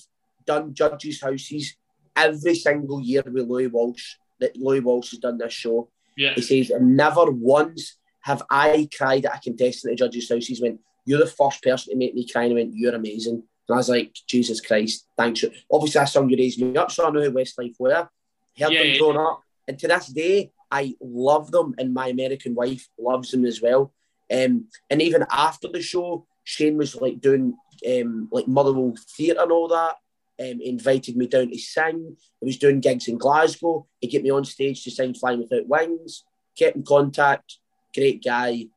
done 0.45 0.73
judges' 0.73 1.21
houses 1.21 1.75
every 2.15 2.55
single 2.55 3.01
year 3.01 3.23
with 3.25 3.47
Louis 3.47 3.67
Walsh. 3.67 4.15
That 4.39 4.55
Louis 4.55 4.79
Walsh 4.79 5.11
has 5.11 5.19
done 5.19 5.37
this 5.37 5.53
show. 5.53 5.89
Yeah. 6.15 6.33
He 6.33 6.41
says, 6.41 6.69
and 6.69 6.95
never 6.95 7.25
once 7.29 7.97
have 8.21 8.43
I 8.49 8.87
cried 8.95 9.25
at 9.25 9.37
a 9.37 9.39
contestant 9.39 9.93
at 9.93 9.97
judges' 9.97 10.29
house. 10.29 10.45
He's 10.45 10.61
went, 10.61 10.79
You're 11.05 11.19
the 11.19 11.27
first 11.27 11.63
person 11.63 11.91
to 11.91 11.97
make 11.97 12.13
me 12.13 12.27
cry. 12.27 12.43
And 12.43 12.53
I 12.53 12.55
went, 12.55 12.73
You're 12.75 12.95
amazing. 12.95 13.43
And 13.67 13.75
I 13.75 13.77
was 13.77 13.89
like, 13.89 14.15
Jesus 14.27 14.61
Christ, 14.61 15.07
thanks. 15.17 15.43
Obviously, 15.71 15.99
that's 15.99 16.13
song 16.13 16.29
you 16.29 16.37
raised 16.37 16.61
me 16.61 16.75
up, 16.77 16.91
so 16.91 17.07
I 17.07 17.11
know 17.11 17.21
who 17.21 17.31
Westlife 17.31 17.75
were. 17.79 17.93
Heard 17.93 18.09
Yeah, 18.55 18.67
them 18.69 18.87
yeah. 18.87 18.97
growing 18.97 19.17
up. 19.17 19.41
And 19.67 19.77
to 19.79 19.87
this 19.87 20.07
day, 20.07 20.51
I 20.71 20.95
love 21.01 21.51
them, 21.51 21.75
and 21.77 21.93
my 21.93 22.07
American 22.07 22.55
wife 22.55 22.87
loves 22.97 23.31
them 23.31 23.45
as 23.45 23.61
well. 23.61 23.93
Um, 24.31 24.67
and 24.89 25.01
even 25.01 25.25
after 25.31 25.67
the 25.67 25.81
show, 25.81 26.25
Shane 26.43 26.77
was 26.77 26.95
like 26.95 27.21
doing 27.21 27.55
um, 27.87 28.27
like 28.31 28.47
Motherwell 28.47 28.95
Theatre 29.15 29.41
and 29.41 29.51
all 29.51 29.67
that. 29.69 29.95
Um, 30.41 30.61
invited 30.61 31.17
me 31.17 31.27
down 31.27 31.51
to 31.51 31.57
sing. 31.57 32.15
He 32.39 32.45
was 32.45 32.57
doing 32.57 32.79
gigs 32.79 33.09
in 33.09 33.17
Glasgow. 33.17 33.87
He 33.99 34.07
get 34.07 34.23
me 34.23 34.31
on 34.31 34.45
stage 34.45 34.83
to 34.83 34.91
sing 34.91 35.13
Flying 35.13 35.39
Without 35.39 35.67
Wings. 35.67 36.23
Kept 36.57 36.77
in 36.77 36.83
contact. 36.83 37.57
Great 37.93 38.23
guy. 38.23 38.67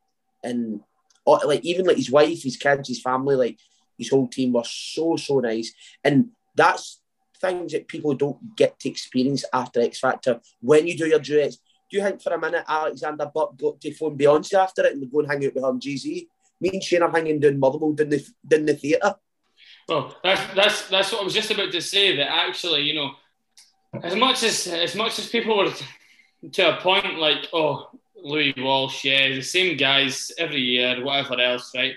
And 0.42 0.80
uh, 1.24 1.38
like 1.44 1.64
even 1.64 1.86
like 1.86 1.98
his 1.98 2.10
wife, 2.10 2.42
his 2.42 2.56
kids, 2.56 2.88
his 2.88 3.00
family, 3.00 3.36
like 3.36 3.58
his 3.96 4.10
whole 4.10 4.26
team 4.26 4.52
were 4.52 4.64
so 4.64 5.16
so 5.16 5.38
nice. 5.38 5.72
And 6.02 6.30
that's 6.56 7.00
things 7.40 7.72
that 7.72 7.88
people 7.88 8.14
don't 8.14 8.56
get 8.56 8.78
to 8.80 8.88
experience 8.88 9.44
after 9.52 9.80
X 9.80 10.00
Factor. 10.00 10.40
When 10.60 10.86
you 10.86 10.96
do 10.96 11.06
your 11.06 11.20
duets, 11.20 11.58
do 11.92 11.98
you 11.98 12.04
think 12.04 12.22
for 12.22 12.32
a 12.32 12.40
minute 12.40 12.64
Alexandra 12.66 13.30
Burke 13.32 13.56
got 13.58 13.80
to 13.82 13.92
phone 13.92 14.16
Beyonce 14.16 14.54
after 14.54 14.86
it 14.86 14.94
and 14.94 15.12
go 15.12 15.20
and 15.20 15.30
hang 15.30 15.44
out 15.44 15.54
with 15.54 15.62
her 15.62 15.70
and 15.70 15.80
Jay 15.80 15.96
Z? 15.96 16.26
Me 16.58 16.70
and 16.72 16.82
Shane 16.82 17.02
are 17.02 17.10
hanging 17.10 17.38
down 17.38 17.60
Motherwell 17.60 17.92
down 17.92 18.08
the 18.08 18.26
down 18.48 18.64
the 18.64 18.74
theatre. 18.74 19.14
Well, 19.86 20.16
that's 20.24 20.54
that's 20.54 20.88
that's 20.88 21.12
what 21.12 21.20
I 21.20 21.24
was 21.24 21.34
just 21.34 21.50
about 21.50 21.70
to 21.70 21.82
say. 21.82 22.16
That 22.16 22.30
actually, 22.32 22.82
you 22.82 22.94
know, 22.94 23.10
as 24.02 24.16
much 24.16 24.42
as 24.42 24.66
as 24.68 24.94
much 24.94 25.18
as 25.18 25.28
people 25.28 25.54
were 25.58 25.70
to 26.50 26.78
a 26.78 26.80
point 26.80 27.18
like, 27.18 27.48
oh, 27.52 27.90
Louis 28.16 28.54
Walsh, 28.56 29.04
yeah, 29.04 29.28
the 29.28 29.42
same 29.42 29.76
guys 29.76 30.32
every 30.38 30.60
year, 30.62 31.04
whatever 31.04 31.38
else, 31.40 31.72
right? 31.74 31.94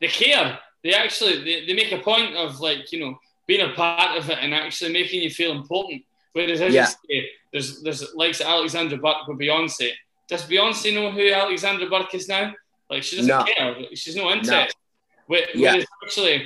They 0.00 0.06
care. 0.08 0.58
They 0.84 0.94
actually 0.94 1.42
they, 1.42 1.66
they 1.66 1.74
make 1.74 1.90
a 1.90 1.98
point 1.98 2.36
of 2.36 2.60
like 2.60 2.92
you 2.92 3.00
know 3.00 3.18
being 3.48 3.68
a 3.68 3.72
part 3.74 4.18
of 4.18 4.30
it 4.30 4.38
and 4.40 4.54
actually 4.54 4.92
making 4.92 5.22
you 5.22 5.30
feel 5.30 5.50
important. 5.50 6.02
Whereas 6.32 6.60
as 6.60 6.74
Yeah. 6.74 6.86
you 7.08 7.22
say, 7.22 7.28
there's 7.56 7.82
there's 7.82 8.14
likes 8.14 8.40
Alexandra 8.40 8.98
Burke 8.98 9.26
with 9.28 9.38
Beyonce. 9.38 9.90
Does 10.28 10.42
Beyonce 10.44 10.92
know 10.94 11.10
who 11.10 11.32
Alexandra 11.32 11.88
Burke 11.88 12.14
is 12.14 12.28
now? 12.28 12.52
Like 12.90 13.02
she 13.02 13.16
doesn't 13.16 13.28
No. 13.36 13.44
care. 13.44 13.76
She's 13.94 14.16
no 14.16 14.30
interest. 14.30 14.76
Where- 15.26 15.48
Yeah. 15.54 15.82
Actually, 16.04 16.36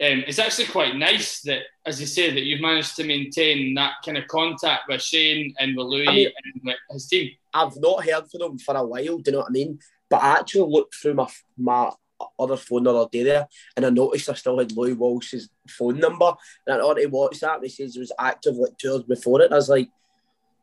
um, 0.00 0.24
it's 0.28 0.38
actually 0.38 0.66
quite 0.66 0.94
nice 0.96 1.40
that, 1.42 1.62
as 1.84 2.00
you 2.00 2.06
say, 2.06 2.30
that 2.30 2.42
you've 2.42 2.60
managed 2.60 2.96
to 2.96 3.04
maintain 3.04 3.74
that 3.74 3.94
kind 4.04 4.16
of 4.16 4.26
contact 4.28 4.88
with 4.88 5.02
Shane 5.02 5.54
and 5.60 5.76
with 5.76 5.86
Louis 5.86 6.08
I 6.08 6.12
mean- 6.14 6.32
and 6.54 6.62
with 6.64 6.76
his 6.90 7.06
team. 7.08 7.30
I've 7.52 7.76
not 7.76 8.04
heard 8.04 8.30
from 8.30 8.40
them 8.40 8.58
for 8.58 8.76
a 8.76 8.84
while. 8.84 9.18
Do 9.18 9.22
you 9.26 9.32
know 9.32 9.38
what 9.40 9.48
I 9.48 9.58
mean? 9.60 9.78
But 10.08 10.22
I 10.22 10.38
actually 10.38 10.70
looked 10.70 10.94
through 10.94 11.14
my 11.14 11.28
my 11.56 11.90
other 12.38 12.56
phone 12.56 12.82
the 12.82 12.92
other 12.92 13.08
day 13.12 13.22
there, 13.22 13.46
and 13.76 13.86
I 13.86 13.90
noticed 13.90 14.28
I 14.28 14.34
still 14.34 14.58
had 14.58 14.72
Louis 14.72 14.94
Walsh's 14.94 15.48
phone 15.68 15.98
number. 16.00 16.32
And 16.66 16.74
I 16.74 16.78
to 16.78 17.08
WhatsApp, 17.10 17.56
and 17.56 17.64
he 17.64 17.68
says 17.70 17.94
he 17.94 18.00
was 18.00 18.12
active 18.18 18.56
like 18.56 18.76
two 18.76 18.88
years 18.90 19.02
before 19.04 19.40
it. 19.40 19.46
And 19.46 19.54
I 19.54 19.58
was 19.58 19.68
like, 19.68 19.88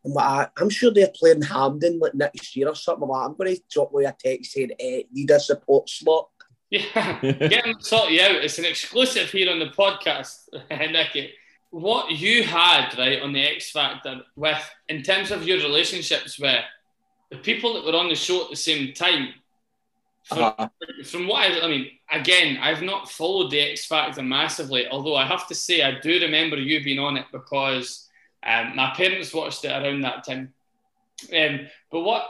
I'm, 0.05 0.13
like, 0.13 0.51
I'm 0.61 0.69
sure 0.69 0.91
they're 0.91 1.11
playing 1.15 1.41
Hampden 1.41 1.99
like 1.99 2.13
next 2.13 2.55
year 2.55 2.69
or 2.69 2.75
something. 2.75 3.03
I'm, 3.03 3.09
like, 3.09 3.25
I'm 3.25 3.35
going 3.35 3.55
to 3.55 3.61
drop 3.71 3.91
me 3.93 4.05
a 4.05 4.15
text 4.17 4.51
saying, 4.51 4.71
eh, 4.79 5.03
need 5.11 5.31
a 5.31 5.39
support 5.39 5.89
slot. 5.89 6.29
Yeah, 6.69 7.19
get 7.21 7.63
them 7.63 7.75
sort 7.79 8.11
you 8.11 8.21
out. 8.21 8.35
It's 8.35 8.59
an 8.59 8.65
exclusive 8.65 9.29
here 9.31 9.51
on 9.51 9.59
the 9.59 9.67
podcast, 9.67 10.49
Nicky. 10.69 11.31
What 11.71 12.11
you 12.11 12.43
had 12.43 12.95
right 12.97 13.21
on 13.21 13.33
the 13.33 13.41
X 13.41 13.71
Factor 13.71 14.21
with, 14.35 14.63
in 14.87 15.01
terms 15.03 15.31
of 15.31 15.45
your 15.47 15.57
relationships 15.57 16.39
with 16.39 16.63
the 17.31 17.37
people 17.37 17.73
that 17.73 17.85
were 17.85 17.97
on 17.97 18.07
the 18.09 18.15
show 18.15 18.43
at 18.45 18.49
the 18.49 18.55
same 18.55 18.93
time. 18.93 19.29
From, 20.23 20.39
Uh-huh. 20.39 20.67
from 21.05 21.27
what 21.27 21.51
I, 21.51 21.61
I 21.61 21.67
mean, 21.67 21.87
again, 22.11 22.57
I've 22.61 22.81
not 22.81 23.11
followed 23.11 23.51
the 23.51 23.59
X 23.59 23.85
Factor 23.85 24.23
massively, 24.23 24.87
although 24.87 25.15
I 25.15 25.25
have 25.25 25.47
to 25.49 25.55
say 25.55 25.81
I 25.83 25.99
do 25.99 26.19
remember 26.19 26.57
you 26.57 26.83
being 26.83 26.99
on 26.99 27.17
it 27.17 27.25
because 27.31 28.04
um, 28.45 28.75
my 28.75 28.91
parents 28.95 29.34
watched 29.34 29.65
it 29.65 29.69
around 29.69 30.01
that 30.01 30.23
time. 30.23 30.53
Um, 31.36 31.67
but 31.91 32.01
what 32.01 32.25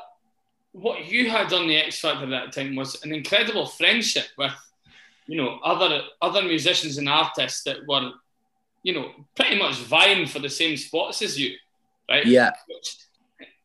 what 0.72 1.06
you 1.06 1.30
had 1.30 1.52
on 1.54 1.68
the 1.68 1.78
X 1.78 2.00
Factor 2.00 2.26
at 2.26 2.30
that 2.30 2.52
time 2.52 2.76
was 2.76 3.02
an 3.04 3.14
incredible 3.14 3.66
friendship 3.66 4.26
with, 4.38 4.52
you 5.28 5.38
know, 5.38 5.60
other 5.64 6.02
other 6.22 6.42
musicians 6.42 6.98
and 6.98 7.10
artists 7.10 7.64
that 7.64 7.78
were, 7.88 8.12
you 8.84 8.94
know, 8.94 9.12
pretty 9.36 9.58
much 9.58 9.76
vying 9.76 10.28
for 10.28 10.40
the 10.40 10.50
same 10.50 10.78
spots 10.78 11.22
as 11.22 11.40
you, 11.40 11.56
right? 12.10 12.26
Yeah. 12.26 12.52
Which, 12.68 12.98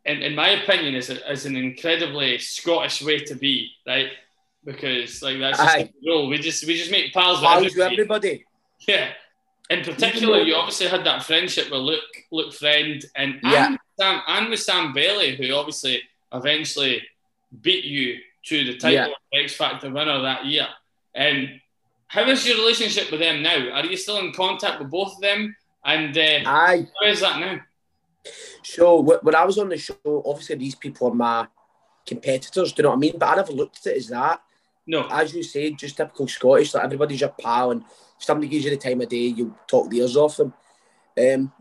in, 0.05 0.23
in 0.23 0.35
my 0.35 0.51
opinion, 0.51 0.95
is, 0.95 1.11
a, 1.11 1.31
is 1.31 1.47
an 1.47 1.57
incredibly 1.57 2.39
Scottish 2.39 3.03
way 3.03 3.19
to 3.19 3.35
be, 3.35 3.71
right? 3.87 4.11
Because 4.65 5.23
like 5.23 5.39
that's 5.39 5.59
just 5.59 5.77
Aye. 5.77 5.91
the 6.03 6.11
rule. 6.11 6.29
We 6.29 6.39
just 6.39 6.67
we 6.67 6.77
just 6.77 6.91
make 6.91 7.13
pals 7.13 7.41
with 7.41 7.51
everybody. 7.51 7.95
everybody. 7.95 8.45
Yeah. 8.89 9.11
In 9.71 9.85
particular, 9.85 10.41
you 10.41 10.55
obviously 10.57 10.89
had 10.89 11.05
that 11.05 11.23
friendship 11.23 11.71
with 11.71 11.81
Luke, 11.81 12.03
Luke 12.33 12.53
Friend, 12.53 13.05
and 13.15 13.41
Yeah. 13.43 13.67
and, 13.69 13.79
Sam, 13.99 14.23
and 14.27 14.51
with 14.51 14.61
Sam 14.61 14.93
Bailey, 14.93 15.37
who 15.37 15.55
obviously 15.55 16.03
eventually 16.33 17.03
beat 17.63 17.85
you 17.85 18.19
to 18.47 18.65
the 18.65 18.77
title 18.77 18.93
Yeah. 18.93 19.07
of 19.07 19.13
X 19.33 19.55
Factor 19.55 19.91
winner 19.91 20.21
that 20.23 20.45
year. 20.45 20.67
Um, 21.17 21.61
how 22.09 22.29
is 22.29 22.47
your 22.47 22.57
relationship 22.57 23.11
with 23.13 23.21
them 23.21 23.43
now? 23.43 23.71
Are 23.71 23.87
you 23.87 23.97
still 23.97 24.19
in 24.19 24.33
contact 24.33 24.81
with 24.81 24.91
both 24.91 25.15
of 25.15 25.21
them? 25.21 25.55
And 25.85 26.17
uh, 26.19 26.41
Aye. 26.47 26.87
how 27.01 27.07
is 27.07 27.21
that 27.21 27.39
now? 27.39 27.61
So 28.65 29.01
when 29.01 29.35
I 29.35 29.45
was 29.45 29.57
on 29.59 29.69
the 29.69 29.79
show, 29.79 29.95
obviously 30.27 30.57
these 30.57 30.75
people 30.75 31.09
are 31.09 31.15
my 31.15 31.47
competitors. 32.05 32.73
Do 32.73 32.81
you 32.81 32.83
know 32.83 32.91
what 32.91 32.97
I 32.97 32.99
mean? 32.99 33.15
But 33.19 33.29
I 33.29 33.37
never 33.37 33.53
looked 33.53 33.87
at 33.87 33.93
it 33.93 33.99
as 33.99 34.09
that. 34.09 34.43
No. 34.87 35.07
As 35.09 35.33
you 35.33 35.43
say, 35.43 35.71
just 35.73 35.97
typical 35.97 36.27
Scottish. 36.27 36.75
Like 36.75 36.85
everybody's 36.85 37.21
your 37.21 37.31
pal, 37.31 37.71
and 37.71 37.85
if 38.21 38.25
somebody 38.25 38.49
gives 38.49 38.67
you 38.67 38.71
the 38.71 38.77
time 38.77 39.01
of 39.01 39.09
day, 39.09 39.17
you 39.17 39.57
talk 39.67 39.89
the 39.89 39.99
ears 39.99 40.15
off 40.15 40.37
them. 40.37 40.53
Um, 41.19 41.53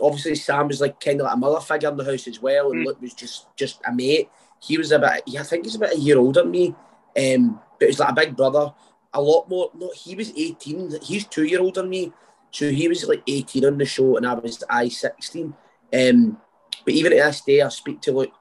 obviously 0.00 0.36
Sam 0.36 0.68
was 0.68 0.80
like 0.80 1.00
kind 1.00 1.20
of 1.20 1.24
like 1.24 1.34
a 1.34 1.38
mother 1.38 1.60
figure 1.60 1.88
in 1.88 1.96
the 1.96 2.04
house 2.04 2.28
as 2.28 2.40
well, 2.40 2.70
and 2.70 2.82
Mm. 2.82 2.86
Luke 2.86 3.02
was 3.02 3.14
just 3.14 3.54
just 3.56 3.80
a 3.86 3.92
mate. 3.92 4.30
He 4.60 4.78
was 4.78 4.92
about, 4.92 5.26
yeah, 5.26 5.40
I 5.40 5.42
think 5.42 5.64
he's 5.64 5.74
about 5.74 5.94
a 5.94 5.98
year 5.98 6.18
older 6.18 6.42
than 6.42 6.52
me, 6.52 6.74
um, 7.16 7.60
but 7.80 7.88
he's 7.88 7.98
like 7.98 8.10
a 8.10 8.14
big 8.14 8.36
brother. 8.36 8.72
A 9.12 9.20
lot 9.20 9.48
more. 9.48 9.70
No, 9.74 9.90
he 9.94 10.14
was 10.14 10.32
eighteen. 10.36 10.90
He's 11.02 11.26
two 11.26 11.44
year 11.44 11.60
older 11.60 11.82
than 11.82 11.90
me, 11.90 12.12
so 12.52 12.70
he 12.70 12.86
was 12.88 13.04
like 13.06 13.22
eighteen 13.26 13.64
on 13.64 13.76
the 13.76 13.84
show, 13.84 14.16
and 14.16 14.26
I 14.26 14.34
was 14.34 14.62
I 14.70 14.88
sixteen. 14.88 15.54
Um, 15.92 16.38
but 16.84 16.94
even 16.94 17.10
to 17.10 17.18
this 17.18 17.40
day, 17.42 17.60
I 17.60 17.68
speak 17.68 18.00
to 18.02 18.12
Luke 18.12 18.32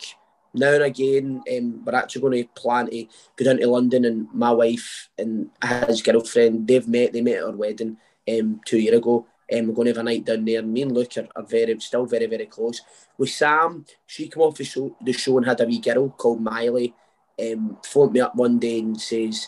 now 0.53 0.73
and 0.73 0.83
again. 0.83 1.41
Um, 1.51 1.83
we're 1.85 1.95
actually 1.95 2.21
going 2.21 2.43
to 2.43 2.49
plan 2.61 2.89
to 2.89 3.05
go 3.35 3.45
down 3.45 3.57
to 3.57 3.67
London, 3.67 4.05
and 4.05 4.27
my 4.33 4.51
wife 4.51 5.09
and 5.17 5.49
his 5.87 6.01
girlfriend, 6.01 6.67
they've 6.67 6.87
met. 6.87 7.13
They 7.13 7.21
met 7.21 7.37
at 7.37 7.43
our 7.43 7.51
wedding 7.51 7.97
um, 8.29 8.61
two 8.65 8.79
years 8.79 8.97
ago. 8.97 9.27
Um, 9.53 9.67
we're 9.67 9.73
going 9.73 9.87
to 9.87 9.91
have 9.91 9.97
a 9.97 10.03
night 10.03 10.25
down 10.25 10.45
there. 10.45 10.61
Me 10.61 10.83
and 10.83 10.93
Luke 10.93 11.17
are, 11.17 11.27
are 11.35 11.43
very, 11.43 11.77
still 11.79 12.05
very, 12.05 12.25
very 12.25 12.45
close. 12.45 12.81
With 13.17 13.29
Sam, 13.29 13.85
she 14.05 14.29
came 14.29 14.43
off 14.43 14.55
the 14.55 14.63
show, 14.63 14.95
the 15.03 15.11
show 15.11 15.37
and 15.37 15.45
had 15.45 15.59
a 15.59 15.65
wee 15.65 15.79
girl 15.79 16.09
called 16.09 16.41
Miley. 16.41 16.93
Um, 17.39 17.77
phoned 17.83 18.13
me 18.13 18.21
up 18.21 18.35
one 18.35 18.59
day 18.59 18.79
and 18.79 18.99
says, 18.99 19.47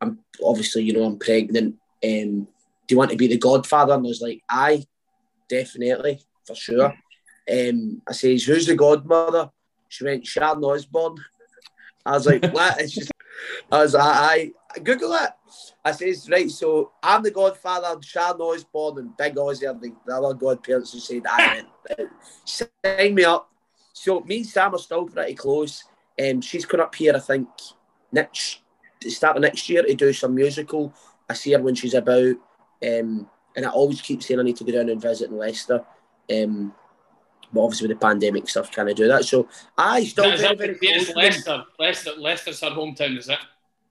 "I'm 0.00 0.20
obviously, 0.42 0.84
you 0.84 0.92
know, 0.94 1.04
I'm 1.04 1.18
pregnant. 1.18 1.76
Um, 2.02 2.48
do 2.86 2.94
you 2.94 2.98
want 2.98 3.10
to 3.10 3.16
be 3.16 3.26
the 3.26 3.38
godfather?" 3.38 3.94
And 3.94 4.06
I 4.06 4.08
was 4.08 4.22
like, 4.22 4.42
"Aye, 4.48 4.84
definitely, 5.48 6.20
for 6.46 6.54
sure." 6.54 6.94
Um, 7.50 8.02
I 8.08 8.12
says, 8.12 8.44
"Who's 8.44 8.66
the 8.66 8.76
godmother?" 8.76 9.50
She 9.92 10.04
went, 10.04 10.26
"Sharon 10.26 10.64
Osbourne. 10.64 11.16
I 12.06 12.12
was 12.12 12.26
like, 12.26 12.42
"What?" 12.52 12.80
And 12.80 12.90
she's, 12.90 13.10
I 13.70 13.82
was 13.82 13.92
like, 13.92 14.02
"Aye, 14.04 14.50
Google 14.82 15.12
it." 15.12 15.30
I 15.84 15.92
says, 15.92 16.30
"Right, 16.30 16.50
so 16.50 16.92
I'm 17.02 17.22
the 17.22 17.30
godfather, 17.30 18.00
Sharon 18.00 18.40
Osbourne 18.40 18.98
and 18.98 19.16
Big 19.18 19.34
Ozzy 19.34 19.68
are 19.68 19.78
the, 19.78 19.92
the 20.06 20.16
other 20.16 20.32
godparents." 20.32 20.94
Who 20.94 20.98
said, 20.98 21.22
"Aye, 21.28 21.64
then, 21.86 22.10
sign 22.46 23.14
me 23.14 23.24
up." 23.24 23.50
So 23.92 24.20
me 24.20 24.38
and 24.38 24.46
Sam 24.46 24.74
are 24.74 24.78
still 24.78 25.04
pretty 25.04 25.34
close. 25.34 25.84
Um, 26.18 26.40
she's 26.40 26.64
coming 26.64 26.84
up 26.84 26.94
here, 26.94 27.14
I 27.14 27.18
think, 27.18 27.48
next 28.10 28.60
start 29.08 29.36
of 29.36 29.42
next 29.42 29.68
year 29.68 29.82
to 29.82 29.94
do 29.94 30.12
some 30.14 30.34
musical. 30.34 30.94
I 31.28 31.34
see 31.34 31.52
her 31.52 31.60
when 31.60 31.74
she's 31.74 31.94
about, 31.94 32.36
um, 32.82 33.28
and 33.54 33.66
I 33.66 33.68
always 33.68 34.00
keep 34.00 34.22
saying 34.22 34.40
I 34.40 34.42
need 34.42 34.56
to 34.56 34.64
go 34.64 34.72
down 34.72 34.88
and 34.88 35.02
visit 35.02 35.30
in 35.30 35.36
Leicester. 35.36 35.84
Um, 36.32 36.72
but 37.52 37.62
obviously 37.62 37.88
with 37.88 37.98
the 37.98 38.06
pandemic 38.06 38.48
stuff, 38.48 38.70
can 38.70 38.88
I 38.88 38.92
do 38.92 39.08
that? 39.08 39.24
So 39.24 39.48
I 39.76 40.04
still 40.04 40.24
very, 40.24 40.38
that, 40.38 40.58
very 40.58 40.78
yes, 40.80 41.12
close. 41.12 41.36
to 41.36 41.42
them. 41.44 41.58
Leicester. 41.58 41.64
Leicester. 41.78 42.10
Leicester's 42.18 42.60
her 42.60 42.70
hometown, 42.70 43.18
is 43.18 43.28
it? 43.28 43.38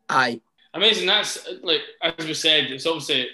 Aye, 0.10 0.42
Amazing. 0.74 1.08
That's 1.08 1.48
like 1.64 1.82
as 2.02 2.26
we 2.26 2.34
said, 2.34 2.66
it's 2.72 2.86
obviously 2.86 3.28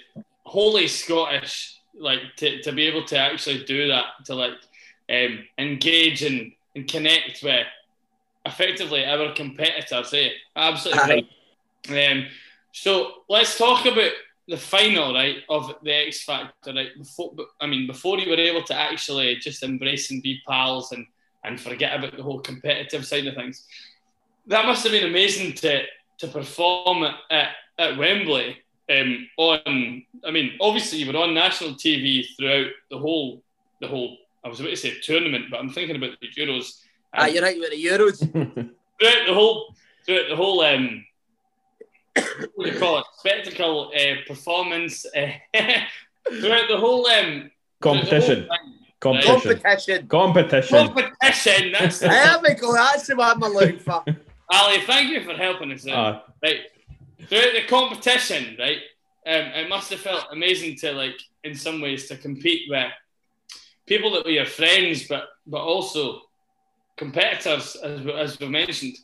wholly 0.44 0.88
Scottish. 0.88 1.76
Like 1.98 2.20
to, 2.36 2.62
to 2.62 2.72
be 2.72 2.86
able 2.86 3.04
to 3.06 3.18
actually 3.18 3.64
do 3.64 3.88
that, 3.88 4.24
to 4.26 4.34
like 4.34 4.52
um, 5.10 5.44
engage 5.58 6.22
and, 6.22 6.52
and 6.76 6.86
connect 6.86 7.42
with 7.42 7.66
effectively 8.44 9.04
our 9.04 9.32
competitors. 9.34 10.14
Eh? 10.14 10.28
Absolutely. 10.54 11.28
Um, 11.88 12.26
so 12.72 13.24
let's 13.28 13.58
talk 13.58 13.84
about 13.86 14.12
the 14.48 14.56
final, 14.56 15.12
right, 15.12 15.36
of 15.50 15.74
the 15.82 15.92
X 15.92 16.24
Factor, 16.24 16.72
right? 16.72 16.88
Before, 16.96 17.34
I 17.60 17.66
mean, 17.66 17.86
before 17.86 18.18
you 18.18 18.30
were 18.30 18.36
able 18.36 18.62
to 18.64 18.74
actually 18.74 19.36
just 19.36 19.62
embrace 19.62 20.10
and 20.10 20.22
be 20.22 20.40
pals 20.46 20.92
and 20.92 21.06
and 21.44 21.60
forget 21.60 21.96
about 21.96 22.16
the 22.16 22.22
whole 22.22 22.40
competitive 22.40 23.06
side 23.06 23.26
of 23.26 23.34
things, 23.34 23.66
that 24.46 24.66
must 24.66 24.82
have 24.82 24.92
been 24.92 25.08
amazing 25.08 25.52
to 25.52 25.82
to 26.18 26.28
perform 26.28 27.04
at, 27.30 27.50
at, 27.78 27.96
Wembley 27.98 28.56
um, 28.90 29.28
on. 29.36 30.04
I 30.24 30.30
mean, 30.30 30.56
obviously 30.60 30.98
you 30.98 31.12
were 31.12 31.18
on 31.18 31.34
national 31.34 31.74
TV 31.74 32.24
throughout 32.36 32.70
the 32.90 32.98
whole 32.98 33.42
the 33.80 33.86
whole. 33.86 34.16
I 34.44 34.48
was 34.48 34.60
about 34.60 34.70
to 34.70 34.76
say 34.76 34.98
tournament, 35.00 35.46
but 35.50 35.60
I'm 35.60 35.70
thinking 35.70 35.96
about 35.96 36.18
the 36.20 36.28
Euros. 36.28 36.80
Ah, 37.12 37.26
you're 37.26 37.42
right 37.42 37.58
with 37.58 37.70
the 37.70 37.84
Euros. 37.84 38.18
throughout 38.98 39.26
the 39.26 39.34
whole 39.34 39.74
throughout 40.06 40.28
the 40.30 40.36
whole 40.36 40.62
um, 40.62 41.04
what 42.54 42.66
do 42.66 42.72
you 42.72 42.78
call 42.78 42.98
it 42.98 43.04
spectacle 43.16 43.92
uh, 43.96 44.14
performance 44.26 45.06
uh, 45.16 45.30
throughout 46.40 46.68
the 46.68 46.76
whole 46.76 47.06
um, 47.06 47.50
competition. 47.80 48.20
throughout 48.20 48.48
the 48.48 48.48
whole 48.48 48.74
Competition. 49.00 50.08
Competition. 50.08 50.08
Competition. 50.08 50.88
competition. 50.88 51.72
That's 51.72 52.00
There 52.00 52.38
we 52.42 52.54
go. 52.54 52.74
That's 52.74 53.08
what 53.14 53.36
I'm 53.36 53.52
looking 53.52 53.78
for. 53.78 54.04
Ali. 54.50 54.80
Thank 54.80 55.10
you 55.10 55.22
for 55.22 55.34
helping 55.34 55.70
us 55.70 55.86
out. 55.86 56.24
Ah, 56.26 56.32
right 56.42 56.62
throughout 57.26 57.52
the 57.52 57.64
competition 57.68 58.56
right 58.58 58.78
um, 59.26 59.52
it 59.54 59.68
must 59.68 59.90
have 59.90 60.00
felt 60.00 60.26
amazing 60.32 60.76
to 60.76 60.92
like 60.92 61.18
in 61.44 61.54
some 61.54 61.80
ways 61.80 62.06
to 62.08 62.16
compete 62.16 62.62
with 62.70 62.90
people 63.86 64.10
that 64.12 64.24
were 64.24 64.30
your 64.30 64.46
friends 64.46 65.06
but 65.08 65.24
but 65.46 65.60
also 65.60 66.20
competitors 66.96 67.76
as, 67.76 68.06
as 68.06 68.40
we 68.40 68.48
mentioned 68.48 68.96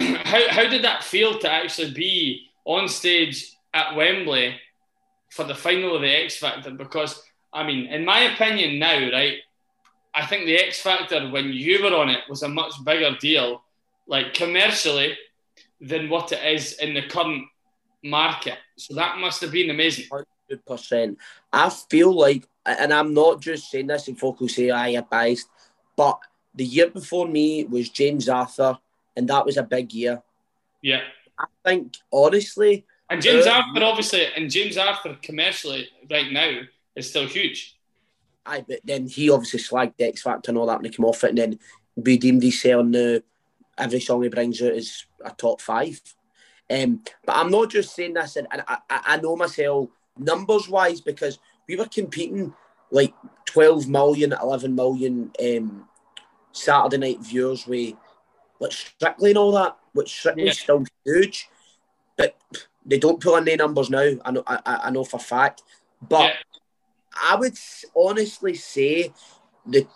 how, 0.24 0.48
how 0.48 0.68
did 0.68 0.84
that 0.84 1.04
feel 1.04 1.38
to 1.38 1.50
actually 1.50 1.92
be 1.92 2.48
on 2.64 2.88
stage 2.88 3.52
at 3.74 3.94
Wembley 3.94 4.56
for 5.30 5.44
the 5.44 5.54
final 5.54 5.96
of 5.96 6.02
the 6.02 6.24
X 6.24 6.36
Factor 6.36 6.70
because 6.70 7.22
I 7.52 7.66
mean 7.66 7.86
in 7.86 8.04
my 8.04 8.20
opinion 8.20 8.78
now 8.78 9.10
right 9.10 9.38
I 10.14 10.26
think 10.26 10.46
the 10.46 10.56
X 10.56 10.80
Factor 10.80 11.30
when 11.30 11.52
you 11.52 11.82
were 11.82 11.94
on 11.94 12.08
it 12.08 12.20
was 12.28 12.42
a 12.42 12.48
much 12.48 12.72
bigger 12.84 13.16
deal 13.20 13.62
like 14.06 14.34
commercially 14.34 15.16
than 15.80 16.08
what 16.08 16.32
it 16.32 16.44
is 16.44 16.74
in 16.78 16.94
the 16.94 17.02
current 17.02 17.44
market. 18.02 18.58
So 18.76 18.94
that 18.94 19.18
must 19.18 19.40
have 19.42 19.52
been 19.52 19.70
amazing. 19.70 20.06
Hundred 20.10 20.64
percent. 20.66 21.18
I 21.52 21.70
feel 21.70 22.12
like, 22.12 22.48
and 22.64 22.92
I'm 22.92 23.14
not 23.14 23.40
just 23.40 23.70
saying 23.70 23.88
this, 23.88 24.08
and 24.08 24.18
folk 24.18 24.40
will 24.40 24.48
say 24.48 24.70
I 24.70 24.88
am 24.88 25.04
biased, 25.10 25.48
but 25.96 26.18
the 26.54 26.64
year 26.64 26.90
before 26.90 27.28
me 27.28 27.64
was 27.64 27.90
James 27.90 28.28
Arthur, 28.28 28.78
and 29.18 29.28
that 29.28 29.44
was 29.44 29.56
a 29.56 29.62
big 29.64 29.92
year. 29.92 30.22
Yeah. 30.80 31.00
I 31.38 31.46
think 31.64 31.96
honestly, 32.12 32.86
And 33.10 33.20
James 33.20 33.46
Uh, 33.46 33.50
Arthur, 33.52 33.84
obviously, 33.84 34.26
and 34.36 34.50
James 34.50 34.76
Arthur 34.76 35.18
commercially 35.20 35.88
right 36.10 36.30
now 36.30 36.60
is 36.94 37.10
still 37.10 37.26
huge. 37.26 37.76
I 38.46 38.64
but 38.66 38.80
then 38.84 39.08
he 39.08 39.28
obviously 39.28 39.60
slagged 39.60 39.94
X 40.00 40.22
Factor 40.22 40.50
and 40.50 40.58
all 40.58 40.66
that 40.66 40.76
when 40.76 40.84
he 40.84 40.96
came 40.96 41.04
off 41.04 41.24
it, 41.24 41.30
and 41.30 41.38
then 41.38 41.58
we 41.96 42.16
deemed 42.16 42.42
he's 42.42 42.62
selling 42.62 42.92
now. 42.92 43.18
Every 43.76 44.00
song 44.00 44.22
he 44.22 44.28
brings 44.28 44.60
out 44.62 44.72
is 44.72 45.04
a 45.24 45.30
top 45.30 45.60
five. 45.60 46.00
Um, 46.70 47.02
but 47.24 47.36
I'm 47.36 47.50
not 47.50 47.70
just 47.70 47.94
saying 47.94 48.14
this, 48.14 48.36
and, 48.36 48.46
and 48.50 48.62
I, 48.66 48.78
I 48.90 49.00
I 49.06 49.16
know 49.18 49.36
myself 49.36 49.88
numbers 50.16 50.68
wise 50.68 51.00
because 51.00 51.38
we 51.68 51.76
were 51.76 51.86
competing 51.86 52.54
like 52.90 53.14
12 53.46 53.88
million, 53.88 54.32
11 54.32 54.74
million 54.74 55.30
um, 55.42 55.88
Saturday 56.52 56.98
night 56.98 57.20
viewers 57.20 57.66
with 57.66 57.94
like 58.60 58.72
Strictly 58.72 59.30
and 59.30 59.38
all 59.38 59.52
that, 59.52 59.76
which 59.92 60.10
Strictly's 60.10 60.46
Yeah. 60.46 60.52
still 60.52 60.84
huge, 61.04 61.48
but 62.16 62.36
they 62.84 62.98
don't 62.98 63.20
pull 63.20 63.36
in 63.36 63.44
their 63.44 63.56
numbers 63.56 63.90
now. 63.90 64.12
I 64.24 64.30
know, 64.30 64.42
I, 64.46 64.60
I 64.66 64.76
I 64.84 64.90
know 64.90 65.04
for 65.04 65.16
a 65.16 65.20
fact, 65.20 65.62
but. 66.06 66.24
Yeah. 66.24 66.32
I 67.20 67.34
would 67.34 67.58
honestly 67.96 68.54
say 68.54 69.12
the 69.66 69.88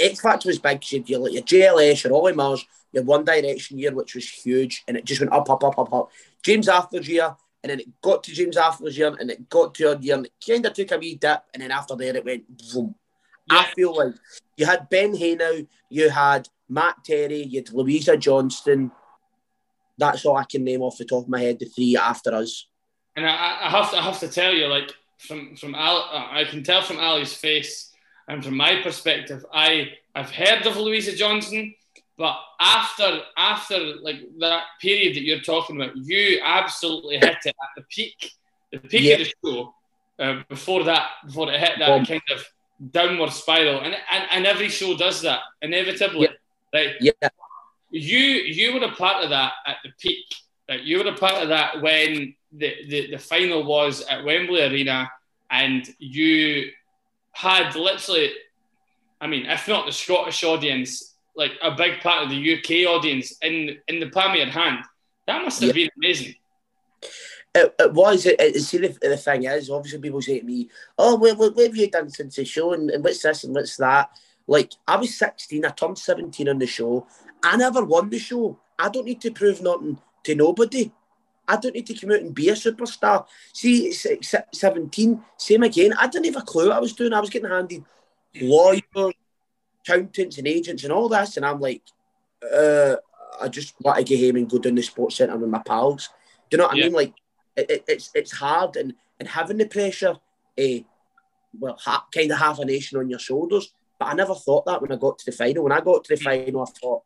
X 0.00 0.20
Factor 0.20 0.48
was 0.48 0.58
big. 0.58 0.82
You 0.90 0.98
had 0.98 1.08
your, 1.08 1.28
your 1.28 1.42
JLS, 1.42 2.02
your 2.02 2.14
Olly 2.14 2.32
Murs, 2.32 2.66
your 2.90 3.04
One 3.04 3.24
Direction 3.24 3.78
year, 3.78 3.94
which 3.94 4.16
was 4.16 4.28
huge, 4.28 4.82
and 4.88 4.96
it 4.96 5.04
just 5.04 5.20
went 5.20 5.32
up, 5.32 5.48
up, 5.48 5.62
up, 5.62 5.78
up, 5.78 5.92
up. 5.92 6.10
James 6.42 6.68
Arthur's 6.68 7.08
year, 7.08 7.36
and 7.62 7.70
then 7.70 7.78
it 7.80 8.00
got 8.02 8.24
to 8.24 8.32
James 8.32 8.56
Arthur's 8.56 8.98
year, 8.98 9.14
and 9.20 9.30
it 9.30 9.48
got 9.48 9.74
to 9.76 9.82
your 9.84 9.96
year, 10.00 10.16
and 10.16 10.26
it 10.26 10.32
kind 10.44 10.66
of 10.66 10.72
took 10.72 10.90
a 10.90 10.98
wee 10.98 11.14
dip, 11.14 11.44
and 11.52 11.62
then 11.62 11.70
after 11.70 11.94
there 11.94 12.16
it 12.16 12.24
went 12.24 12.44
boom. 12.72 12.94
I 13.48 13.66
feel 13.76 13.94
like 13.94 14.14
you 14.56 14.66
had 14.66 14.88
Ben 14.88 15.12
Haenow, 15.12 15.64
you 15.90 16.10
had 16.10 16.48
Matt 16.68 17.04
Terry, 17.04 17.42
you 17.42 17.60
had 17.60 17.72
Louisa 17.72 18.16
Johnson. 18.16 18.90
That's 19.98 20.24
all 20.24 20.36
I 20.36 20.44
can 20.44 20.64
name 20.64 20.82
off 20.82 20.98
the 20.98 21.04
top 21.04 21.24
of 21.24 21.28
my 21.28 21.40
head. 21.40 21.58
The 21.58 21.66
three 21.66 21.96
after 21.96 22.34
us. 22.34 22.66
And 23.16 23.26
I, 23.26 23.30
I 23.62 23.70
have 23.70 23.90
to, 23.92 23.96
I 23.98 24.02
have 24.02 24.18
to 24.20 24.28
tell 24.28 24.52
you, 24.52 24.66
like 24.66 24.90
from 25.18 25.56
from 25.56 25.74
Al, 25.74 26.08
I 26.12 26.44
can 26.50 26.64
tell 26.64 26.82
from 26.82 26.98
Ali's 26.98 27.32
face, 27.34 27.92
and 28.28 28.44
from 28.44 28.56
my 28.56 28.82
perspective, 28.82 29.44
I 29.52 29.92
I've 30.14 30.30
heard 30.30 30.66
of 30.66 30.76
Louisa 30.76 31.14
Johnson, 31.14 31.74
but 32.18 32.36
after 32.58 33.20
after 33.36 33.78
like 34.02 34.16
that 34.40 34.64
period 34.80 35.14
that 35.14 35.22
you're 35.22 35.40
talking 35.40 35.76
about, 35.80 35.96
you 35.96 36.40
absolutely 36.44 37.18
hit 37.18 37.38
it 37.44 37.46
at 37.46 37.54
the 37.76 37.82
peak, 37.88 38.32
the 38.72 38.78
peak 38.80 39.02
Yeah. 39.02 39.14
of 39.14 39.18
the 39.20 39.32
show. 39.44 39.74
Uh, 40.18 40.42
before 40.48 40.84
that, 40.84 41.10
before 41.26 41.52
it 41.52 41.58
hit 41.60 41.78
that 41.78 41.90
Um, 41.90 42.06
kind 42.06 42.22
of 42.32 42.44
downward 42.92 43.30
spiral, 43.32 43.80
and, 43.80 43.94
and 44.10 44.24
and 44.30 44.46
every 44.46 44.68
show 44.68 44.96
does 44.96 45.22
that 45.22 45.40
inevitably, 45.62 46.28
right? 46.74 46.90
Yeah, 47.00 47.12
you 47.90 48.18
you 48.18 48.74
were 48.74 48.84
a 48.84 48.92
part 48.92 49.22
of 49.22 49.30
that 49.30 49.52
at 49.66 49.76
the 49.84 49.90
peak. 49.98 50.26
Right? 50.68 50.82
You 50.82 50.98
were 50.98 51.10
a 51.10 51.16
part 51.16 51.42
of 51.42 51.48
that 51.48 51.80
when 51.80 52.34
the, 52.52 52.74
the, 52.88 53.10
the 53.12 53.18
final 53.18 53.64
was 53.64 54.02
at 54.06 54.24
Wembley 54.24 54.62
Arena, 54.62 55.10
and 55.50 55.88
you 55.98 56.70
had 57.32 57.74
literally, 57.74 58.32
I 59.20 59.26
mean, 59.26 59.46
if 59.46 59.68
not 59.68 59.86
the 59.86 59.92
Scottish 59.92 60.42
audience, 60.44 61.14
like 61.36 61.52
a 61.62 61.72
big 61.72 62.00
part 62.00 62.24
of 62.24 62.30
the 62.30 62.54
UK 62.54 62.88
audience 62.88 63.36
in 63.42 63.78
in 63.88 64.00
the 64.00 64.10
palm 64.10 64.32
of 64.32 64.36
your 64.36 64.46
hand. 64.46 64.84
That 65.26 65.42
must 65.42 65.62
have 65.62 65.74
been 65.74 65.88
amazing. 65.96 66.34
It, 67.54 67.74
it 67.78 67.92
was. 67.92 68.26
It, 68.26 68.40
it, 68.40 68.60
see, 68.60 68.78
the, 68.78 68.88
the 69.00 69.16
thing 69.16 69.44
is, 69.44 69.70
obviously, 69.70 70.00
people 70.00 70.20
say 70.20 70.40
to 70.40 70.44
me, 70.44 70.68
"Oh, 70.98 71.14
what, 71.14 71.38
what, 71.38 71.54
what 71.54 71.66
have 71.66 71.76
you 71.76 71.90
done 71.90 72.10
since 72.10 72.36
the 72.36 72.44
show? 72.44 72.72
And, 72.72 72.90
and 72.90 73.02
what's 73.02 73.22
this 73.22 73.44
and 73.44 73.54
what's 73.54 73.76
that?" 73.76 74.10
Like, 74.46 74.72
I 74.86 74.96
was 74.96 75.16
16, 75.16 75.64
I 75.64 75.70
turned 75.70 75.98
17 75.98 76.48
on 76.48 76.58
the 76.58 76.66
show. 76.66 77.06
I 77.42 77.56
never 77.56 77.84
won 77.84 78.10
the 78.10 78.18
show. 78.18 78.58
I 78.78 78.88
don't 78.88 79.06
need 79.06 79.20
to 79.22 79.30
prove 79.30 79.62
nothing 79.62 79.98
to 80.24 80.34
nobody. 80.34 80.92
I 81.46 81.56
don't 81.56 81.74
need 81.74 81.86
to 81.86 81.94
come 81.94 82.10
out 82.10 82.20
and 82.20 82.34
be 82.34 82.48
a 82.48 82.52
superstar. 82.54 83.26
See, 83.52 83.86
it's, 83.88 84.04
it's 84.06 84.34
17, 84.52 85.22
same 85.36 85.62
again. 85.62 85.92
I 85.98 86.06
didn't 86.08 86.26
have 86.32 86.42
a 86.42 86.46
clue 86.46 86.68
what 86.68 86.76
I 86.76 86.80
was 86.80 86.92
doing. 86.94 87.12
I 87.12 87.20
was 87.20 87.30
getting 87.30 87.50
handed 87.50 87.84
lawyers, 88.40 88.82
accountants, 89.86 90.38
and 90.38 90.46
agents, 90.46 90.84
and 90.84 90.92
all 90.92 91.08
this. 91.08 91.36
And 91.36 91.44
I'm 91.44 91.60
like, 91.60 91.82
uh, 92.54 92.96
I 93.40 93.48
just 93.48 93.74
want 93.80 93.98
to 93.98 94.04
get 94.04 94.24
home 94.26 94.36
and 94.36 94.48
go 94.48 94.58
down 94.58 94.74
the 94.74 94.82
sports 94.82 95.16
centre 95.16 95.36
with 95.36 95.50
my 95.50 95.60
pals. 95.60 96.08
Do 96.50 96.56
you 96.56 96.58
know 96.58 96.66
what 96.68 96.76
Yeah. 96.76 96.84
I 96.84 96.86
mean? 96.86 96.94
Like, 96.94 97.14
it, 97.56 97.70
it, 97.70 97.84
it's 97.88 98.10
it's 98.14 98.32
hard, 98.32 98.76
and 98.76 98.94
and 99.20 99.28
having 99.28 99.58
the 99.58 99.66
pressure, 99.66 100.16
eh, 100.58 100.80
well, 101.58 101.76
ha- 101.80 102.06
kind 102.12 102.30
of 102.32 102.38
have 102.38 102.58
a 102.58 102.64
nation 102.64 102.98
on 102.98 103.08
your 103.08 103.18
shoulders. 103.18 103.72
But 103.98 104.06
I 104.06 104.14
never 104.14 104.34
thought 104.34 104.66
that 104.66 104.82
when 104.82 104.92
I 104.92 104.96
got 104.96 105.18
to 105.18 105.26
the 105.26 105.32
final. 105.32 105.64
When 105.64 105.72
I 105.72 105.80
got 105.80 106.04
to 106.04 106.16
the 106.16 106.22
final, 106.22 106.62
I 106.62 106.66
thought, 106.80 107.02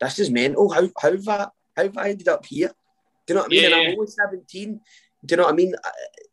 this 0.00 0.18
is 0.18 0.30
mental. 0.30 0.70
How 0.70 0.88
how 1.00 1.12
have 1.12 1.28
I, 1.28 1.46
how 1.76 1.82
have 1.84 1.96
I 1.98 2.10
ended 2.10 2.28
up 2.28 2.44
here? 2.46 2.72
Do 3.26 3.34
you 3.34 3.34
know 3.34 3.42
what 3.42 3.52
I 3.52 3.54
mean? 3.54 3.64
And 3.66 3.74
I'm 3.74 3.98
only 3.98 4.06
17. 4.06 4.80
Do 5.24 5.32
you 5.32 5.36
know 5.36 5.42
what 5.44 5.52
I 5.52 5.56
mean? 5.56 5.74
Uh, 5.74 5.90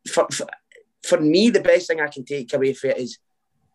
For, 0.07 0.27
for, 0.31 0.47
for 1.03 1.19
me, 1.19 1.49
the 1.49 1.59
best 1.59 1.88
thing 1.88 1.99
I 1.99 2.07
can 2.07 2.23
take 2.23 2.53
away 2.53 2.73
from 2.73 2.91
it 2.91 2.97
is, 2.97 3.17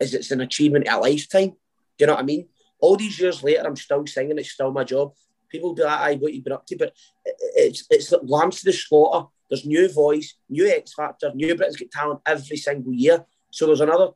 is 0.00 0.14
it's 0.14 0.30
an 0.30 0.40
achievement 0.40 0.88
of 0.88 0.94
a 0.94 1.00
lifetime. 1.00 1.50
Do 1.50 1.56
you 1.98 2.06
know 2.06 2.14
what 2.14 2.22
I 2.22 2.26
mean? 2.26 2.48
All 2.80 2.96
these 2.96 3.20
years 3.20 3.42
later, 3.42 3.62
I'm 3.66 3.76
still 3.76 4.06
singing. 4.06 4.38
It's 4.38 4.50
still 4.52 4.72
my 4.72 4.84
job. 4.84 5.12
People 5.50 5.74
be 5.74 5.82
like, 5.82 6.00
"I 6.00 6.14
what 6.14 6.32
you 6.32 6.42
been 6.42 6.54
up 6.54 6.64
to?" 6.66 6.76
But 6.76 6.94
it's 7.24 7.84
it's 7.90 8.12
lambs 8.22 8.60
to 8.60 8.64
the 8.66 8.72
slaughter. 8.72 9.26
There's 9.48 9.66
new 9.66 9.92
voice, 9.92 10.36
new 10.48 10.66
X 10.66 10.94
Factor, 10.94 11.32
new 11.34 11.54
Britain's 11.54 11.76
Got 11.76 11.90
Talent 11.90 12.20
every 12.24 12.56
single 12.56 12.94
year. 12.94 13.26
So 13.50 13.66
there's 13.66 13.80
another 13.80 14.10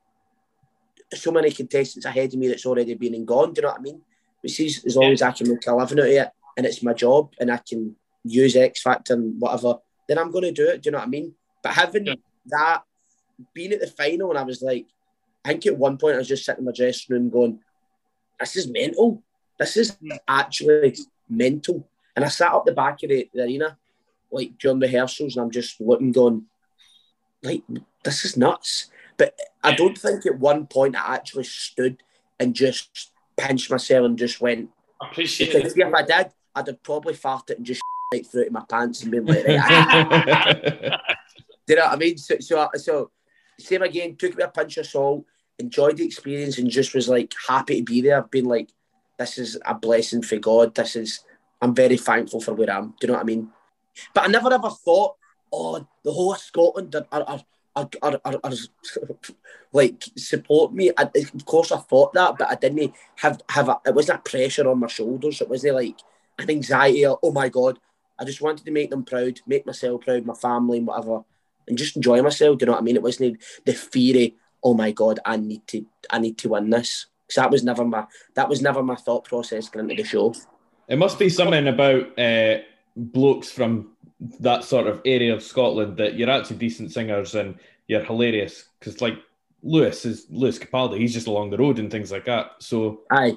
so 1.14 1.32
many 1.32 1.50
contestants 1.50 2.06
ahead 2.06 2.32
of 2.32 2.38
me 2.38 2.48
that's 2.48 2.66
already 2.66 2.94
been 2.94 3.14
and 3.14 3.26
gone. 3.26 3.52
Do 3.52 3.60
you 3.60 3.62
know 3.62 3.72
what 3.72 3.80
I 3.80 3.82
mean? 3.82 4.00
Which 4.42 4.60
is 4.60 4.84
as 4.84 4.96
long 4.96 5.12
as 5.12 5.22
I 5.22 5.32
can 5.32 5.48
make 5.48 5.66
a 5.66 5.74
living 5.74 5.98
out 5.98 6.04
of 6.04 6.10
it 6.10 6.30
and 6.56 6.66
it's 6.66 6.82
my 6.82 6.92
job 6.92 7.32
and 7.40 7.50
I 7.50 7.58
can 7.58 7.96
use 8.24 8.56
X 8.56 8.82
Factor 8.82 9.14
and 9.14 9.40
whatever, 9.40 9.76
then 10.08 10.18
I'm 10.18 10.30
going 10.30 10.44
to 10.44 10.52
do 10.52 10.68
it. 10.68 10.82
Do 10.82 10.88
you 10.88 10.92
know 10.92 10.98
what 10.98 11.06
I 11.06 11.10
mean? 11.10 11.34
But 11.62 11.72
having 11.72 12.06
Yeah. 12.06 12.14
that, 12.46 12.82
being 13.52 13.72
at 13.72 13.80
the 13.80 13.86
final, 13.86 14.30
and 14.30 14.38
I 14.38 14.44
was 14.44 14.62
like, 14.62 14.86
I 15.44 15.48
think 15.50 15.66
at 15.66 15.76
one 15.76 15.98
point 15.98 16.14
I 16.14 16.18
was 16.18 16.28
just 16.28 16.44
sitting 16.44 16.60
in 16.60 16.64
my 16.66 16.72
dressing 16.72 17.14
room 17.14 17.30
going, 17.30 17.60
this 18.38 18.56
is 18.56 18.68
mental. 18.68 19.22
This 19.58 19.76
is 19.76 19.96
actually 20.28 20.96
mental. 21.28 21.88
And 22.14 22.24
I 22.24 22.28
sat 22.28 22.52
up 22.52 22.64
the 22.64 22.72
back 22.72 23.02
of 23.02 23.08
the, 23.08 23.28
the 23.34 23.42
arena, 23.42 23.76
like 24.30 24.56
during 24.58 24.80
rehearsals, 24.80 25.36
and 25.36 25.44
I'm 25.44 25.50
just 25.50 25.80
looking, 25.80 26.12
going, 26.12 26.46
like, 27.42 27.62
this 28.04 28.24
is 28.24 28.36
nuts. 28.36 28.90
But 29.16 29.38
I 29.62 29.74
don't 29.74 29.96
think 29.96 30.26
at 30.26 30.38
one 30.38 30.66
point 30.66 30.96
I 30.96 31.14
actually 31.14 31.44
stood 31.44 32.02
and 32.40 32.54
just 32.54 33.12
pinched 33.36 33.70
myself 33.70 34.06
and 34.06 34.18
just 34.18 34.40
went, 34.40 34.70
Appreciate 35.00 35.52
because 35.52 35.76
it. 35.76 35.86
if 35.86 35.94
I 35.94 36.02
did, 36.02 36.32
I'd 36.54 36.66
have 36.66 36.82
probably 36.82 37.14
farted 37.14 37.56
and 37.56 37.66
just 37.66 37.82
right 38.12 38.26
through 38.26 38.42
it 38.42 38.46
in 38.48 38.52
my 38.52 38.64
pants 38.68 39.02
and 39.02 39.10
been 39.10 39.26
like, 39.26 39.46
right, 39.46 39.60
ah. 39.60 40.44
Do 41.66 41.72
you 41.72 41.76
know 41.76 41.86
what 41.86 41.94
I 41.94 41.96
mean? 41.96 42.18
So, 42.18 42.36
so, 42.40 42.68
so 42.74 43.10
same 43.58 43.82
again, 43.82 44.16
took 44.16 44.36
me 44.36 44.44
a 44.44 44.48
pinch 44.48 44.76
of 44.76 44.86
salt, 44.86 45.24
enjoyed 45.58 45.96
the 45.96 46.04
experience, 46.04 46.58
and 46.58 46.68
just 46.68 46.94
was 46.94 47.08
like 47.08 47.32
happy 47.48 47.78
to 47.78 47.82
be 47.82 48.02
there. 48.02 48.18
I've 48.18 48.30
been 48.30 48.44
like, 48.44 48.70
this 49.18 49.38
is 49.38 49.58
a 49.64 49.74
blessing 49.74 50.22
for 50.22 50.36
God. 50.36 50.74
This 50.74 50.96
is, 50.96 51.24
I'm 51.62 51.74
very 51.74 51.96
thankful 51.96 52.40
for 52.40 52.52
where 52.52 52.70
I 52.70 52.78
am. 52.78 52.94
Do 53.00 53.06
you 53.06 53.08
know 53.08 53.14
what 53.14 53.22
I 53.22 53.24
mean? 53.24 53.50
But 54.12 54.24
I 54.24 54.26
never 54.26 54.52
ever 54.52 54.70
thought 54.70 55.16
oh, 55.54 55.86
the 56.02 56.12
whole 56.12 56.32
of 56.32 56.38
Scotland 56.38 56.94
are, 56.94 57.06
are, 57.12 57.22
are, 57.22 57.40
like 59.72 60.04
support 60.16 60.72
me. 60.72 60.90
I, 60.96 61.02
of 61.02 61.44
course, 61.44 61.72
I 61.72 61.78
thought 61.78 62.12
that, 62.14 62.36
but 62.38 62.50
I 62.50 62.54
didn't 62.54 62.94
have 63.16 63.40
have 63.48 63.68
a, 63.68 63.80
it 63.86 63.94
wasn't 63.94 64.20
a 64.20 64.30
pressure 64.30 64.68
on 64.68 64.78
my 64.78 64.86
shoulders. 64.86 65.40
It 65.40 65.48
wasn't 65.48 65.74
like 65.74 65.98
an 66.38 66.50
anxiety. 66.50 67.06
Or, 67.06 67.18
oh 67.22 67.32
my 67.32 67.48
god! 67.48 67.78
I 68.18 68.24
just 68.24 68.40
wanted 68.40 68.64
to 68.66 68.70
make 68.70 68.90
them 68.90 69.04
proud, 69.04 69.40
make 69.46 69.66
myself 69.66 70.02
proud, 70.02 70.24
my 70.24 70.34
family, 70.34 70.78
and 70.78 70.86
whatever, 70.86 71.24
and 71.66 71.76
just 71.76 71.96
enjoy 71.96 72.22
myself. 72.22 72.58
Do 72.58 72.62
you 72.62 72.66
know 72.66 72.72
what 72.72 72.82
I 72.82 72.84
mean? 72.84 72.96
It 72.96 73.02
wasn't 73.02 73.42
the 73.64 73.74
fear. 73.74 74.30
oh 74.62 74.74
my 74.74 74.92
god! 74.92 75.18
I 75.24 75.36
need 75.36 75.66
to, 75.68 75.84
I 76.10 76.20
need 76.20 76.38
to 76.38 76.50
win 76.50 76.70
this. 76.70 77.06
So 77.28 77.40
that 77.40 77.50
was 77.50 77.64
never 77.64 77.84
my 77.84 78.06
that 78.34 78.48
was 78.48 78.62
never 78.62 78.82
my 78.82 78.96
thought 78.96 79.24
process 79.24 79.68
going 79.68 79.90
into 79.90 80.02
the 80.02 80.08
show. 80.08 80.34
It 80.86 80.98
must 80.98 81.18
be 81.18 81.28
something 81.28 81.66
about 81.66 82.18
uh, 82.18 82.58
blokes 82.94 83.50
from 83.50 83.93
that 84.40 84.64
sort 84.64 84.86
of 84.86 85.00
area 85.04 85.34
of 85.34 85.42
Scotland 85.42 85.96
that 85.98 86.14
you're 86.14 86.30
actually 86.30 86.56
decent 86.56 86.92
singers 86.92 87.34
and 87.34 87.56
you're 87.86 88.04
hilarious. 88.04 88.66
Because 88.78 89.00
like 89.00 89.18
Lewis 89.62 90.04
is 90.04 90.26
Lewis 90.30 90.58
Capaldi, 90.58 90.98
he's 90.98 91.14
just 91.14 91.26
along 91.26 91.50
the 91.50 91.58
road 91.58 91.78
and 91.78 91.90
things 91.90 92.10
like 92.10 92.24
that. 92.26 92.52
So 92.58 93.02
aye, 93.10 93.36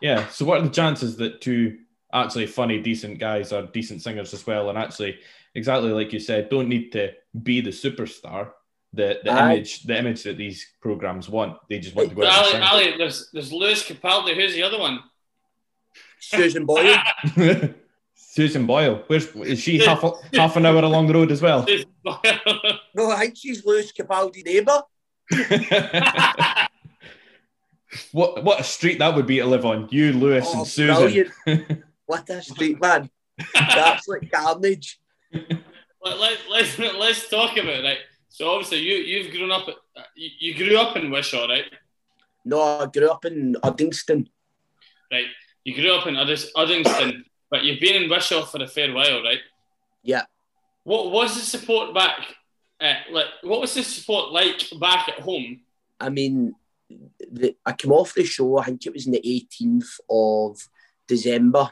yeah. 0.00 0.28
So 0.28 0.44
what 0.44 0.60
are 0.60 0.64
the 0.64 0.70
chances 0.70 1.16
that 1.16 1.40
two 1.40 1.78
actually 2.12 2.46
funny, 2.46 2.80
decent 2.80 3.18
guys 3.18 3.52
are 3.52 3.62
decent 3.62 4.02
singers 4.02 4.34
as 4.34 4.46
well? 4.46 4.68
And 4.68 4.78
actually, 4.78 5.18
exactly 5.54 5.90
like 5.90 6.12
you 6.12 6.20
said, 6.20 6.48
don't 6.48 6.68
need 6.68 6.92
to 6.92 7.12
be 7.42 7.60
the 7.60 7.70
superstar. 7.70 8.52
The, 8.92 9.20
the 9.22 9.30
image 9.30 9.84
the 9.84 9.96
image 9.96 10.24
that 10.24 10.36
these 10.36 10.66
programs 10.80 11.28
want, 11.28 11.58
they 11.68 11.78
just 11.78 11.94
want 11.94 12.08
to 12.08 12.14
go. 12.14 12.26
Ali, 12.26 12.56
Ali, 12.56 12.96
there's 12.98 13.30
there's 13.32 13.52
Lewis 13.52 13.88
Capaldi. 13.88 14.34
Who's 14.34 14.52
the 14.52 14.64
other 14.64 14.80
one? 14.80 14.98
Susan 16.18 16.66
Boyle. 16.66 16.96
Susan 18.40 18.64
Boyle. 18.64 19.04
Where's 19.06 19.26
is 19.36 19.60
she 19.60 19.76
half 19.84 20.02
half 20.32 20.56
an 20.56 20.64
hour 20.64 20.82
along 20.82 21.08
the 21.08 21.12
road 21.12 21.30
as 21.30 21.42
well? 21.42 21.66
no, 22.94 23.10
I 23.10 23.18
think 23.18 23.36
she's 23.36 23.66
Lewis 23.66 23.92
Capaldi 23.92 24.42
neighbour. 24.42 24.80
what 28.12 28.42
what 28.42 28.60
a 28.60 28.64
street 28.64 28.98
that 29.00 29.14
would 29.14 29.26
be 29.26 29.36
to 29.40 29.44
live 29.44 29.66
on. 29.66 29.88
You, 29.90 30.14
Lewis, 30.14 30.46
oh, 30.48 30.60
and 30.60 30.66
Susan. 30.66 31.30
what 32.06 32.30
a 32.30 32.40
street, 32.40 32.80
man. 32.80 33.10
That's 33.52 34.08
like 34.08 34.32
carnage. 34.32 34.98
Let, 35.34 36.18
let, 36.18 36.38
let's 36.50 36.78
let's 36.78 37.28
talk 37.28 37.58
about 37.58 37.80
it. 37.80 37.84
Right? 37.84 37.98
So 38.30 38.48
obviously 38.52 38.78
you 38.78 38.94
you've 38.94 39.34
grown 39.34 39.52
up 39.52 39.68
you, 40.16 40.30
you 40.38 40.54
grew 40.56 40.78
up 40.78 40.96
in 40.96 41.10
Wishaw, 41.10 41.46
right? 41.46 41.66
No, 42.46 42.62
I 42.62 42.86
grew 42.86 43.10
up 43.10 43.26
in 43.26 43.56
Uddingston. 43.62 44.28
Right. 45.12 45.26
You 45.62 45.74
grew 45.74 45.92
up 45.92 46.06
in 46.06 46.14
Uddingston, 46.14 47.24
but 47.50 47.64
you've 47.64 47.80
been 47.80 48.02
in 48.02 48.10
Wishaw 48.10 48.44
for 48.44 48.62
a 48.62 48.68
fair 48.68 48.92
while, 48.92 49.22
right? 49.22 49.40
Yeah. 50.02 50.22
What 50.84 51.10
was 51.10 51.34
the 51.34 51.42
support 51.42 51.94
back? 51.94 52.36
Uh, 52.80 52.94
like, 53.10 53.26
what 53.42 53.60
was 53.60 53.74
the 53.74 53.82
support 53.82 54.32
like 54.32 54.62
back 54.78 55.08
at 55.08 55.20
home? 55.20 55.60
I 56.00 56.08
mean, 56.08 56.54
the, 57.30 57.54
I 57.66 57.72
came 57.72 57.92
off 57.92 58.14
the 58.14 58.24
show. 58.24 58.58
I 58.58 58.64
think 58.64 58.86
it 58.86 58.94
was 58.94 59.06
in 59.06 59.12
the 59.12 59.48
18th 59.60 60.00
of 60.08 60.58
December. 61.06 61.70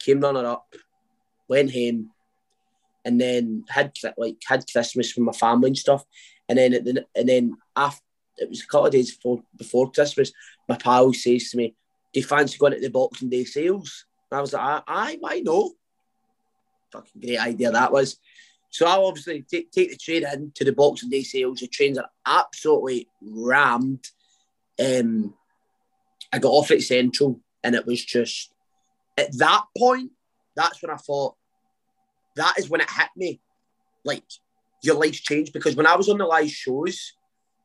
Came 0.00 0.20
runner 0.20 0.44
up, 0.44 0.66
went 1.48 1.72
home, 1.72 2.10
and 3.04 3.20
then 3.20 3.64
had 3.68 3.92
like 4.18 4.36
had 4.46 4.64
Christmas 4.70 5.14
with 5.14 5.24
my 5.24 5.32
family 5.32 5.68
and 5.68 5.78
stuff. 5.78 6.04
And 6.48 6.58
then 6.58 6.72
the, 6.72 7.06
and 7.14 7.28
then 7.28 7.56
after 7.76 8.02
it 8.36 8.50
was 8.50 8.62
a 8.62 8.66
couple 8.66 8.86
of 8.86 8.92
days 8.92 9.14
before 9.14 9.42
before 9.56 9.92
Christmas, 9.92 10.32
my 10.68 10.76
pal 10.76 11.12
says 11.12 11.50
to 11.50 11.56
me, 11.56 11.74
"Do 12.12 12.20
you 12.20 12.26
fancy 12.26 12.58
going 12.58 12.72
to 12.72 12.80
the 12.80 12.90
Boxing 12.90 13.30
Day 13.30 13.44
sales?" 13.44 14.04
And 14.34 14.38
I 14.38 14.40
was 14.40 14.52
like, 14.52 14.82
"Aye, 14.88 15.16
why 15.20 15.40
no?" 15.44 15.74
Fucking 16.90 17.20
great 17.20 17.38
idea 17.38 17.70
that 17.70 17.92
was. 17.92 18.18
So 18.68 18.84
I 18.84 18.96
obviously 18.96 19.42
take, 19.42 19.70
take 19.70 19.90
the 19.90 19.96
train 19.96 20.26
in 20.26 20.50
to 20.56 20.64
the 20.64 20.72
Boxing 20.72 21.08
Day 21.08 21.22
sales. 21.22 21.60
The 21.60 21.68
trains 21.68 21.98
are 21.98 22.10
absolutely 22.26 23.06
rammed. 23.22 24.04
Um, 24.84 25.34
I 26.32 26.40
got 26.40 26.48
off 26.48 26.72
at 26.72 26.82
Central, 26.82 27.40
and 27.62 27.76
it 27.76 27.86
was 27.86 28.04
just 28.04 28.52
at 29.16 29.38
that 29.38 29.66
point. 29.78 30.10
That's 30.56 30.82
when 30.82 30.90
I 30.90 30.96
thought 30.96 31.36
that 32.34 32.58
is 32.58 32.68
when 32.68 32.80
it 32.80 32.90
hit 32.90 33.10
me. 33.16 33.40
Like 34.04 34.24
your 34.82 34.96
life's 34.96 35.20
changed 35.20 35.52
because 35.52 35.76
when 35.76 35.86
I 35.86 35.94
was 35.94 36.08
on 36.08 36.18
the 36.18 36.26
live 36.26 36.50
shows, 36.50 37.12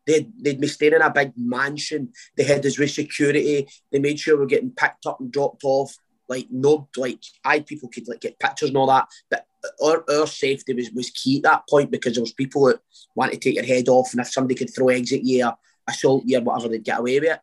they'd, 0.05 0.31
they'd 0.39 0.61
be 0.61 0.67
staying 0.67 0.93
in 0.93 1.01
a 1.01 1.09
big 1.09 1.33
mansion. 1.35 2.13
They 2.37 2.43
had 2.43 2.61
this 2.61 2.77
with 2.77 2.91
security. 2.91 3.67
They 3.91 3.97
made 3.97 4.19
sure 4.19 4.37
we're 4.37 4.45
getting 4.45 4.69
picked 4.69 5.07
up 5.07 5.19
and 5.19 5.31
dropped 5.31 5.63
off. 5.63 5.97
Like 6.29 6.47
no, 6.51 6.87
like 6.95 7.19
I 7.43 7.59
people 7.59 7.89
could 7.89 8.07
like 8.07 8.21
get 8.21 8.39
pictures 8.39 8.69
and 8.69 8.77
all 8.77 8.87
that, 8.87 9.07
but 9.29 9.45
our, 9.83 10.05
our 10.09 10.27
safety 10.27 10.73
was, 10.73 10.91
was 10.91 11.09
key 11.09 11.37
at 11.37 11.43
that 11.43 11.67
point 11.67 11.91
because 11.91 12.13
there 12.13 12.23
was 12.23 12.33
people 12.33 12.65
that 12.65 12.79
wanted 13.15 13.33
to 13.33 13.39
take 13.39 13.55
your 13.55 13.65
head 13.65 13.89
off, 13.89 14.11
and 14.13 14.21
if 14.21 14.31
somebody 14.31 14.55
could 14.55 14.73
throw 14.73 14.89
exit 14.89 15.23
you, 15.23 15.49
assault 15.87 16.23
you, 16.25 16.39
whatever, 16.41 16.69
they'd 16.69 16.83
get 16.83 16.99
away 16.99 17.19
with 17.19 17.31
it. 17.31 17.39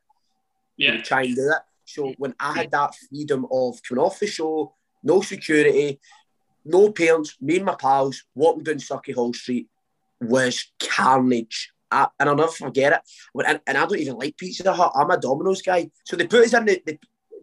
Yeah, 0.76 1.03
try 1.03 1.22
and 1.22 1.34
do 1.34 1.43
that. 1.47 1.64
So 1.84 2.12
when 2.18 2.34
I 2.41 2.53
had 2.53 2.70
that 2.72 2.95
freedom 2.95 3.47
of 3.51 3.80
coming 3.82 4.05
off 4.05 4.20
the 4.20 4.26
show, 4.26 4.74
no 5.03 5.20
security, 5.20 6.01
no 6.64 6.91
parents, 6.91 7.37
me 7.41 7.57
and 7.57 7.64
my 7.64 7.76
pals 7.76 8.24
walking 8.34 8.64
down 8.64 8.76
Sauchiehall 8.76 9.34
Street 9.34 9.68
was 10.20 10.66
carnage. 10.80 11.72
I, 11.91 12.09
and 12.18 12.28
I'll 12.28 12.37
never 12.37 12.51
forget 12.51 12.93
it. 12.93 13.01
And, 13.47 13.61
and, 13.66 13.78
I 13.78 13.87
don't 13.87 13.99
even 13.99 14.16
like 14.16 14.37
Pizza 14.37 14.72
Hut. 14.72 14.93
I'm 14.97 15.11
a 15.11 15.18
Domino's 15.18 15.62
guy. 15.62 15.91
So 16.05 16.16
they 16.16 16.26
put 16.26 16.45
us 16.45 16.55
in 16.55 16.64
the, 16.64 16.82
the, 16.84 16.99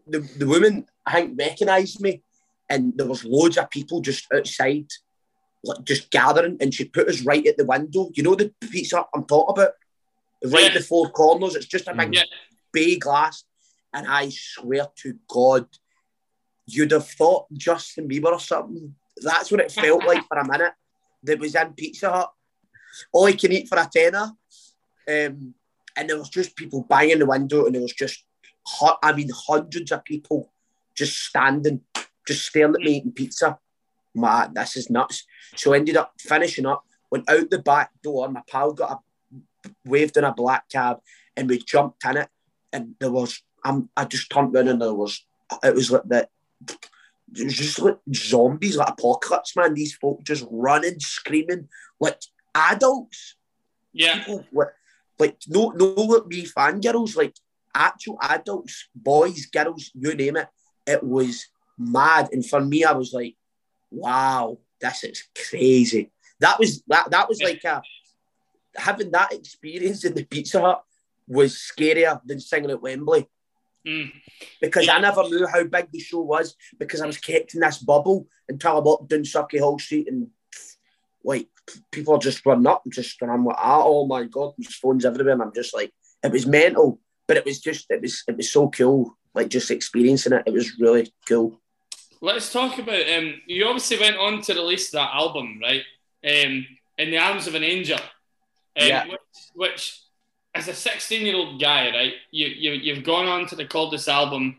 the, 0.08 0.20
the 0.38 0.48
woman, 0.48 0.86
I 1.06 1.14
think, 1.14 1.40
recognised 1.40 2.02
me. 2.02 2.22
And 2.70 2.94
there 2.96 3.08
was 3.08 3.26
loads 3.26 3.58
of 3.58 3.70
people 3.70 4.02
just 4.02 4.28
outside, 4.34 4.88
like 5.64 5.84
just 5.84 6.10
gathering. 6.12 6.58
And 6.60 6.74
she 6.74 6.86
put 6.86 7.08
us 7.08 7.22
right 7.22 7.46
at 7.46 7.58
the 7.58 7.66
window. 7.66 8.10
You 8.14 8.24
know 8.24 8.36
the 8.36 8.54
Pizza 8.62 8.98
Hut 8.98 9.10
I'm 9.14 9.26
talking 9.26 9.62
about? 9.62 9.74
Right 10.44 10.64
yeah. 10.64 10.68
at 10.70 10.74
the 10.74 10.82
four 10.82 11.10
corners. 11.12 11.56
It's 11.56 11.66
just 11.66 11.88
a 11.88 11.94
big 11.94 12.16
yeah. 12.16 12.24
bay 12.72 12.98
glass. 12.98 13.44
And 13.94 14.08
I 14.08 14.30
swear 14.30 14.88
to 14.98 15.16
God, 15.28 15.68
you'd 16.66 16.92
have 16.92 17.08
thought 17.08 17.46
Justin 17.54 18.08
Bieber 18.08 18.32
or 18.32 18.40
something 18.40 18.96
that's 19.22 19.52
what 19.52 19.62
it 19.62 19.72
felt 19.72 20.04
like 20.08 20.28
for 20.28 20.38
a 20.38 20.48
minute. 20.48 20.74
That 21.24 21.40
was 21.40 21.56
in 21.56 21.74
Pizza 21.74 22.12
Hut. 22.12 22.32
All 23.12 23.30
you 23.30 23.38
can 23.38 23.52
eat 23.52 23.68
for 23.68 23.78
a 23.78 23.90
tenner. 23.92 24.32
Um, 25.08 25.54
and 25.96 26.10
there 26.10 26.18
was 26.18 26.30
just 26.30 26.56
people 26.56 26.86
banging 26.90 27.20
the 27.20 27.26
window, 27.26 27.66
and 27.66 27.76
there 27.76 27.82
was 27.82 27.94
just, 27.94 28.24
I 29.04 29.14
mean, 29.14 29.30
hundreds 29.34 29.92
of 29.92 30.04
people 30.04 30.52
just 30.96 31.18
standing, 31.18 31.82
just 32.28 32.46
staring 32.46 32.76
at 32.76 32.82
me 32.82 32.98
eating 32.98 33.12
pizza. 33.12 33.58
Man, 34.16 34.54
this 34.54 34.78
is 34.78 34.90
nuts. 34.90 35.26
So 35.56 35.74
I 35.74 35.78
ended 35.78 35.98
up 35.98 36.14
finishing 36.20 36.66
up, 36.66 36.86
went 37.12 37.30
out 37.30 37.50
the 37.50 37.60
back 37.60 37.92
door. 38.02 38.30
My 38.30 38.42
pal 38.48 38.74
got 38.74 38.92
a 38.92 39.70
waved 39.86 40.18
in 40.18 40.24
a 40.24 40.34
black 40.34 40.70
cab, 40.70 41.00
and 41.36 41.50
we 41.50 41.58
jumped 41.60 42.06
in 42.06 42.18
it. 42.18 42.30
And 42.72 42.96
there 43.00 43.12
was, 43.12 43.42
I'm, 43.64 43.90
I 43.96 44.06
just 44.06 44.30
turned 44.30 44.56
around, 44.56 44.68
and 44.68 44.82
there 44.82 44.94
was, 44.94 45.26
it 45.64 45.74
was 45.74 45.92
like 45.92 46.04
the 46.08 46.28
just 47.34 47.80
like 47.80 47.98
zombies, 48.14 48.78
like 48.78 48.90
apocalypse, 48.90 49.56
man. 49.56 49.74
These 49.74 49.96
folk 49.96 50.24
just 50.24 50.46
running, 50.52 51.00
screaming 51.00 51.68
like 52.00 52.22
adults. 52.54 53.36
Yeah. 53.92 54.24
People, 54.24 54.46
like, 55.20 55.38
no, 55.48 55.70
no, 55.70 55.86
look 55.86 56.28
me 56.28 56.46
fangirls, 56.46 57.16
like 57.16 57.36
actual 57.74 58.18
adults, 58.22 58.90
boys, 58.96 59.46
girls, 59.48 59.92
you 59.96 60.14
name 60.16 60.38
it. 60.38 60.48
It 60.86 61.04
was 61.04 61.48
mad, 61.78 62.30
and 62.32 62.46
for 62.46 62.62
me, 62.62 62.84
I 62.84 62.94
was 62.94 63.14
like, 63.14 63.36
wow, 63.92 64.60
this 64.82 65.04
is 65.04 65.24
crazy. 65.50 66.12
That 66.40 66.60
was 66.60 66.84
that. 66.88 67.12
That 67.12 67.30
was 67.30 67.42
like 67.42 67.64
a 67.64 67.82
having 68.76 69.12
that 69.12 69.34
experience 69.34 70.04
in 70.04 70.14
the 70.14 70.26
Pizza 70.26 70.60
Hut 70.60 70.84
was 71.28 71.54
scarier 71.54 72.20
than 72.26 72.40
singing 72.40 72.72
at 72.72 72.82
Wembley. 72.82 73.28
Mm. 73.88 74.12
Because 74.62 74.88
I 74.88 75.00
never 75.00 75.24
knew 75.24 75.46
how 75.46 75.64
big 75.64 75.92
the 75.92 76.00
show 76.00 76.22
was 76.22 76.56
because 76.80 77.02
I 77.02 77.06
was 77.06 77.18
kept 77.18 77.54
in 77.54 77.62
this 77.62 77.80
bubble 77.80 78.28
until 78.48 78.78
I 78.78 78.80
walked 78.80 79.10
down 79.10 79.24
Hall 79.60 79.78
Street 79.80 80.08
and 80.08 80.28
like 81.24 81.50
people 81.92 82.16
are 82.16 82.20
just 82.20 82.46
running 82.46 82.68
up 82.68 82.82
and 82.86 82.94
just 82.94 83.22
and 83.22 83.32
I'm 83.32 83.46
like, 83.46 83.58
oh 83.60 84.06
my 84.08 84.24
god, 84.24 84.54
there's 84.58 84.76
phones 84.76 85.06
everywhere, 85.06 85.34
and 85.34 85.42
I'm 85.42 85.54
just 85.54 85.74
like, 85.74 85.94
it 86.24 86.32
was 86.32 86.46
mental, 86.46 87.00
but 87.28 87.38
it 87.38 87.46
was 87.46 87.60
just 87.60 87.86
it 87.90 88.02
was 88.02 88.24
it 88.28 88.38
was 88.38 88.52
so 88.52 88.70
cool, 88.70 89.18
like 89.34 89.50
just 89.50 89.72
experiencing 89.72 90.34
it. 90.34 90.44
It 90.46 90.54
was 90.54 90.80
really 90.80 91.12
cool. 91.28 91.60
Let's 92.22 92.52
talk 92.52 92.78
about 92.80 93.10
um. 93.10 93.42
You 93.46 93.66
obviously 93.66 94.00
went 94.00 94.18
on 94.18 94.42
to 94.44 94.54
release 94.54 94.92
that 94.92 95.14
album, 95.14 95.60
right? 95.62 95.84
Um, 96.26 96.66
in 96.98 97.12
the 97.12 97.18
arms 97.18 97.48
of 97.48 97.56
an 97.56 97.64
angel, 97.64 97.98
um, 97.98 98.88
yeah. 98.88 99.06
which, 99.08 99.20
which 99.56 100.00
as 100.56 100.68
a 100.68 100.74
16 100.74 101.26
year 101.26 101.36
old 101.36 101.60
guy, 101.60 101.90
right, 101.92 102.14
you, 102.32 102.48
you, 102.48 102.72
you've 102.74 103.04
gone 103.04 103.28
on 103.28 103.48
to 103.48 103.56
record 103.56 103.92
this 103.92 104.08
album 104.08 104.58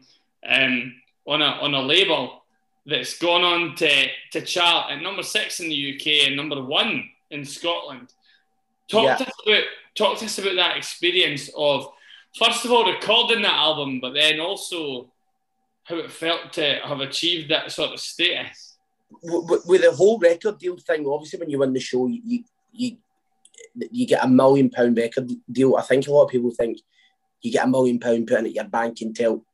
um, 0.48 0.94
on, 1.26 1.42
a, 1.42 1.44
on 1.44 1.74
a 1.74 1.80
label 1.80 2.42
that's 2.86 3.18
gone 3.18 3.42
on 3.42 3.74
to, 3.76 4.06
to 4.32 4.40
chart 4.42 4.90
at 4.90 5.00
number 5.00 5.22
six 5.22 5.60
in 5.60 5.68
the 5.68 5.94
UK 5.94 6.26
and 6.26 6.36
number 6.36 6.62
one 6.62 7.08
in 7.30 7.44
Scotland. 7.44 8.12
Talk, 8.88 9.04
yeah. 9.04 9.16
to 9.16 9.26
us 9.26 9.34
about, 9.46 9.64
talk 9.94 10.18
to 10.18 10.24
us 10.26 10.38
about 10.38 10.56
that 10.56 10.76
experience 10.76 11.48
of, 11.56 11.88
first 12.36 12.64
of 12.64 12.72
all, 12.72 12.90
recording 12.90 13.42
that 13.42 13.54
album, 13.54 14.00
but 14.00 14.14
then 14.14 14.40
also 14.40 15.10
how 15.84 15.96
it 15.96 16.10
felt 16.10 16.52
to 16.54 16.80
have 16.84 17.00
achieved 17.00 17.50
that 17.50 17.70
sort 17.70 17.92
of 17.92 18.00
status. 18.00 18.76
with, 19.22 19.82
the 19.82 19.92
whole 19.92 20.18
record 20.18 20.58
deal 20.58 20.76
thing, 20.78 21.06
obviously 21.06 21.38
when 21.38 21.50
you 21.50 21.58
win 21.58 21.72
the 21.72 21.80
show, 21.80 22.06
you 22.06 22.44
you 22.72 22.96
you 23.90 24.06
get 24.06 24.24
a 24.24 24.28
million 24.28 24.70
pound 24.70 24.96
record 24.96 25.30
deal. 25.50 25.76
I 25.76 25.82
think 25.82 26.06
a 26.06 26.12
lot 26.12 26.24
of 26.24 26.30
people 26.30 26.50
think 26.50 26.80
you 27.42 27.52
get 27.52 27.66
a 27.66 27.70
million 27.70 27.98
pound 27.98 28.26
put 28.26 28.40
in 28.40 28.46
at 28.46 28.54
your 28.54 28.64
bank 28.64 29.00
until 29.00 29.44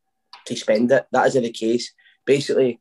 to 0.47 0.57
spend 0.57 0.93
it. 0.93 1.07
That 1.13 1.27
isn't 1.29 1.43
the 1.43 1.51
case. 1.51 1.93
Basically, 2.25 2.81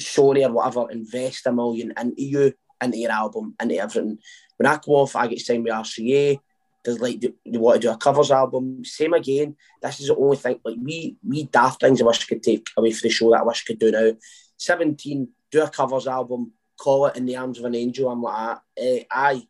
Sony 0.00 0.46
or 0.46 0.52
whatever 0.52 0.90
invest 0.90 1.46
a 1.46 1.52
million 1.52 1.92
into 1.98 2.22
you, 2.22 2.52
into 2.80 2.98
your 2.98 3.10
album, 3.10 3.54
into 3.60 3.76
everything. 3.76 4.18
When 4.56 4.66
I 4.66 4.76
come 4.76 4.94
off, 4.94 5.16
I 5.16 5.26
get 5.26 5.40
signed 5.40 5.64
with 5.64 5.72
RCA. 5.72 6.38
There's 6.84 7.00
like 7.00 7.20
they, 7.20 7.32
want 7.44 7.80
to 7.80 7.88
do 7.88 7.92
a 7.92 7.96
covers 7.96 8.30
album. 8.30 8.84
Same 8.84 9.14
again. 9.14 9.56
This 9.80 10.00
is 10.00 10.08
the 10.08 10.16
only 10.16 10.36
thing. 10.36 10.58
Like 10.64 10.76
we 10.82 11.16
we 11.26 11.44
daft 11.44 11.80
things 11.80 12.00
I 12.00 12.04
wish 12.04 12.22
I 12.22 12.26
could 12.26 12.42
take 12.42 12.68
away 12.76 12.90
from 12.92 13.06
the 13.08 13.10
show 13.10 13.30
that 13.30 13.40
I 13.40 13.44
wish 13.44 13.64
I 13.64 13.66
could 13.68 13.78
do 13.78 13.90
now. 13.92 14.12
Seventeen, 14.56 15.28
do 15.50 15.62
a 15.62 15.70
covers 15.70 16.08
album, 16.08 16.52
call 16.78 17.06
it 17.06 17.16
in 17.16 17.26
the 17.26 17.36
arms 17.36 17.58
of 17.58 17.64
an 17.64 17.74
angel. 17.74 18.10
I'm 18.10 18.22
like, 18.22 18.58
eh, 18.76 19.04
aye. 19.10 19.46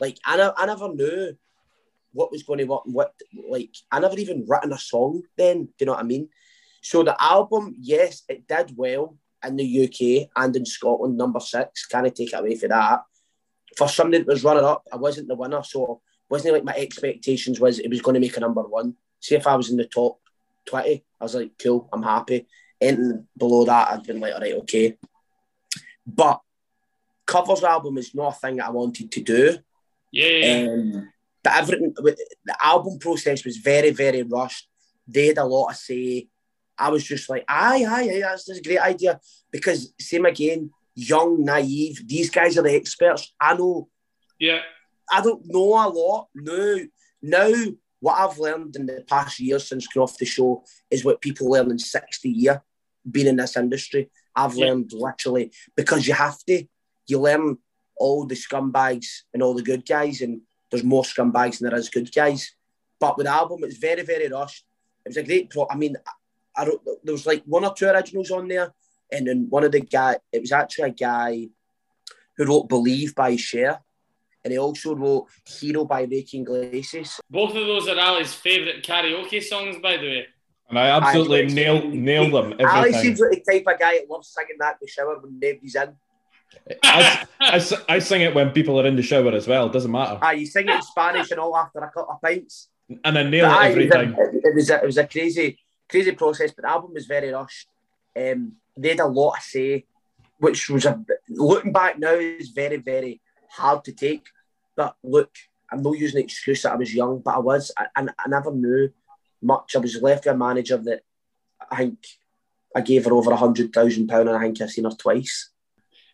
Like 0.00 0.18
I, 0.24 0.52
I 0.56 0.66
never 0.66 0.92
knew 0.92 1.36
what 2.12 2.32
was 2.32 2.42
going 2.42 2.58
to 2.58 2.64
work. 2.64 2.82
What 2.86 3.14
like 3.48 3.74
I 3.90 4.00
never 4.00 4.18
even 4.18 4.44
written 4.48 4.72
a 4.72 4.78
song 4.78 5.22
then. 5.36 5.64
Do 5.64 5.72
you 5.80 5.86
know 5.86 5.92
what 5.92 6.00
I 6.00 6.04
mean? 6.04 6.28
So 6.82 7.02
the 7.02 7.20
album, 7.22 7.76
yes, 7.78 8.22
it 8.28 8.48
did 8.48 8.76
well 8.76 9.16
in 9.44 9.56
the 9.56 9.84
UK 9.84 10.28
and 10.36 10.54
in 10.56 10.66
Scotland, 10.66 11.16
number 11.16 11.40
six. 11.40 11.86
Can't 11.86 12.14
take 12.14 12.32
it 12.32 12.38
away 12.38 12.56
for 12.56 12.68
that. 12.68 13.02
For 13.76 13.88
something 13.88 14.20
that 14.20 14.26
was 14.26 14.44
runner 14.44 14.64
up, 14.64 14.84
I 14.92 14.96
wasn't 14.96 15.28
the 15.28 15.34
winner, 15.34 15.62
so 15.62 16.00
wasn't 16.30 16.54
like 16.54 16.64
my 16.64 16.74
expectations 16.74 17.60
was 17.60 17.78
it 17.78 17.88
was 17.88 18.02
going 18.02 18.14
to 18.14 18.20
make 18.20 18.36
a 18.36 18.40
number 18.40 18.62
one. 18.62 18.94
See 19.20 19.34
if 19.34 19.46
I 19.46 19.56
was 19.56 19.70
in 19.70 19.76
the 19.76 19.86
top 19.86 20.18
twenty, 20.64 21.04
I 21.20 21.24
was 21.24 21.34
like, 21.34 21.52
cool, 21.62 21.88
I'm 21.92 22.02
happy. 22.02 22.46
Anything 22.80 23.26
below 23.36 23.64
that, 23.64 23.90
I'd 23.90 24.04
been 24.04 24.20
like, 24.20 24.34
all 24.34 24.40
right, 24.40 24.54
okay. 24.54 24.96
But 26.06 26.40
covers 27.26 27.64
album 27.64 27.98
is 27.98 28.14
not 28.14 28.34
a 28.34 28.38
thing 28.38 28.56
that 28.56 28.66
I 28.66 28.70
wanted 28.70 29.10
to 29.10 29.20
do. 29.20 29.58
Yeah. 30.12 30.68
Um, 30.68 31.12
but 31.42 31.54
everything, 31.54 31.94
the 31.94 32.56
album 32.62 32.98
process 32.98 33.44
was 33.44 33.56
very, 33.58 33.90
very 33.90 34.22
rushed. 34.22 34.68
They 35.06 35.26
had 35.28 35.38
a 35.38 35.44
lot 35.44 35.70
to 35.70 35.74
say. 35.74 36.28
I 36.78 36.90
was 36.90 37.02
just 37.02 37.28
like, 37.28 37.44
aye, 37.48 37.84
aye, 37.88 38.08
aye, 38.14 38.20
that's, 38.20 38.44
that's 38.44 38.60
a 38.60 38.62
great 38.62 38.78
idea. 38.78 39.18
Because 39.50 39.92
same 39.98 40.26
again, 40.26 40.70
young, 40.94 41.44
naive. 41.44 42.06
These 42.06 42.30
guys 42.30 42.56
are 42.56 42.62
the 42.62 42.74
experts. 42.74 43.34
I 43.40 43.54
know. 43.54 43.88
Yeah. 44.38 44.60
I 45.10 45.20
don't 45.22 45.42
know 45.46 45.74
a 45.74 45.88
lot. 45.88 46.28
No. 46.34 46.78
Now, 47.22 47.52
what 48.00 48.14
I've 48.14 48.38
learned 48.38 48.76
in 48.76 48.86
the 48.86 49.04
past 49.08 49.40
year 49.40 49.58
since 49.58 49.86
coming 49.86 50.04
off 50.04 50.18
the 50.18 50.24
show 50.26 50.64
is 50.90 51.04
what 51.04 51.20
people 51.20 51.50
learn 51.50 51.70
in 51.70 51.78
60 51.78 52.28
year 52.28 52.62
being 53.10 53.26
in 53.26 53.36
this 53.36 53.56
industry. 53.56 54.10
I've 54.36 54.54
Yeah. 54.54 54.66
learned 54.66 54.92
literally 54.92 55.52
because 55.76 56.06
you 56.06 56.14
have 56.14 56.38
to. 56.44 56.64
You 57.06 57.20
learn 57.20 57.58
all 57.96 58.24
the 58.24 58.36
scumbags 58.36 59.22
and 59.32 59.42
all 59.42 59.54
the 59.54 59.62
good 59.62 59.84
guys, 59.86 60.20
and 60.20 60.42
there's 60.70 60.84
more 60.84 61.02
scumbags 61.02 61.58
than 61.58 61.70
there 61.70 61.78
is 61.78 61.88
good 61.88 62.12
guys. 62.14 62.52
But 63.00 63.16
with 63.16 63.26
the 63.26 63.32
album, 63.32 63.64
it's 63.64 63.78
very, 63.78 64.02
very 64.02 64.28
rushed. 64.28 64.64
It 65.04 65.08
was 65.10 65.16
a 65.16 65.22
great 65.22 65.50
pro. 65.50 65.66
I 65.68 65.76
mean, 65.76 65.96
I, 66.06 66.62
I 66.62 66.64
don't, 66.66 66.80
there 67.02 67.12
was 67.14 67.26
like 67.26 67.42
one 67.46 67.64
or 67.64 67.74
two 67.74 67.86
originals 67.86 68.30
on 68.30 68.46
there, 68.48 68.72
and 69.10 69.26
then 69.26 69.46
one 69.48 69.64
of 69.64 69.72
the 69.72 69.80
guy, 69.80 70.18
it 70.32 70.40
was 70.40 70.52
actually 70.52 70.90
a 70.90 70.92
guy 70.92 71.48
who 72.36 72.44
wrote 72.44 72.68
"Believe" 72.68 73.14
by 73.14 73.34
Cher, 73.36 73.80
and 74.44 74.52
he 74.52 74.58
also 74.58 74.94
wrote 74.94 75.26
"Hero" 75.44 75.84
by 75.84 76.02
Ricky 76.02 76.40
Iglesias. 76.40 77.20
Both 77.30 77.50
of 77.50 77.66
those 77.66 77.88
are 77.88 77.98
Ali's 77.98 78.34
favourite 78.34 78.82
karaoke 78.82 79.42
songs, 79.42 79.76
by 79.82 79.96
the 79.96 80.06
way. 80.08 80.26
And 80.68 80.78
I 80.78 80.88
absolutely 80.88 81.42
I- 81.42 81.46
nail 81.46 81.88
nail 81.88 82.30
them 82.30 82.52
every 82.58 82.64
Ali 82.66 82.92
time. 82.92 83.02
seems 83.02 83.20
like 83.20 83.42
the 83.44 83.52
type 83.52 83.66
of 83.74 83.78
guy 83.80 83.98
that 83.98 84.10
loves 84.10 84.28
singing 84.28 84.56
that 84.60 84.72
in 84.74 84.78
the 84.82 84.88
shower 84.88 85.18
when 85.18 85.38
nobody's 85.40 85.74
in. 85.74 85.94
I 86.82 87.26
I 87.88 87.98
sing 87.98 88.22
it 88.22 88.34
when 88.34 88.50
people 88.50 88.78
are 88.80 88.86
in 88.86 88.96
the 88.96 89.02
shower 89.02 89.32
as 89.32 89.46
well. 89.48 89.68
Doesn't 89.68 89.90
matter, 89.90 90.18
Ah, 90.22 90.32
you 90.32 90.46
sing 90.46 90.68
it 90.68 90.74
in 90.74 90.82
Spanish 90.82 91.30
and 91.30 91.40
all 91.40 91.56
after 91.56 91.78
a 91.78 91.90
couple 91.90 92.14
of 92.14 92.20
pints. 92.22 92.68
and 93.04 93.18
I 93.18 93.22
nail 93.22 93.46
But 93.46 93.52
it 93.52 93.58
aye, 93.58 93.68
every 93.70 93.84
it 93.84 93.86
was 93.86 93.94
a- 93.94 93.98
time. 94.04 94.16
It 94.48 94.54
was 94.54 94.70
a, 94.70 94.76
it 94.82 94.86
was 94.86 94.98
a 94.98 95.06
crazy, 95.06 95.58
crazy 95.88 96.12
process, 96.12 96.52
but 96.52 96.62
the 96.62 96.70
album 96.70 96.94
was 96.94 97.06
very 97.06 97.30
rushed. 97.32 97.68
Um, 98.16 98.52
they 98.76 98.90
had 98.90 99.00
a 99.00 99.06
lot 99.06 99.36
to 99.36 99.42
say, 99.42 99.84
which 100.38 100.68
was 100.70 100.84
a 100.86 101.02
looking 101.28 101.72
back 101.72 101.98
now 101.98 102.12
is 102.14 102.48
very, 102.50 102.76
very 102.76 103.20
hard 103.50 103.84
to 103.84 103.92
take. 103.92 104.26
But 104.76 104.96
look, 105.02 105.30
I'm 105.70 105.82
not 105.82 105.98
using 105.98 106.18
the 106.18 106.24
excuse 106.24 106.62
that 106.62 106.72
I 106.72 106.76
was 106.76 106.94
young, 106.94 107.20
but 107.20 107.34
I 107.34 107.38
was, 107.38 107.72
I, 107.76 107.86
I, 107.96 108.06
I 108.18 108.28
never 108.28 108.52
knew 108.52 108.90
much. 109.42 109.76
I 109.76 109.80
was 109.80 110.00
left 110.00 110.26
with 110.26 110.34
a 110.34 110.38
manager 110.38 110.76
that 110.78 111.02
I 111.70 111.76
think 111.76 111.98
I 112.74 112.80
gave 112.80 113.04
her 113.04 113.12
over 113.12 113.30
a 113.30 113.36
hundred 113.36 113.72
thousand 113.72 114.08
pound, 114.08 114.28
and 114.28 114.36
I 114.36 114.42
think 114.42 114.60
I've 114.60 114.70
seen 114.70 114.84
her 114.84 114.90
twice. 114.90 115.50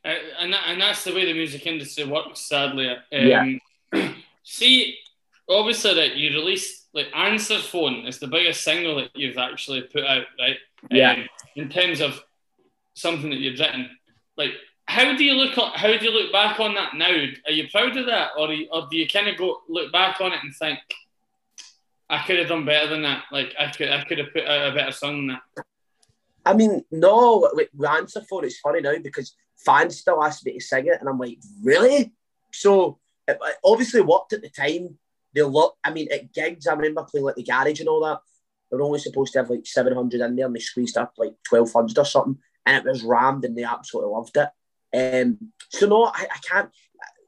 Uh, 0.05 0.15
and, 0.41 0.53
that, 0.53 0.65
and 0.67 0.81
that's 0.81 1.05
the 1.05 1.15
way 1.15 1.25
the 1.25 1.33
music 1.33 1.67
industry 1.67 2.05
works, 2.05 2.41
sadly. 2.41 2.89
Um, 2.89 2.99
Yeah. 3.13 4.13
see, 4.43 4.99
obviously, 5.49 5.95
that 5.95 6.17
you 6.17 6.31
released, 6.31 6.89
like, 6.93 7.09
Answer 7.15 7.59
Phone 7.59 8.07
is 8.07 8.19
the 8.19 8.27
biggest 8.27 8.63
single 8.63 8.97
that 8.97 9.11
you've 9.15 9.39
actually 9.39 9.83
put 9.83 10.05
out, 10.05 10.27
right? 10.39 10.59
Yeah. 10.91 11.13
Um, 11.13 11.29
in 11.57 11.69
terms 11.69 12.01
of 12.01 12.21
something 12.95 13.31
that 13.31 13.39
you've 13.39 13.59
written. 13.59 13.91
Like, 14.37 14.53
how 14.87 15.17
do 15.17 15.25
you 15.25 15.35
look 15.35 15.57
on, 15.59 15.73
how 15.75 15.97
do 15.97 16.05
you 16.05 16.11
look 16.11 16.33
back 16.33 16.61
on 16.61 16.75
that 16.75 16.95
now? 16.95 17.11
Are 17.47 17.53
you 17.53 17.69
proud 17.71 17.97
of 17.97 18.07
that? 18.07 18.31
Or, 18.39 18.53
you- 18.53 18.69
or 18.71 18.87
do 18.91 18.97
you 18.97 19.09
kind 19.09 19.29
of 19.29 19.37
go 19.37 19.61
look 19.69 19.93
back 19.93 20.21
on 20.21 20.33
it 20.33 20.41
and 20.43 20.55
think, 20.55 20.79
I 22.09 22.23
could 22.27 22.39
have 22.39 22.49
done 22.49 22.67
better 22.67 22.89
than 22.89 23.03
that. 23.03 23.25
Like 23.33 23.55
I 23.59 23.71
could, 23.71 23.89
I 23.89 24.05
could 24.05 24.19
have 24.19 24.33
put 24.33 24.45
out 24.45 24.73
a 24.73 24.75
better 24.75 24.93
song 24.93 25.27
than 25.27 25.39
that. 25.57 25.65
I 26.47 26.53
mean, 26.53 26.85
no, 26.91 27.49
with, 27.55 27.69
with 27.75 27.89
answer 27.89 28.21
phone, 28.29 28.45
it's 28.45 28.61
funny 28.61 28.83
now 28.83 28.95
because 29.03 29.35
fans 29.65 29.99
still 29.99 30.23
ask 30.23 30.45
me 30.45 30.53
to 30.53 30.61
sing 30.61 30.87
it, 30.87 30.99
and 31.01 31.09
I'm 31.09 31.19
like, 31.19 31.39
really? 31.63 32.13
So 32.53 32.99
it, 33.27 33.39
it 33.41 33.57
obviously 33.65 34.03
worked 34.03 34.35
at 34.35 34.43
the 34.43 34.51
time. 34.51 34.99
They 35.35 35.43
look, 35.43 35.77
I 35.83 35.91
mean, 35.91 36.09
at 36.13 36.33
gigs, 36.35 36.67
I 36.67 36.75
remember 36.75 37.05
playing 37.05 37.25
like 37.25 37.37
the 37.37 37.43
garage 37.43 37.81
and 37.81 37.89
all 37.89 38.05
that. 38.05 38.21
They 38.71 38.77
were 38.77 38.83
only 38.85 38.99
supposed 38.99 39.33
to 39.33 39.39
have 39.41 39.51
like 39.51 39.67
700 39.67 40.21
in 40.21 40.37
there, 40.37 40.47
and 40.47 40.55
they 40.55 40.61
squeezed 40.61 40.99
up 40.99 41.15
like 41.17 41.35
1200 41.49 41.99
or 41.99 42.05
something, 42.05 42.39
and 42.67 42.77
it 42.77 42.89
was 42.89 43.03
rammed, 43.03 43.45
and 43.47 43.57
they 43.57 43.65
absolutely 43.65 44.13
loved 44.13 44.37
it. 44.37 44.49
Um, 44.95 45.39
so 45.71 45.87
no, 45.87 46.05
I, 46.05 46.27
I 46.33 46.39
can't. 46.49 46.71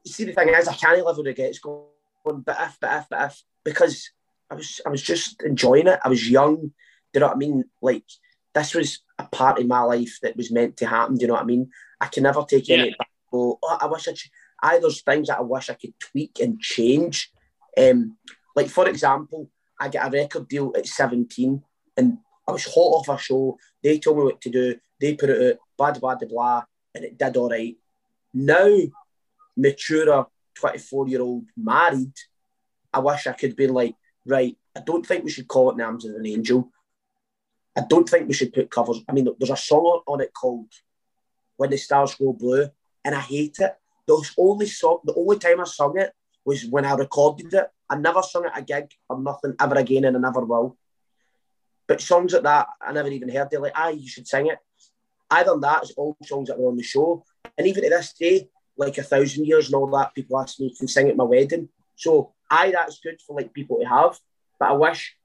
See, 0.05 0.23
the 0.23 0.33
thing 0.33 0.49
is, 0.49 0.67
I 0.67 0.73
can't 0.73 1.05
live 1.05 1.17
with 1.17 1.27
regrets 1.27 1.59
going, 1.59 1.85
but 2.25 2.57
if, 2.59 2.77
but 2.79 3.01
if, 3.01 3.05
but 3.09 3.21
if, 3.31 3.43
because 3.65 4.09
I 4.49 4.55
was, 4.55 4.81
I 4.85 4.89
was 4.89 5.01
just 5.01 5.41
enjoying 5.43 5.87
it. 5.87 5.99
I 6.03 6.09
was 6.09 6.29
young. 6.29 6.55
Do 6.57 6.71
you 7.13 7.19
know 7.19 7.27
what 7.27 7.35
I 7.35 7.39
mean? 7.39 7.63
Like 7.81 8.05
this 8.53 8.73
was 8.73 8.99
a 9.19 9.25
part 9.25 9.59
of 9.59 9.67
my 9.67 9.81
life 9.81 10.19
that 10.21 10.37
was 10.37 10.51
meant 10.51 10.77
to 10.77 10.87
happen. 10.87 11.15
Do 11.15 11.21
you 11.21 11.27
know 11.27 11.33
what 11.33 11.43
I 11.43 11.47
mean? 11.47 11.69
I 11.99 12.07
can 12.07 12.23
never 12.23 12.43
take 12.47 12.69
any 12.69 12.89
back. 12.91 13.09
Go, 13.31 13.59
oh, 13.61 13.77
I 13.79 13.85
wish 13.87 14.07
I. 14.07 14.13
Ch-. 14.13 14.31
I 14.61 14.79
there's 14.79 15.01
things 15.01 15.27
that 15.27 15.37
I 15.37 15.41
wish 15.41 15.69
I 15.69 15.73
could 15.73 15.99
tweak 15.99 16.39
and 16.39 16.59
change. 16.59 17.31
Um, 17.77 18.17
like 18.55 18.69
for 18.69 18.87
example, 18.87 19.49
I 19.79 19.89
get 19.89 20.07
a 20.07 20.09
record 20.09 20.47
deal 20.47 20.73
at 20.75 20.87
17, 20.87 21.61
and 21.97 22.17
I 22.47 22.51
was 22.51 22.65
hot 22.65 22.73
off 22.73 23.09
a 23.09 23.17
show. 23.17 23.57
They 23.83 23.99
told 23.99 24.17
me 24.17 24.23
what 24.23 24.41
to 24.41 24.49
do. 24.49 24.75
They 24.99 25.13
put 25.13 25.29
it 25.29 25.53
out. 25.53 25.59
Blah 25.77 25.91
blah 25.91 26.15
blah 26.15 26.27
blah, 26.27 26.63
and 26.97 27.05
it 27.05 27.17
did 27.17 27.37
all 27.37 27.49
right. 27.49 27.77
Now, 28.33 28.75
mature 29.55 30.27
24 30.55 31.07
year 31.07 31.21
old 31.21 31.45
married, 31.55 32.13
I 32.93 32.99
wish 32.99 33.27
I 33.27 33.33
could 33.33 33.55
be 33.55 33.67
like, 33.67 33.95
right. 34.25 34.57
I 34.75 34.81
don't 34.81 35.05
think 35.05 35.23
we 35.23 35.31
should 35.31 35.47
call 35.47 35.71
it 35.71 35.77
Names 35.77 36.05
of 36.05 36.15
an 36.15 36.25
Angel. 36.25 36.71
I 37.75 37.81
don't 37.87 38.09
think 38.09 38.27
we 38.27 38.33
should 38.33 38.53
put 38.53 38.71
covers. 38.71 39.01
I 39.07 39.13
mean, 39.13 39.27
there's 39.37 39.51
a 39.51 39.57
song 39.57 40.01
on- 40.07 40.21
it 40.21 40.33
called 40.33 40.71
"When 41.57 41.69
the 41.69 41.77
Stars 41.77 42.15
Go 42.15 42.33
Blue," 42.33 42.67
and 43.05 43.15
I 43.15 43.19
hate 43.19 43.59
it. 43.59 43.75
The 44.07 44.17
only 44.37 44.65
song, 44.65 44.99
the 45.03 45.13
only 45.13 45.37
time 45.37 45.61
I 45.61 45.65
sung 45.65 45.97
it 45.97 46.11
was 46.43 46.65
when 46.65 46.85
I 46.85 46.93
recorded 46.95 47.53
it. 47.53 47.69
I 47.89 47.95
never 47.97 48.23
sung 48.23 48.45
it 48.45 48.51
a 48.55 48.61
gig 48.61 48.91
or 49.09 49.19
nothing 49.19 49.55
ever 49.59 49.75
again, 49.75 50.05
and 50.05 50.17
I 50.17 50.19
never 50.19 50.43
will. 50.45 50.77
But 51.87 52.01
songs 52.01 52.33
like 52.33 52.43
that, 52.43 52.67
I 52.81 52.91
never 52.93 53.09
even 53.09 53.29
heard. 53.29 53.49
They're 53.49 53.59
like, 53.59 53.73
"Ah, 53.75 53.89
you 53.89 54.07
should 54.07 54.27
sing 54.27 54.47
it." 54.47 54.59
Either 55.29 55.57
that 55.59 55.83
is 55.83 55.91
all 55.91 56.17
songs 56.23 56.47
that 56.47 56.59
were 56.59 56.69
on 56.69 56.77
the 56.77 56.83
show, 56.83 57.23
and 57.57 57.67
even 57.67 57.83
to 57.83 57.89
this 57.89 58.13
day, 58.13 58.49
like 58.77 58.97
a 58.97 59.03
thousand 59.03 59.45
years 59.45 59.67
and 59.67 59.75
all 59.75 59.87
that, 59.87 60.13
people 60.13 60.39
ask 60.39 60.59
me 60.59 60.73
to 60.79 60.87
sing 60.87 61.09
at 61.09 61.17
my 61.17 61.23
wedding. 61.23 61.69
So, 61.95 62.33
I 62.49 62.71
that's 62.71 62.99
good 62.99 63.19
for 63.25 63.35
like 63.35 63.53
people 63.53 63.79
to 63.79 63.85
have. 63.85 64.17
But 64.59 64.69
I 64.69 64.73
wish 64.73 65.15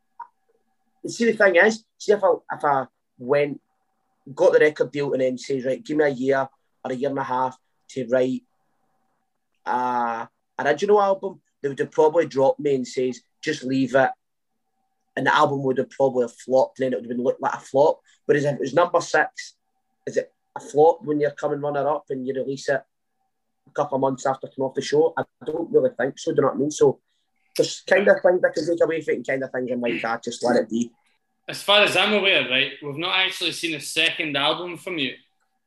see 1.06 1.24
the 1.24 1.36
thing 1.36 1.56
is, 1.56 1.84
see 1.98 2.12
if 2.12 2.22
I 2.22 2.32
if 2.52 2.64
I 2.64 2.86
went 3.18 3.60
got 4.34 4.52
the 4.52 4.60
record 4.60 4.92
deal 4.92 5.12
and 5.12 5.22
then 5.22 5.38
says 5.38 5.64
right, 5.64 5.84
give 5.84 5.96
me 5.96 6.04
a 6.04 6.08
year 6.08 6.48
or 6.84 6.92
a 6.92 6.94
year 6.94 7.10
and 7.10 7.18
a 7.18 7.24
half 7.24 7.56
to 7.90 8.06
write 8.08 8.42
a 9.66 10.28
original 10.60 11.02
album, 11.02 11.40
they 11.60 11.68
would 11.68 11.78
have 11.78 11.90
probably 11.90 12.26
dropped 12.26 12.60
me 12.60 12.74
and 12.74 12.86
says 12.86 13.20
just 13.42 13.64
leave 13.64 13.94
it, 13.94 14.10
and 15.16 15.26
the 15.26 15.34
album 15.34 15.62
would 15.64 15.78
have 15.78 15.90
probably 15.90 16.28
flopped, 16.28 16.78
and 16.78 16.86
then 16.86 16.92
it 16.92 16.96
would 16.96 17.04
have 17.04 17.16
been 17.16 17.24
looked 17.24 17.42
like 17.42 17.54
a 17.54 17.60
flop. 17.60 18.00
Whereas 18.26 18.44
if 18.44 18.54
it 18.54 18.60
was 18.60 18.74
number 18.74 19.00
six, 19.00 19.56
is 20.06 20.16
it 20.16 20.32
a 20.56 20.60
flop 20.60 21.00
when 21.02 21.20
you're 21.20 21.30
coming 21.30 21.60
runner 21.60 21.88
up 21.88 22.04
and 22.10 22.26
you 22.26 22.34
release 22.34 22.68
it 22.68 22.82
a 23.66 23.70
couple 23.72 23.96
of 23.96 24.00
months 24.00 24.26
after 24.26 24.48
coming 24.48 24.68
off 24.68 24.74
the 24.74 24.82
show? 24.82 25.14
I 25.16 25.24
don't 25.44 25.70
really 25.72 25.90
think 25.98 26.18
so. 26.18 26.32
Do 26.32 26.36
you 26.36 26.42
know 26.42 26.48
what 26.48 26.56
I 26.56 26.58
mean? 26.58 26.70
So 26.70 27.00
there's 27.56 27.82
kind 27.88 28.08
of 28.08 28.16
things 28.22 28.42
I 28.44 28.50
can 28.52 28.66
take 28.66 28.84
away 28.84 29.00
from 29.00 29.14
it, 29.14 29.16
and 29.18 29.26
kind 29.26 29.44
of 29.44 29.50
things 29.52 29.70
I'm 29.70 29.80
like, 29.80 30.04
ah, 30.04 30.18
just 30.22 30.44
let 30.44 30.56
it 30.56 30.68
be. 30.68 30.90
As 31.48 31.62
far 31.62 31.82
as 31.82 31.96
I'm 31.96 32.12
aware, 32.12 32.48
right, 32.48 32.72
we've 32.82 32.96
not 32.96 33.18
actually 33.18 33.52
seen 33.52 33.74
a 33.74 33.80
second 33.80 34.36
album 34.36 34.76
from 34.76 34.98
you. 34.98 35.14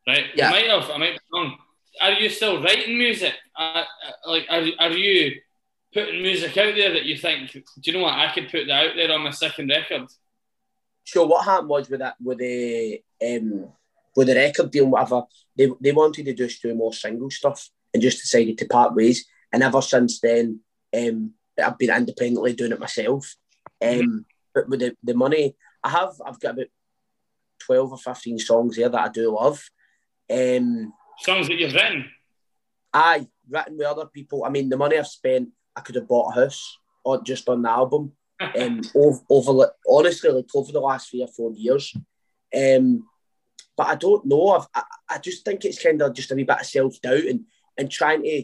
right? 0.08 0.26
Yeah. 0.36 0.48
I 0.48 0.52
might 0.52 0.68
have, 0.68 0.90
I 0.90 0.98
might 0.98 1.14
be 1.14 1.20
wrong. 1.34 1.58
Are 2.02 2.12
you 2.12 2.30
still 2.30 2.62
writing 2.62 2.98
music? 2.98 3.34
Uh, 3.58 3.84
uh, 3.84 4.32
like, 4.32 4.46
are, 4.50 4.64
are 4.80 4.92
you 4.92 5.40
putting 5.94 6.22
music 6.22 6.58
out 6.58 6.76
there 6.76 6.94
that 6.94 7.06
you 7.06 7.18
think, 7.18 7.52
do 7.52 7.62
you 7.84 7.94
know 7.94 8.04
what, 8.04 8.14
I 8.14 8.34
could 8.34 8.50
put 8.50 8.68
that 8.68 8.88
out 8.90 8.96
there 8.96 9.12
on 9.12 9.22
my 9.22 9.32
second 9.32 9.70
record? 9.70 10.08
So 11.06 11.26
what 11.26 11.46
happened 11.46 11.70
was 11.70 11.90
with 11.90 12.00
that, 12.00 12.16
with 12.22 12.40
the 12.40 13.02
um, 13.26 13.70
with 14.16 14.28
the 14.28 14.36
record 14.36 14.72
deal, 14.72 14.88
whatever, 14.88 15.24
they, 15.56 15.70
they 15.82 15.92
wanted 15.92 16.26
to 16.26 16.34
just 16.34 16.62
do 16.62 16.74
more 16.74 16.94
single 16.94 17.30
stuff 17.30 17.70
and 17.94 18.02
just 18.02 18.22
decided 18.22 18.58
to 18.58 18.66
part 18.66 18.96
ways. 18.96 19.26
And 19.52 19.64
ever 19.64 19.82
since 19.82 20.20
then, 20.20 20.62
um, 20.96 21.32
I've 21.62 21.78
been 21.78 21.96
independently 21.96 22.54
doing 22.54 22.72
it 22.72 22.80
myself. 22.80 23.36
Um, 23.82 23.90
mm-hmm. 23.90 24.18
But 24.54 24.70
with 24.70 24.80
the, 24.80 24.96
the 25.04 25.14
money, 25.14 25.56
I 25.84 25.90
have, 25.90 26.14
I've 26.26 26.40
got 26.40 26.54
about 26.54 26.68
12 27.60 27.92
or 27.92 27.98
15 27.98 28.40
songs 28.40 28.76
there 28.76 28.90
that 28.90 29.02
I 29.02 29.10
do 29.10 29.34
love. 29.34 29.64
Um, 30.30 30.94
songs 31.20 31.48
that 31.48 31.56
you've 31.56 31.74
written? 31.74 32.10
Aye, 32.94 33.28
written 33.50 33.78
with 33.78 33.88
other 33.88 34.06
people. 34.08 34.46
I 34.46 34.50
mean, 34.50 34.70
the 34.70 34.78
money 34.78 34.98
I've 34.98 35.08
spent, 35.08 35.50
I 35.76 35.82
could 35.82 35.96
have 35.96 36.08
bought 36.08 36.36
a 36.36 36.42
house 36.42 36.78
or 37.04 37.22
just 37.22 37.48
on 37.50 37.62
the 37.62 37.70
album. 37.70 38.14
um, 38.60 38.82
over, 38.94 39.20
over, 39.30 39.72
honestly, 39.88 40.30
like 40.30 40.46
over 40.54 40.72
the 40.72 40.80
last 40.80 41.10
three 41.10 41.22
or 41.22 41.28
four 41.28 41.54
years. 41.54 41.96
Um, 42.54 43.08
but 43.78 43.88
I 43.88 43.96
don't 43.96 44.26
know. 44.26 44.66
I 44.74 44.84
I 45.10 45.18
just 45.18 45.46
think 45.46 45.66
it's 45.66 45.82
kind 45.82 46.02
of 46.02 46.14
just 46.14 46.32
a 46.32 46.36
wee 46.36 46.44
bit 46.44 46.60
of 46.60 46.66
self 46.66 47.00
doubt 47.02 47.26
and, 47.26 47.46
and 47.78 47.92
trying 47.92 48.24
to 48.24 48.44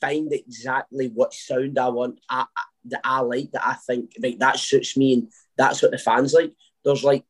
find 0.00 0.32
exactly 0.32 1.08
what 1.08 1.34
sound 1.34 1.78
I 1.78 1.88
want 1.88 2.20
I, 2.30 2.44
I, 2.56 2.62
that 2.86 3.00
I 3.02 3.20
like 3.20 3.50
that 3.52 3.66
I 3.66 3.74
think 3.74 4.12
like 4.22 4.38
that 4.38 4.58
suits 4.58 4.96
me 4.96 5.14
and 5.14 5.32
that's 5.56 5.82
what 5.82 5.90
the 5.90 5.98
fans 5.98 6.32
like. 6.32 6.52
There's 6.84 7.04
like 7.04 7.24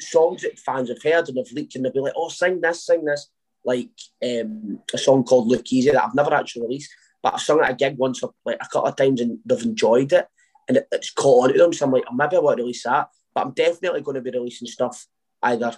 songs 0.00 0.42
that 0.42 0.58
fans 0.58 0.88
have 0.88 1.02
heard 1.02 1.28
and 1.28 1.38
have 1.38 1.52
leaked 1.52 1.76
and 1.76 1.84
they'll 1.84 1.92
be 1.92 2.00
like, 2.00 2.14
oh, 2.16 2.28
sing 2.28 2.60
this, 2.60 2.86
sing 2.86 3.04
this. 3.04 3.28
Like 3.64 3.90
um, 4.24 4.80
a 4.94 4.98
song 4.98 5.24
called 5.24 5.48
Look 5.48 5.72
Easy 5.72 5.90
that 5.90 6.02
I've 6.02 6.14
never 6.14 6.32
actually 6.32 6.62
released, 6.62 6.90
but 7.22 7.34
I've 7.34 7.40
sung 7.40 7.60
at 7.60 7.70
a 7.70 7.74
gig 7.74 7.96
once 7.98 8.22
like 8.44 8.58
a 8.60 8.68
couple 8.68 8.88
of 8.88 8.96
times 8.96 9.20
and 9.20 9.38
they've 9.44 9.62
enjoyed 9.62 10.12
it 10.12 10.26
and 10.68 10.78
it, 10.78 10.88
it's 10.92 11.10
caught 11.10 11.48
on 11.48 11.52
to 11.52 11.58
them. 11.58 11.72
So 11.72 11.84
I'm 11.84 11.92
like, 11.92 12.04
oh, 12.10 12.14
maybe 12.14 12.36
I 12.36 12.40
want 12.40 12.58
to 12.58 12.62
release 12.62 12.84
that. 12.84 13.08
But 13.34 13.46
I'm 13.46 13.52
definitely 13.52 14.00
going 14.02 14.14
to 14.14 14.22
be 14.22 14.30
releasing 14.30 14.68
stuff 14.68 15.06
either 15.42 15.76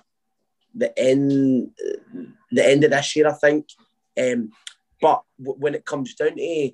the 0.75 0.97
end 0.99 1.71
the 2.51 2.67
end 2.67 2.85
of 2.85 2.91
this 2.91 3.17
year, 3.17 3.29
I 3.29 3.33
think. 3.33 3.67
Um, 4.19 4.51
but 5.01 5.23
w- 5.39 5.59
when 5.59 5.75
it 5.75 5.85
comes 5.85 6.15
down 6.15 6.37
to 6.37 6.71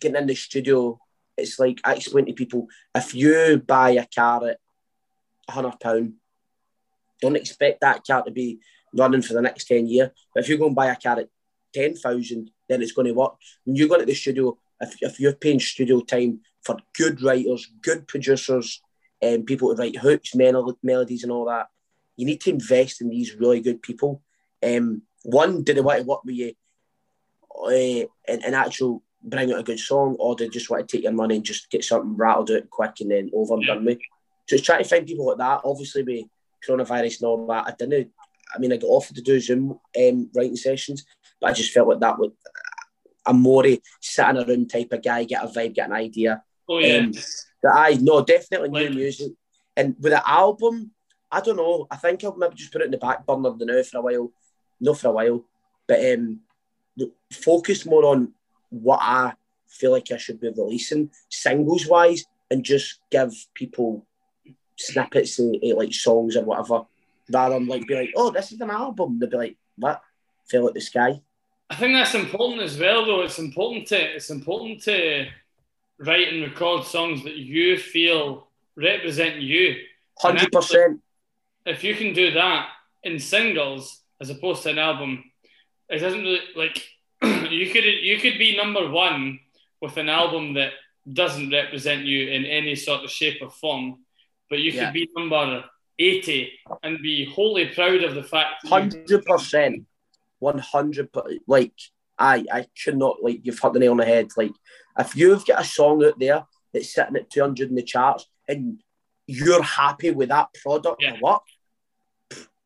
getting 0.00 0.16
in 0.16 0.26
the 0.26 0.34
studio, 0.34 0.98
it's 1.36 1.58
like 1.58 1.80
I 1.84 1.94
explain 1.94 2.26
to 2.26 2.32
people: 2.32 2.66
if 2.94 3.14
you 3.14 3.62
buy 3.66 3.90
a 3.90 4.06
car 4.06 4.48
at 4.48 4.58
hundred 5.48 5.80
pound, 5.80 6.14
don't 7.20 7.36
expect 7.36 7.80
that 7.80 8.04
car 8.06 8.22
to 8.22 8.30
be 8.30 8.58
running 8.92 9.22
for 9.22 9.34
the 9.34 9.42
next 9.42 9.64
ten 9.64 9.86
years. 9.86 10.10
But 10.34 10.44
if 10.44 10.48
you 10.48 10.58
go 10.58 10.66
and 10.66 10.76
buy 10.76 10.86
a 10.86 10.96
car 10.96 11.18
at 11.20 11.28
ten 11.74 11.94
thousand, 11.94 12.50
then 12.68 12.82
it's 12.82 12.92
going 12.92 13.06
to 13.06 13.14
work. 13.14 13.34
When 13.64 13.76
you 13.76 13.88
go 13.88 13.98
to 13.98 14.04
the 14.04 14.14
studio, 14.14 14.58
if, 14.80 14.96
if 15.00 15.20
you're 15.20 15.34
paying 15.34 15.60
studio 15.60 16.00
time 16.00 16.40
for 16.62 16.76
good 16.96 17.22
writers, 17.22 17.66
good 17.82 18.06
producers, 18.06 18.82
and 19.20 19.40
um, 19.40 19.44
people 19.44 19.74
to 19.74 19.80
write 19.80 19.96
hooks, 19.96 20.34
melodies, 20.34 21.22
and 21.22 21.32
all 21.32 21.46
that, 21.46 21.68
you 22.18 22.26
need 22.26 22.40
to 22.42 22.50
invest 22.50 23.00
in 23.00 23.08
these 23.08 23.36
really 23.36 23.60
good 23.60 23.80
people. 23.80 24.22
Um, 24.62 25.02
one, 25.22 25.62
did 25.62 25.76
they 25.76 25.80
want 25.80 26.00
to 26.00 26.04
work 26.04 26.24
with 26.24 26.34
you 26.34 26.52
uh, 27.64 28.06
and, 28.30 28.44
and 28.44 28.54
actual 28.54 29.02
bring 29.22 29.52
out 29.52 29.60
a 29.60 29.62
good 29.62 29.78
song, 29.78 30.16
or 30.18 30.34
they 30.34 30.48
just 30.48 30.68
want 30.68 30.86
to 30.86 30.96
take 30.96 31.04
your 31.04 31.12
money 31.12 31.36
and 31.36 31.44
just 31.44 31.70
get 31.70 31.84
something 31.84 32.16
rattled 32.16 32.50
out 32.50 32.68
quick 32.70 32.96
and 33.00 33.10
then 33.12 33.30
over 33.32 33.54
and 33.54 33.64
done 33.64 33.84
with? 33.84 33.98
So 34.48 34.56
it's 34.56 34.64
trying 34.64 34.82
to 34.82 34.88
find 34.88 35.06
people 35.06 35.26
like 35.26 35.38
that. 35.38 35.60
Obviously, 35.64 36.02
with 36.02 36.26
coronavirus 36.66 37.20
and 37.20 37.28
all 37.28 37.46
that, 37.46 37.66
I 37.68 37.72
didn't. 37.78 38.10
I 38.54 38.58
mean, 38.58 38.72
I 38.72 38.78
got 38.78 38.88
offered 38.88 39.16
to 39.16 39.22
do 39.22 39.38
Zoom 39.38 39.78
um, 39.98 40.30
writing 40.34 40.56
sessions, 40.56 41.04
but 41.40 41.50
I 41.50 41.52
just 41.52 41.72
felt 41.72 41.88
like 41.88 42.00
that 42.00 42.18
would. 42.18 42.32
I'm 43.26 43.40
more 43.40 43.64
a 43.66 43.80
sit 44.00 44.28
in 44.28 44.38
a 44.38 44.44
room 44.44 44.66
type 44.66 44.92
of 44.92 45.04
guy, 45.04 45.24
get 45.24 45.44
a 45.44 45.46
vibe, 45.46 45.74
get 45.74 45.88
an 45.88 45.92
idea. 45.92 46.42
Oh 46.68 46.78
yeah. 46.78 46.98
Um, 46.98 47.12
I 47.72 47.98
no, 48.00 48.24
definitely 48.24 48.70
new 48.70 48.90
music. 48.90 49.32
And 49.76 49.94
with 50.00 50.12
the 50.12 50.28
album, 50.28 50.92
I 51.30 51.40
don't 51.40 51.56
know. 51.56 51.86
I 51.90 51.96
think 51.96 52.24
I'll 52.24 52.36
maybe 52.36 52.54
just 52.54 52.72
put 52.72 52.82
it 52.82 52.86
in 52.86 52.90
the 52.90 52.98
back 52.98 53.26
burner 53.26 53.50
the 53.50 53.66
now 53.66 53.82
for 53.82 53.98
a 53.98 54.02
while. 54.02 54.32
Not 54.80 54.98
for 54.98 55.08
a 55.08 55.12
while. 55.12 55.44
But 55.86 56.04
um, 56.12 56.40
focus 57.32 57.86
more 57.86 58.04
on 58.04 58.32
what 58.70 59.00
I 59.02 59.34
feel 59.68 59.92
like 59.92 60.10
I 60.10 60.16
should 60.16 60.40
be 60.40 60.48
releasing 60.48 61.10
singles 61.28 61.86
wise 61.86 62.24
and 62.50 62.64
just 62.64 63.00
give 63.10 63.32
people 63.54 64.06
snippets 64.76 65.38
of, 65.38 65.54
of 65.62 65.76
like 65.76 65.92
songs 65.92 66.36
or 66.36 66.44
whatever 66.44 66.82
rather 67.30 67.54
than 67.54 67.66
like 67.66 67.86
be 67.86 67.94
like, 67.94 68.12
oh, 68.16 68.30
this 68.30 68.52
is 68.52 68.60
an 68.60 68.70
album. 68.70 69.18
They'll 69.18 69.30
be 69.30 69.36
like, 69.36 69.56
what? 69.76 70.02
Feel 70.48 70.64
like 70.64 70.74
the 70.74 70.80
sky. 70.80 71.20
I 71.70 71.74
think 71.74 71.92
that's 71.92 72.14
important 72.14 72.62
as 72.62 72.78
well, 72.78 73.04
though. 73.04 73.20
It's 73.22 73.38
important 73.38 73.86
to 73.88 74.16
it's 74.16 74.30
important 74.30 74.82
to 74.84 75.26
write 75.98 76.32
and 76.32 76.42
record 76.42 76.84
songs 76.84 77.22
that 77.24 77.36
you 77.36 77.76
feel 77.76 78.48
represent 78.76 79.36
you. 79.36 79.76
Hundred 80.18 80.50
percent 80.50 81.02
if 81.68 81.84
you 81.84 81.94
can 81.94 82.12
do 82.12 82.32
that 82.32 82.68
in 83.02 83.18
singles 83.18 84.00
as 84.20 84.30
opposed 84.30 84.62
to 84.62 84.70
an 84.70 84.78
album, 84.78 85.24
it 85.88 85.98
doesn't 85.98 86.22
really 86.22 86.40
like 86.56 86.82
you 87.50 87.70
could 87.70 87.84
you 87.84 88.18
could 88.18 88.38
be 88.38 88.56
number 88.56 88.90
one 88.90 89.40
with 89.80 89.96
an 89.96 90.08
album 90.08 90.54
that 90.54 90.72
doesn't 91.10 91.50
represent 91.50 92.04
you 92.04 92.28
in 92.28 92.44
any 92.44 92.74
sort 92.74 93.04
of 93.04 93.10
shape 93.10 93.38
or 93.40 93.50
form, 93.50 93.98
but 94.50 94.58
you 94.58 94.72
yeah. 94.72 94.86
could 94.86 94.94
be 94.94 95.08
number 95.16 95.64
eighty 95.98 96.52
and 96.82 97.02
be 97.02 97.30
wholly 97.30 97.66
proud 97.66 98.02
of 98.02 98.14
the 98.14 98.22
fact. 98.22 98.66
Hundred 98.66 99.24
percent, 99.24 99.86
one 100.38 100.58
hundred. 100.58 101.08
Like 101.46 101.72
I, 102.18 102.44
I 102.52 102.66
could 102.84 102.96
not 102.96 103.22
like 103.22 103.40
you've 103.44 103.58
hit 103.58 103.72
the 103.72 103.78
nail 103.78 103.92
on 103.92 103.98
the 103.98 104.04
head. 104.04 104.28
Like 104.36 104.52
if 104.98 105.16
you've 105.16 105.46
got 105.46 105.60
a 105.60 105.64
song 105.64 106.04
out 106.04 106.18
there 106.18 106.44
that's 106.72 106.92
sitting 106.92 107.16
at 107.16 107.30
two 107.30 107.40
hundred 107.40 107.70
in 107.70 107.76
the 107.76 107.82
charts 107.82 108.26
and 108.46 108.80
you're 109.26 109.62
happy 109.62 110.10
with 110.10 110.30
that 110.30 110.48
product 110.62 111.02
yeah. 111.02 111.12
or 111.12 111.18
what, 111.18 111.42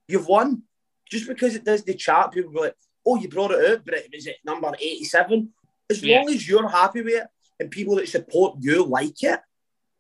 you've 0.08 0.26
won. 0.26 0.62
Just 1.10 1.28
because 1.28 1.54
it 1.54 1.64
does 1.64 1.84
the 1.84 1.94
chart, 1.94 2.32
people 2.32 2.52
go 2.52 2.60
like, 2.60 2.76
oh, 3.06 3.16
you 3.16 3.28
brought 3.28 3.50
it 3.50 3.70
out, 3.70 3.84
but 3.84 3.94
is 3.94 4.04
it 4.04 4.14
was 4.14 4.26
at 4.28 4.34
number 4.44 4.72
87. 4.78 5.50
As 5.90 6.02
yeah. 6.02 6.18
long 6.18 6.30
as 6.30 6.48
you're 6.48 6.68
happy 6.68 7.02
with 7.02 7.14
it 7.14 7.26
and 7.60 7.70
people 7.70 7.96
that 7.96 8.08
support 8.08 8.56
you 8.60 8.84
like 8.84 9.22
it 9.22 9.40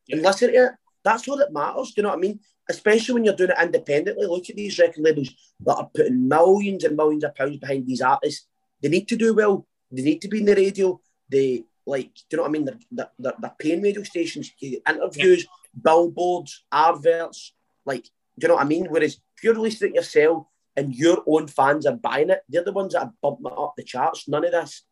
yeah. 0.06 0.16
and 0.16 0.22
listen 0.22 0.52
to 0.52 0.56
it, 0.56 0.72
that's 1.04 1.28
all 1.28 1.36
that 1.36 1.52
matters. 1.52 1.88
Do 1.88 1.94
you 1.96 2.02
know 2.04 2.10
what 2.10 2.18
I 2.18 2.20
mean? 2.20 2.40
Especially 2.70 3.14
when 3.14 3.24
you're 3.24 3.36
doing 3.36 3.50
it 3.50 3.62
independently. 3.62 4.26
Look 4.26 4.48
at 4.48 4.56
these 4.56 4.78
record 4.78 5.02
labels 5.02 5.34
that 5.60 5.74
are 5.74 5.90
putting 5.92 6.28
millions 6.28 6.84
and 6.84 6.96
millions 6.96 7.24
of 7.24 7.34
pounds 7.34 7.58
behind 7.58 7.86
these 7.86 8.00
artists. 8.00 8.46
They 8.80 8.88
need 8.88 9.08
to 9.08 9.16
do 9.16 9.34
well. 9.34 9.66
They 9.90 10.02
need 10.02 10.22
to 10.22 10.28
be 10.28 10.38
in 10.38 10.46
the 10.46 10.54
radio. 10.54 11.00
They 11.28 11.64
like, 11.84 12.14
do 12.14 12.22
you 12.30 12.36
know 12.36 12.42
what 12.44 12.48
I 12.48 12.52
mean? 12.52 12.64
They're, 12.64 13.08
they're, 13.18 13.34
they're 13.38 13.54
paying 13.58 13.82
radio 13.82 14.02
stations, 14.02 14.52
interviews, 14.60 15.44
yeah. 15.44 15.80
billboards, 15.82 16.64
adverts. 16.70 17.52
Like, 17.84 18.08
do 18.38 18.44
you 18.44 18.48
know 18.48 18.54
what 18.54 18.64
I 18.64 18.68
mean? 18.68 18.86
Whereas 18.88 19.14
if 19.36 19.44
you're 19.44 19.54
releasing 19.54 19.90
it 19.90 19.94
yourself 19.96 20.46
and 20.76 20.94
your 20.94 21.22
own 21.26 21.46
fans 21.46 21.86
are 21.86 21.96
buying 21.96 22.30
it, 22.30 22.42
they're 22.48 22.64
the 22.64 22.72
ones 22.72 22.94
that 22.94 23.02
are 23.02 23.12
bumping 23.22 23.46
it 23.46 23.58
up 23.58 23.74
the 23.76 23.84
charts. 23.84 24.28
None 24.28 24.44
of 24.44 24.52
this, 24.52 24.82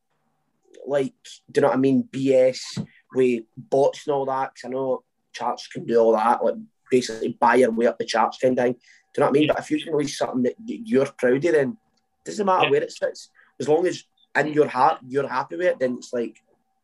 like, 0.86 1.14
do 1.50 1.58
you 1.58 1.62
know 1.62 1.68
what 1.68 1.76
I 1.76 1.80
mean? 1.80 2.08
BS 2.10 2.86
with 3.14 3.44
bots 3.56 4.06
and 4.06 4.14
all 4.14 4.26
that. 4.26 4.52
Cause 4.54 4.64
I 4.66 4.68
know 4.68 5.04
charts 5.32 5.68
can 5.68 5.84
do 5.84 5.98
all 5.98 6.12
that, 6.12 6.44
like 6.44 6.54
basically 6.90 7.36
buy 7.40 7.56
your 7.56 7.70
way 7.70 7.86
up 7.86 7.98
the 7.98 8.04
charts 8.04 8.38
kind 8.38 8.58
of 8.58 8.64
thing. 8.64 8.72
Do 8.72 8.78
you 8.78 9.20
know 9.20 9.26
what 9.26 9.36
I 9.36 9.40
mean? 9.40 9.48
But 9.48 9.58
if 9.58 9.70
you 9.70 9.82
can 9.82 9.92
release 9.92 10.18
something 10.18 10.42
that 10.42 10.54
you're 10.66 11.06
proud 11.06 11.44
of, 11.44 11.52
then 11.52 11.70
it 11.70 12.24
doesn't 12.24 12.46
matter 12.46 12.64
yeah. 12.64 12.70
where 12.70 12.82
it 12.82 12.92
sits. 12.92 13.30
As 13.58 13.68
long 13.68 13.86
as 13.86 14.04
in 14.36 14.46
mm. 14.46 14.54
your 14.54 14.68
heart 14.68 15.00
you're 15.06 15.28
happy 15.28 15.56
with 15.56 15.66
it, 15.66 15.78
then 15.80 15.96
it's 15.98 16.12
like 16.12 16.36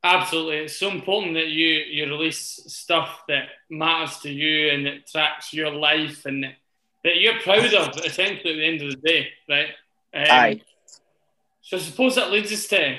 Absolutely, 0.06 0.58
it's 0.58 0.76
so 0.76 0.88
important 0.90 1.34
that 1.34 1.48
you 1.48 1.66
you 1.66 2.06
release 2.06 2.60
stuff 2.68 3.22
that 3.26 3.48
matters 3.68 4.18
to 4.18 4.30
you 4.30 4.70
and 4.70 4.86
that 4.86 5.08
tracks 5.08 5.52
your 5.52 5.70
life 5.72 6.26
and 6.26 6.44
that 6.44 6.54
that 7.02 7.16
you're 7.16 7.40
proud 7.40 7.74
of 7.74 8.04
essentially 8.04 8.52
at 8.52 8.56
the 8.56 8.64
end 8.64 8.82
of 8.82 8.90
the 8.90 9.08
day, 9.08 9.28
right? 9.48 9.68
Um, 10.14 10.26
Aye. 10.30 10.60
So 11.62 11.76
I 11.76 11.80
suppose 11.80 12.14
that 12.14 12.30
leads 12.30 12.52
us 12.52 12.68
to 12.68 12.98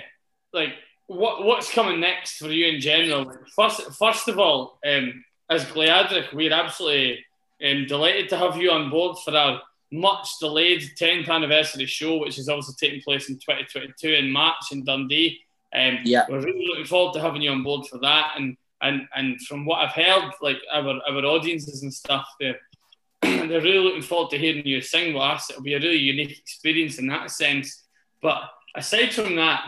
like 0.51 0.73
what 1.05 1.45
what's 1.45 1.71
coming 1.71 2.01
next 2.01 2.39
for 2.39 2.49
you 2.49 2.67
in 2.67 2.81
general. 2.81 3.31
First, 3.55 3.89
first 3.93 4.27
of 4.27 4.37
all, 4.37 4.77
um, 4.85 5.23
as 5.49 5.63
Gliadric, 5.63 6.33
we're 6.33 6.51
absolutely 6.51 7.25
um, 7.65 7.85
delighted 7.87 8.27
to 8.29 8.37
have 8.37 8.57
you 8.57 8.71
on 8.71 8.89
board 8.89 9.17
for 9.23 9.33
our 9.33 9.61
much 9.93 10.27
delayed 10.41 10.81
10th 10.99 11.29
anniversary 11.29 11.85
show, 11.85 12.17
which 12.17 12.37
is 12.37 12.49
obviously 12.49 12.75
taking 12.77 13.01
place 13.01 13.29
in 13.29 13.35
2022 13.35 14.09
in 14.09 14.29
March 14.29 14.73
in 14.73 14.83
Dundee. 14.83 15.39
Um, 15.73 15.99
yeah, 16.03 16.25
we're 16.29 16.41
really 16.41 16.65
looking 16.67 16.85
forward 16.85 17.13
to 17.13 17.21
having 17.21 17.41
you 17.41 17.51
on 17.51 17.63
board 17.63 17.87
for 17.87 17.97
that. 17.99 18.33
And 18.37 18.57
and 18.81 19.07
and 19.15 19.41
from 19.41 19.65
what 19.65 19.79
I've 19.79 19.91
heard, 19.91 20.31
like 20.41 20.57
our 20.71 20.99
our 21.07 21.25
audiences 21.25 21.83
and 21.83 21.93
stuff, 21.93 22.27
they're 22.39 22.59
they're 23.21 23.61
really 23.61 23.79
looking 23.79 24.01
forward 24.01 24.29
to 24.31 24.37
hearing 24.37 24.65
you 24.65 24.81
sing 24.81 25.13
with 25.13 25.23
us. 25.23 25.49
It'll 25.49 25.63
be 25.63 25.73
a 25.73 25.79
really 25.79 25.97
unique 25.97 26.37
experience 26.37 26.99
in 26.99 27.07
that 27.07 27.31
sense. 27.31 27.83
But 28.21 28.41
aside 28.75 29.13
from 29.13 29.35
that, 29.35 29.63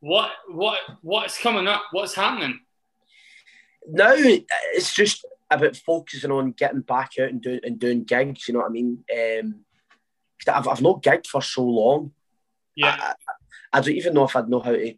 what 0.00 0.30
what 0.48 0.78
what's 1.02 1.38
coming 1.38 1.68
up? 1.68 1.82
What's 1.92 2.14
happening? 2.14 2.60
Now 3.88 4.14
it's 4.14 4.94
just 4.94 5.24
about 5.50 5.76
focusing 5.76 6.32
on 6.32 6.52
getting 6.52 6.80
back 6.80 7.12
out 7.20 7.30
and 7.30 7.40
doing 7.40 7.60
and 7.62 7.78
doing 7.78 8.04
gigs. 8.04 8.48
You 8.48 8.54
know 8.54 8.60
what 8.60 8.70
I 8.70 8.72
mean? 8.72 9.04
Um, 9.12 9.60
I've 10.48 10.68
I've 10.68 10.82
not 10.82 11.02
gigged 11.02 11.26
for 11.26 11.42
so 11.42 11.64
long. 11.64 12.12
Yeah. 12.74 12.96
I, 12.98 13.08
I, 13.08 13.14
I 13.78 13.80
don't 13.80 13.94
even 13.94 14.14
know 14.14 14.24
if 14.24 14.36
I'd 14.36 14.48
know 14.48 14.60
how 14.60 14.72
to 14.72 14.94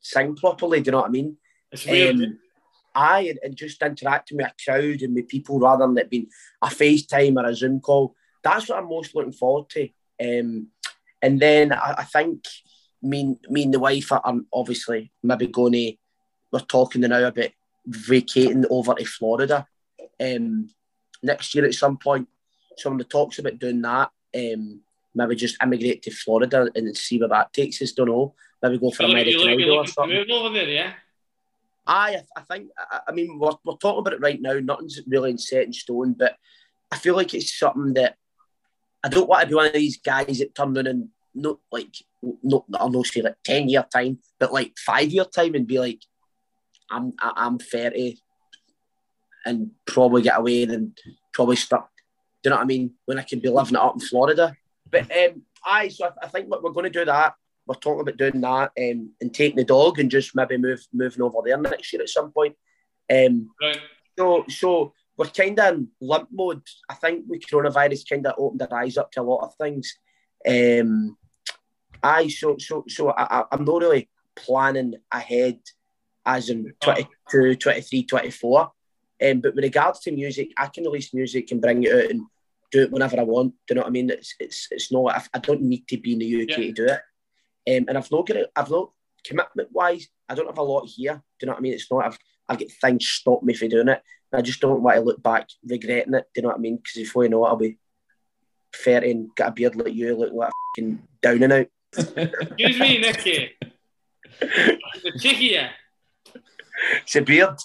sing 0.00 0.36
properly. 0.36 0.80
Do 0.80 0.88
you 0.88 0.92
know 0.92 0.98
what 0.98 1.08
I 1.08 1.10
mean? 1.10 1.36
It's 1.72 1.86
weird. 1.86 2.16
Um, 2.16 2.38
I 2.94 3.20
and, 3.20 3.38
and 3.42 3.56
just 3.56 3.80
interacting 3.82 4.38
with 4.38 4.46
a 4.46 4.64
crowd 4.64 5.02
and 5.02 5.14
with 5.14 5.28
people 5.28 5.60
rather 5.60 5.86
than 5.86 5.98
it 5.98 6.10
being 6.10 6.26
a 6.62 6.66
FaceTime 6.66 7.36
or 7.36 7.48
a 7.48 7.54
Zoom 7.54 7.80
call. 7.80 8.14
That's 8.42 8.68
what 8.68 8.78
I'm 8.78 8.88
most 8.88 9.14
looking 9.14 9.32
forward 9.32 9.68
to. 9.70 9.88
Um, 10.20 10.68
and 11.22 11.38
then 11.38 11.72
I, 11.72 11.94
I 11.98 12.04
think 12.04 12.44
me, 13.02 13.36
me 13.48 13.64
and 13.64 13.74
the 13.74 13.78
wife 13.78 14.10
are 14.12 14.22
um, 14.24 14.46
obviously 14.52 15.12
maybe 15.22 15.46
going 15.46 15.72
to. 15.72 15.92
We're 16.52 16.60
talking 16.60 17.02
now 17.02 17.22
about 17.24 17.50
vacating 17.86 18.64
over 18.68 18.94
to 18.94 19.04
Florida 19.04 19.66
um, 20.20 20.68
next 21.22 21.54
year 21.54 21.64
at 21.64 21.74
some 21.74 21.96
point. 21.96 22.28
So 22.76 22.90
when 22.90 22.98
the 22.98 23.04
talks 23.04 23.38
about 23.38 23.58
doing 23.58 23.82
that, 23.82 24.10
um, 24.34 24.80
maybe 25.14 25.34
just 25.36 25.62
immigrate 25.62 26.02
to 26.02 26.10
Florida 26.10 26.68
and 26.74 26.96
see 26.96 27.18
where 27.18 27.28
that 27.28 27.52
takes 27.52 27.80
us. 27.82 27.92
Don't 27.92 28.08
know. 28.08 28.34
Maybe 28.62 28.78
go 28.78 28.90
for 28.90 29.04
You're 29.04 29.12
American 29.12 29.40
you're 29.40 29.50
Idol 29.60 29.78
or 29.78 29.86
something. 29.86 30.30
over 30.30 30.54
there, 30.54 30.68
yeah. 30.68 30.92
I, 31.86 32.22
I 32.36 32.40
think, 32.42 32.68
I, 32.78 33.00
I 33.08 33.12
mean, 33.12 33.38
we're, 33.38 33.52
we're 33.64 33.74
talking 33.76 34.00
about 34.00 34.12
it 34.12 34.20
right 34.20 34.40
now. 34.40 34.52
Nothing's 34.60 35.00
really 35.08 35.36
set 35.38 35.64
in 35.64 35.72
stone, 35.72 36.14
but 36.18 36.36
I 36.92 36.96
feel 36.96 37.16
like 37.16 37.32
it's 37.34 37.58
something 37.58 37.94
that 37.94 38.16
I 39.02 39.08
don't 39.08 39.28
want 39.28 39.42
to 39.42 39.48
be 39.48 39.54
one 39.54 39.66
of 39.66 39.72
these 39.72 39.96
guys 39.98 40.38
that 40.38 40.54
turn 40.54 40.76
around 40.76 40.86
and 40.88 41.08
not 41.34 41.58
like, 41.72 41.94
no, 42.42 42.64
I'll 42.74 42.90
not 42.90 43.06
say 43.06 43.22
like 43.22 43.36
10 43.44 43.68
year 43.70 43.84
time, 43.92 44.18
but 44.38 44.52
like 44.52 44.74
five 44.78 45.08
year 45.10 45.24
time 45.24 45.54
and 45.54 45.66
be 45.66 45.78
like, 45.78 46.00
I'm, 46.90 47.12
I- 47.18 47.32
I'm 47.36 47.58
30 47.58 48.18
and 49.46 49.70
probably 49.86 50.22
get 50.22 50.38
away 50.38 50.64
and 50.64 50.96
probably 51.32 51.56
stuck. 51.56 51.88
Do 52.42 52.48
you 52.48 52.50
know 52.50 52.56
what 52.56 52.62
I 52.64 52.66
mean? 52.66 52.92
When 53.06 53.18
I 53.18 53.22
can 53.22 53.40
be 53.40 53.48
living 53.48 53.74
it 53.74 53.80
up 53.80 53.94
in 53.94 54.00
Florida. 54.00 54.54
But 54.90 55.10
um, 55.16 55.42
I, 55.64 55.88
so 55.88 56.06
I, 56.06 56.24
I 56.24 56.28
think 56.28 56.48
what 56.48 56.62
we're 56.62 56.72
going 56.72 56.90
to 56.92 56.98
do 56.98 57.04
that. 57.04 57.34
We're 57.66 57.74
talking 57.76 58.00
about 58.00 58.16
doing 58.16 58.40
that 58.40 58.72
um, 58.78 59.10
and 59.20 59.32
taking 59.32 59.56
the 59.56 59.64
dog 59.64 59.98
and 60.00 60.10
just 60.10 60.34
maybe 60.34 60.56
move 60.56 60.84
moving 60.92 61.22
over 61.22 61.38
there 61.44 61.56
next 61.58 61.92
year 61.92 62.02
at 62.02 62.08
some 62.08 62.32
point. 62.32 62.56
Um, 63.12 63.50
Right. 63.62 63.78
so, 64.18 64.44
so 64.48 64.92
we're 65.16 65.26
kind 65.26 65.58
of 65.60 65.74
in 65.74 65.88
limp 66.00 66.28
mode. 66.32 66.62
I 66.88 66.94
think 66.94 67.26
with 67.28 67.42
coronavirus 67.46 68.08
kind 68.08 68.26
of 68.26 68.34
opened 68.38 68.62
our 68.62 68.78
eyes 68.82 68.96
up 68.96 69.12
to 69.12 69.20
a 69.20 69.22
lot 69.22 69.44
of 69.44 69.54
things. 69.56 69.94
Um, 70.48 71.16
I 72.02 72.28
so 72.28 72.56
so 72.58 72.84
so 72.88 73.10
I, 73.10 73.40
I- 73.40 73.44
I'm 73.52 73.64
not 73.64 73.82
really 73.82 74.08
planning 74.34 74.94
ahead 75.12 75.60
as 76.24 76.48
in 76.48 76.72
22, 76.80 77.56
23, 77.56 78.04
24. 78.04 78.70
Um, 79.22 79.40
but 79.40 79.54
with 79.54 79.64
regards 79.64 80.00
to 80.00 80.12
music, 80.12 80.50
I 80.56 80.66
can 80.68 80.84
release 80.84 81.12
music 81.12 81.50
and 81.50 81.60
bring 81.60 81.82
it 81.84 81.92
out 81.92 82.10
and 82.10 82.22
do 82.70 82.82
it 82.82 82.90
whenever 82.90 83.18
I 83.18 83.24
want. 83.24 83.52
Do 83.66 83.74
you 83.74 83.74
know 83.76 83.82
what 83.82 83.88
I 83.88 83.92
mean? 83.92 84.10
It's 84.10 84.34
it's 84.38 84.68
it's 84.70 84.92
not. 84.92 85.14
I, 85.16 85.22
I 85.34 85.38
don't 85.38 85.62
need 85.62 85.86
to 85.88 85.98
be 85.98 86.12
in 86.12 86.18
the 86.18 86.42
UK 86.42 86.48
Yeah. 86.50 86.56
to 86.56 86.72
do 86.72 86.84
it. 86.86 87.00
Um, 87.76 87.84
and 87.88 87.98
I've 87.98 88.10
not 88.10 88.26
got 88.26 88.36
it. 88.36 88.50
I've 88.56 88.70
not 88.70 88.90
commitment 89.24 89.68
wise. 89.72 90.08
I 90.28 90.34
don't 90.34 90.46
have 90.46 90.58
a 90.58 90.62
lot 90.62 90.86
here. 90.86 91.14
Do 91.14 91.20
you 91.40 91.46
know 91.46 91.52
what 91.52 91.58
I 91.58 91.62
mean? 91.62 91.74
It's 91.74 91.90
not. 91.90 92.06
I've 92.06 92.18
I've 92.48 92.58
got 92.58 92.68
things 92.80 93.06
stop 93.06 93.42
me 93.42 93.54
from 93.54 93.68
doing 93.68 93.88
it. 93.88 94.02
And 94.32 94.38
I 94.38 94.42
just 94.42 94.60
don't 94.60 94.82
want 94.82 94.96
to 94.96 95.02
look 95.02 95.22
back 95.22 95.48
regretting 95.64 96.14
it. 96.14 96.26
Do 96.34 96.40
you 96.40 96.42
know 96.42 96.48
what 96.48 96.58
I 96.58 96.60
mean? 96.60 96.76
Because 96.76 96.94
before 96.94 97.24
you 97.24 97.30
know 97.30 97.44
it, 97.44 97.48
I'll 97.48 97.56
be 97.56 97.78
thirty 98.74 99.10
and 99.10 99.30
got 99.36 99.48
a 99.48 99.52
beard 99.52 99.76
like 99.76 99.94
you, 99.94 100.16
looking 100.16 100.36
like 100.36 100.48
a 100.48 100.52
fucking 100.76 101.02
down 101.22 101.42
and 101.42 101.52
out. 101.52 101.66
Excuse 101.96 102.78
me, 102.78 102.98
Nicky. 102.98 103.50
the 104.40 105.12
cheeky, 105.18 105.46
yeah. 105.46 105.70
It's 107.02 107.16
a 107.16 107.20
beard. 107.22 107.58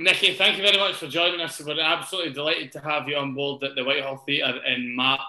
Nicky, 0.00 0.34
thank 0.34 0.56
you 0.56 0.62
very 0.62 0.78
much 0.78 0.94
for 0.96 1.06
joining 1.06 1.40
us. 1.40 1.60
We're 1.60 1.80
absolutely 1.80 2.32
delighted 2.32 2.72
to 2.72 2.80
have 2.80 3.08
you 3.08 3.16
on 3.16 3.34
board 3.34 3.62
at 3.64 3.74
the 3.74 3.84
Whitehall 3.84 4.18
Theatre 4.26 4.62
in 4.64 4.94
March. 4.94 5.20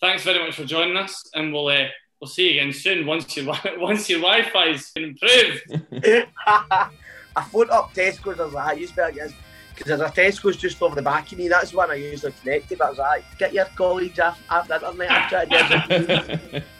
Thanks 0.00 0.24
very 0.24 0.44
much 0.44 0.56
for 0.56 0.64
joining 0.64 0.96
us, 0.96 1.22
and 1.34 1.52
we'll 1.52 1.68
uh, 1.68 1.84
we'll 2.20 2.28
see 2.28 2.52
you 2.52 2.60
again 2.60 2.72
soon 2.72 3.06
once 3.06 3.36
your 3.36 3.46
wi- 3.46 3.76
once 3.78 4.08
your 4.08 4.20
Wi-Fi's 4.20 4.92
improved. 4.96 5.84
I 6.46 7.42
phoned 7.50 7.70
up 7.70 7.94
Tesco's. 7.94 8.40
I 8.40 8.44
was 8.44 8.54
like, 8.54 8.66
"Ah, 8.66 8.72
you 8.72 8.88
better 8.88 9.12
get 9.12 9.32
because 9.78 9.98
there's 9.98 10.10
a 10.10 10.12
Tesco's 10.12 10.56
just 10.56 10.82
over 10.82 10.96
the 10.96 11.02
back 11.02 11.30
of 11.30 11.38
me. 11.38 11.46
That's 11.48 11.72
one 11.72 11.90
I 11.90 11.94
usually 11.94 12.32
connected. 12.42 12.78
But 12.78 12.86
I 12.86 12.90
was 12.90 12.98
like, 12.98 13.38
get 13.38 13.52
your 13.52 13.66
colleagues 13.76 14.18
off, 14.18 14.40
off 14.50 14.66
the 14.66 14.74
internet. 14.74 15.10
I'm 15.10 15.28
trying 15.28 15.48
to 15.48 16.50
get 16.50 16.64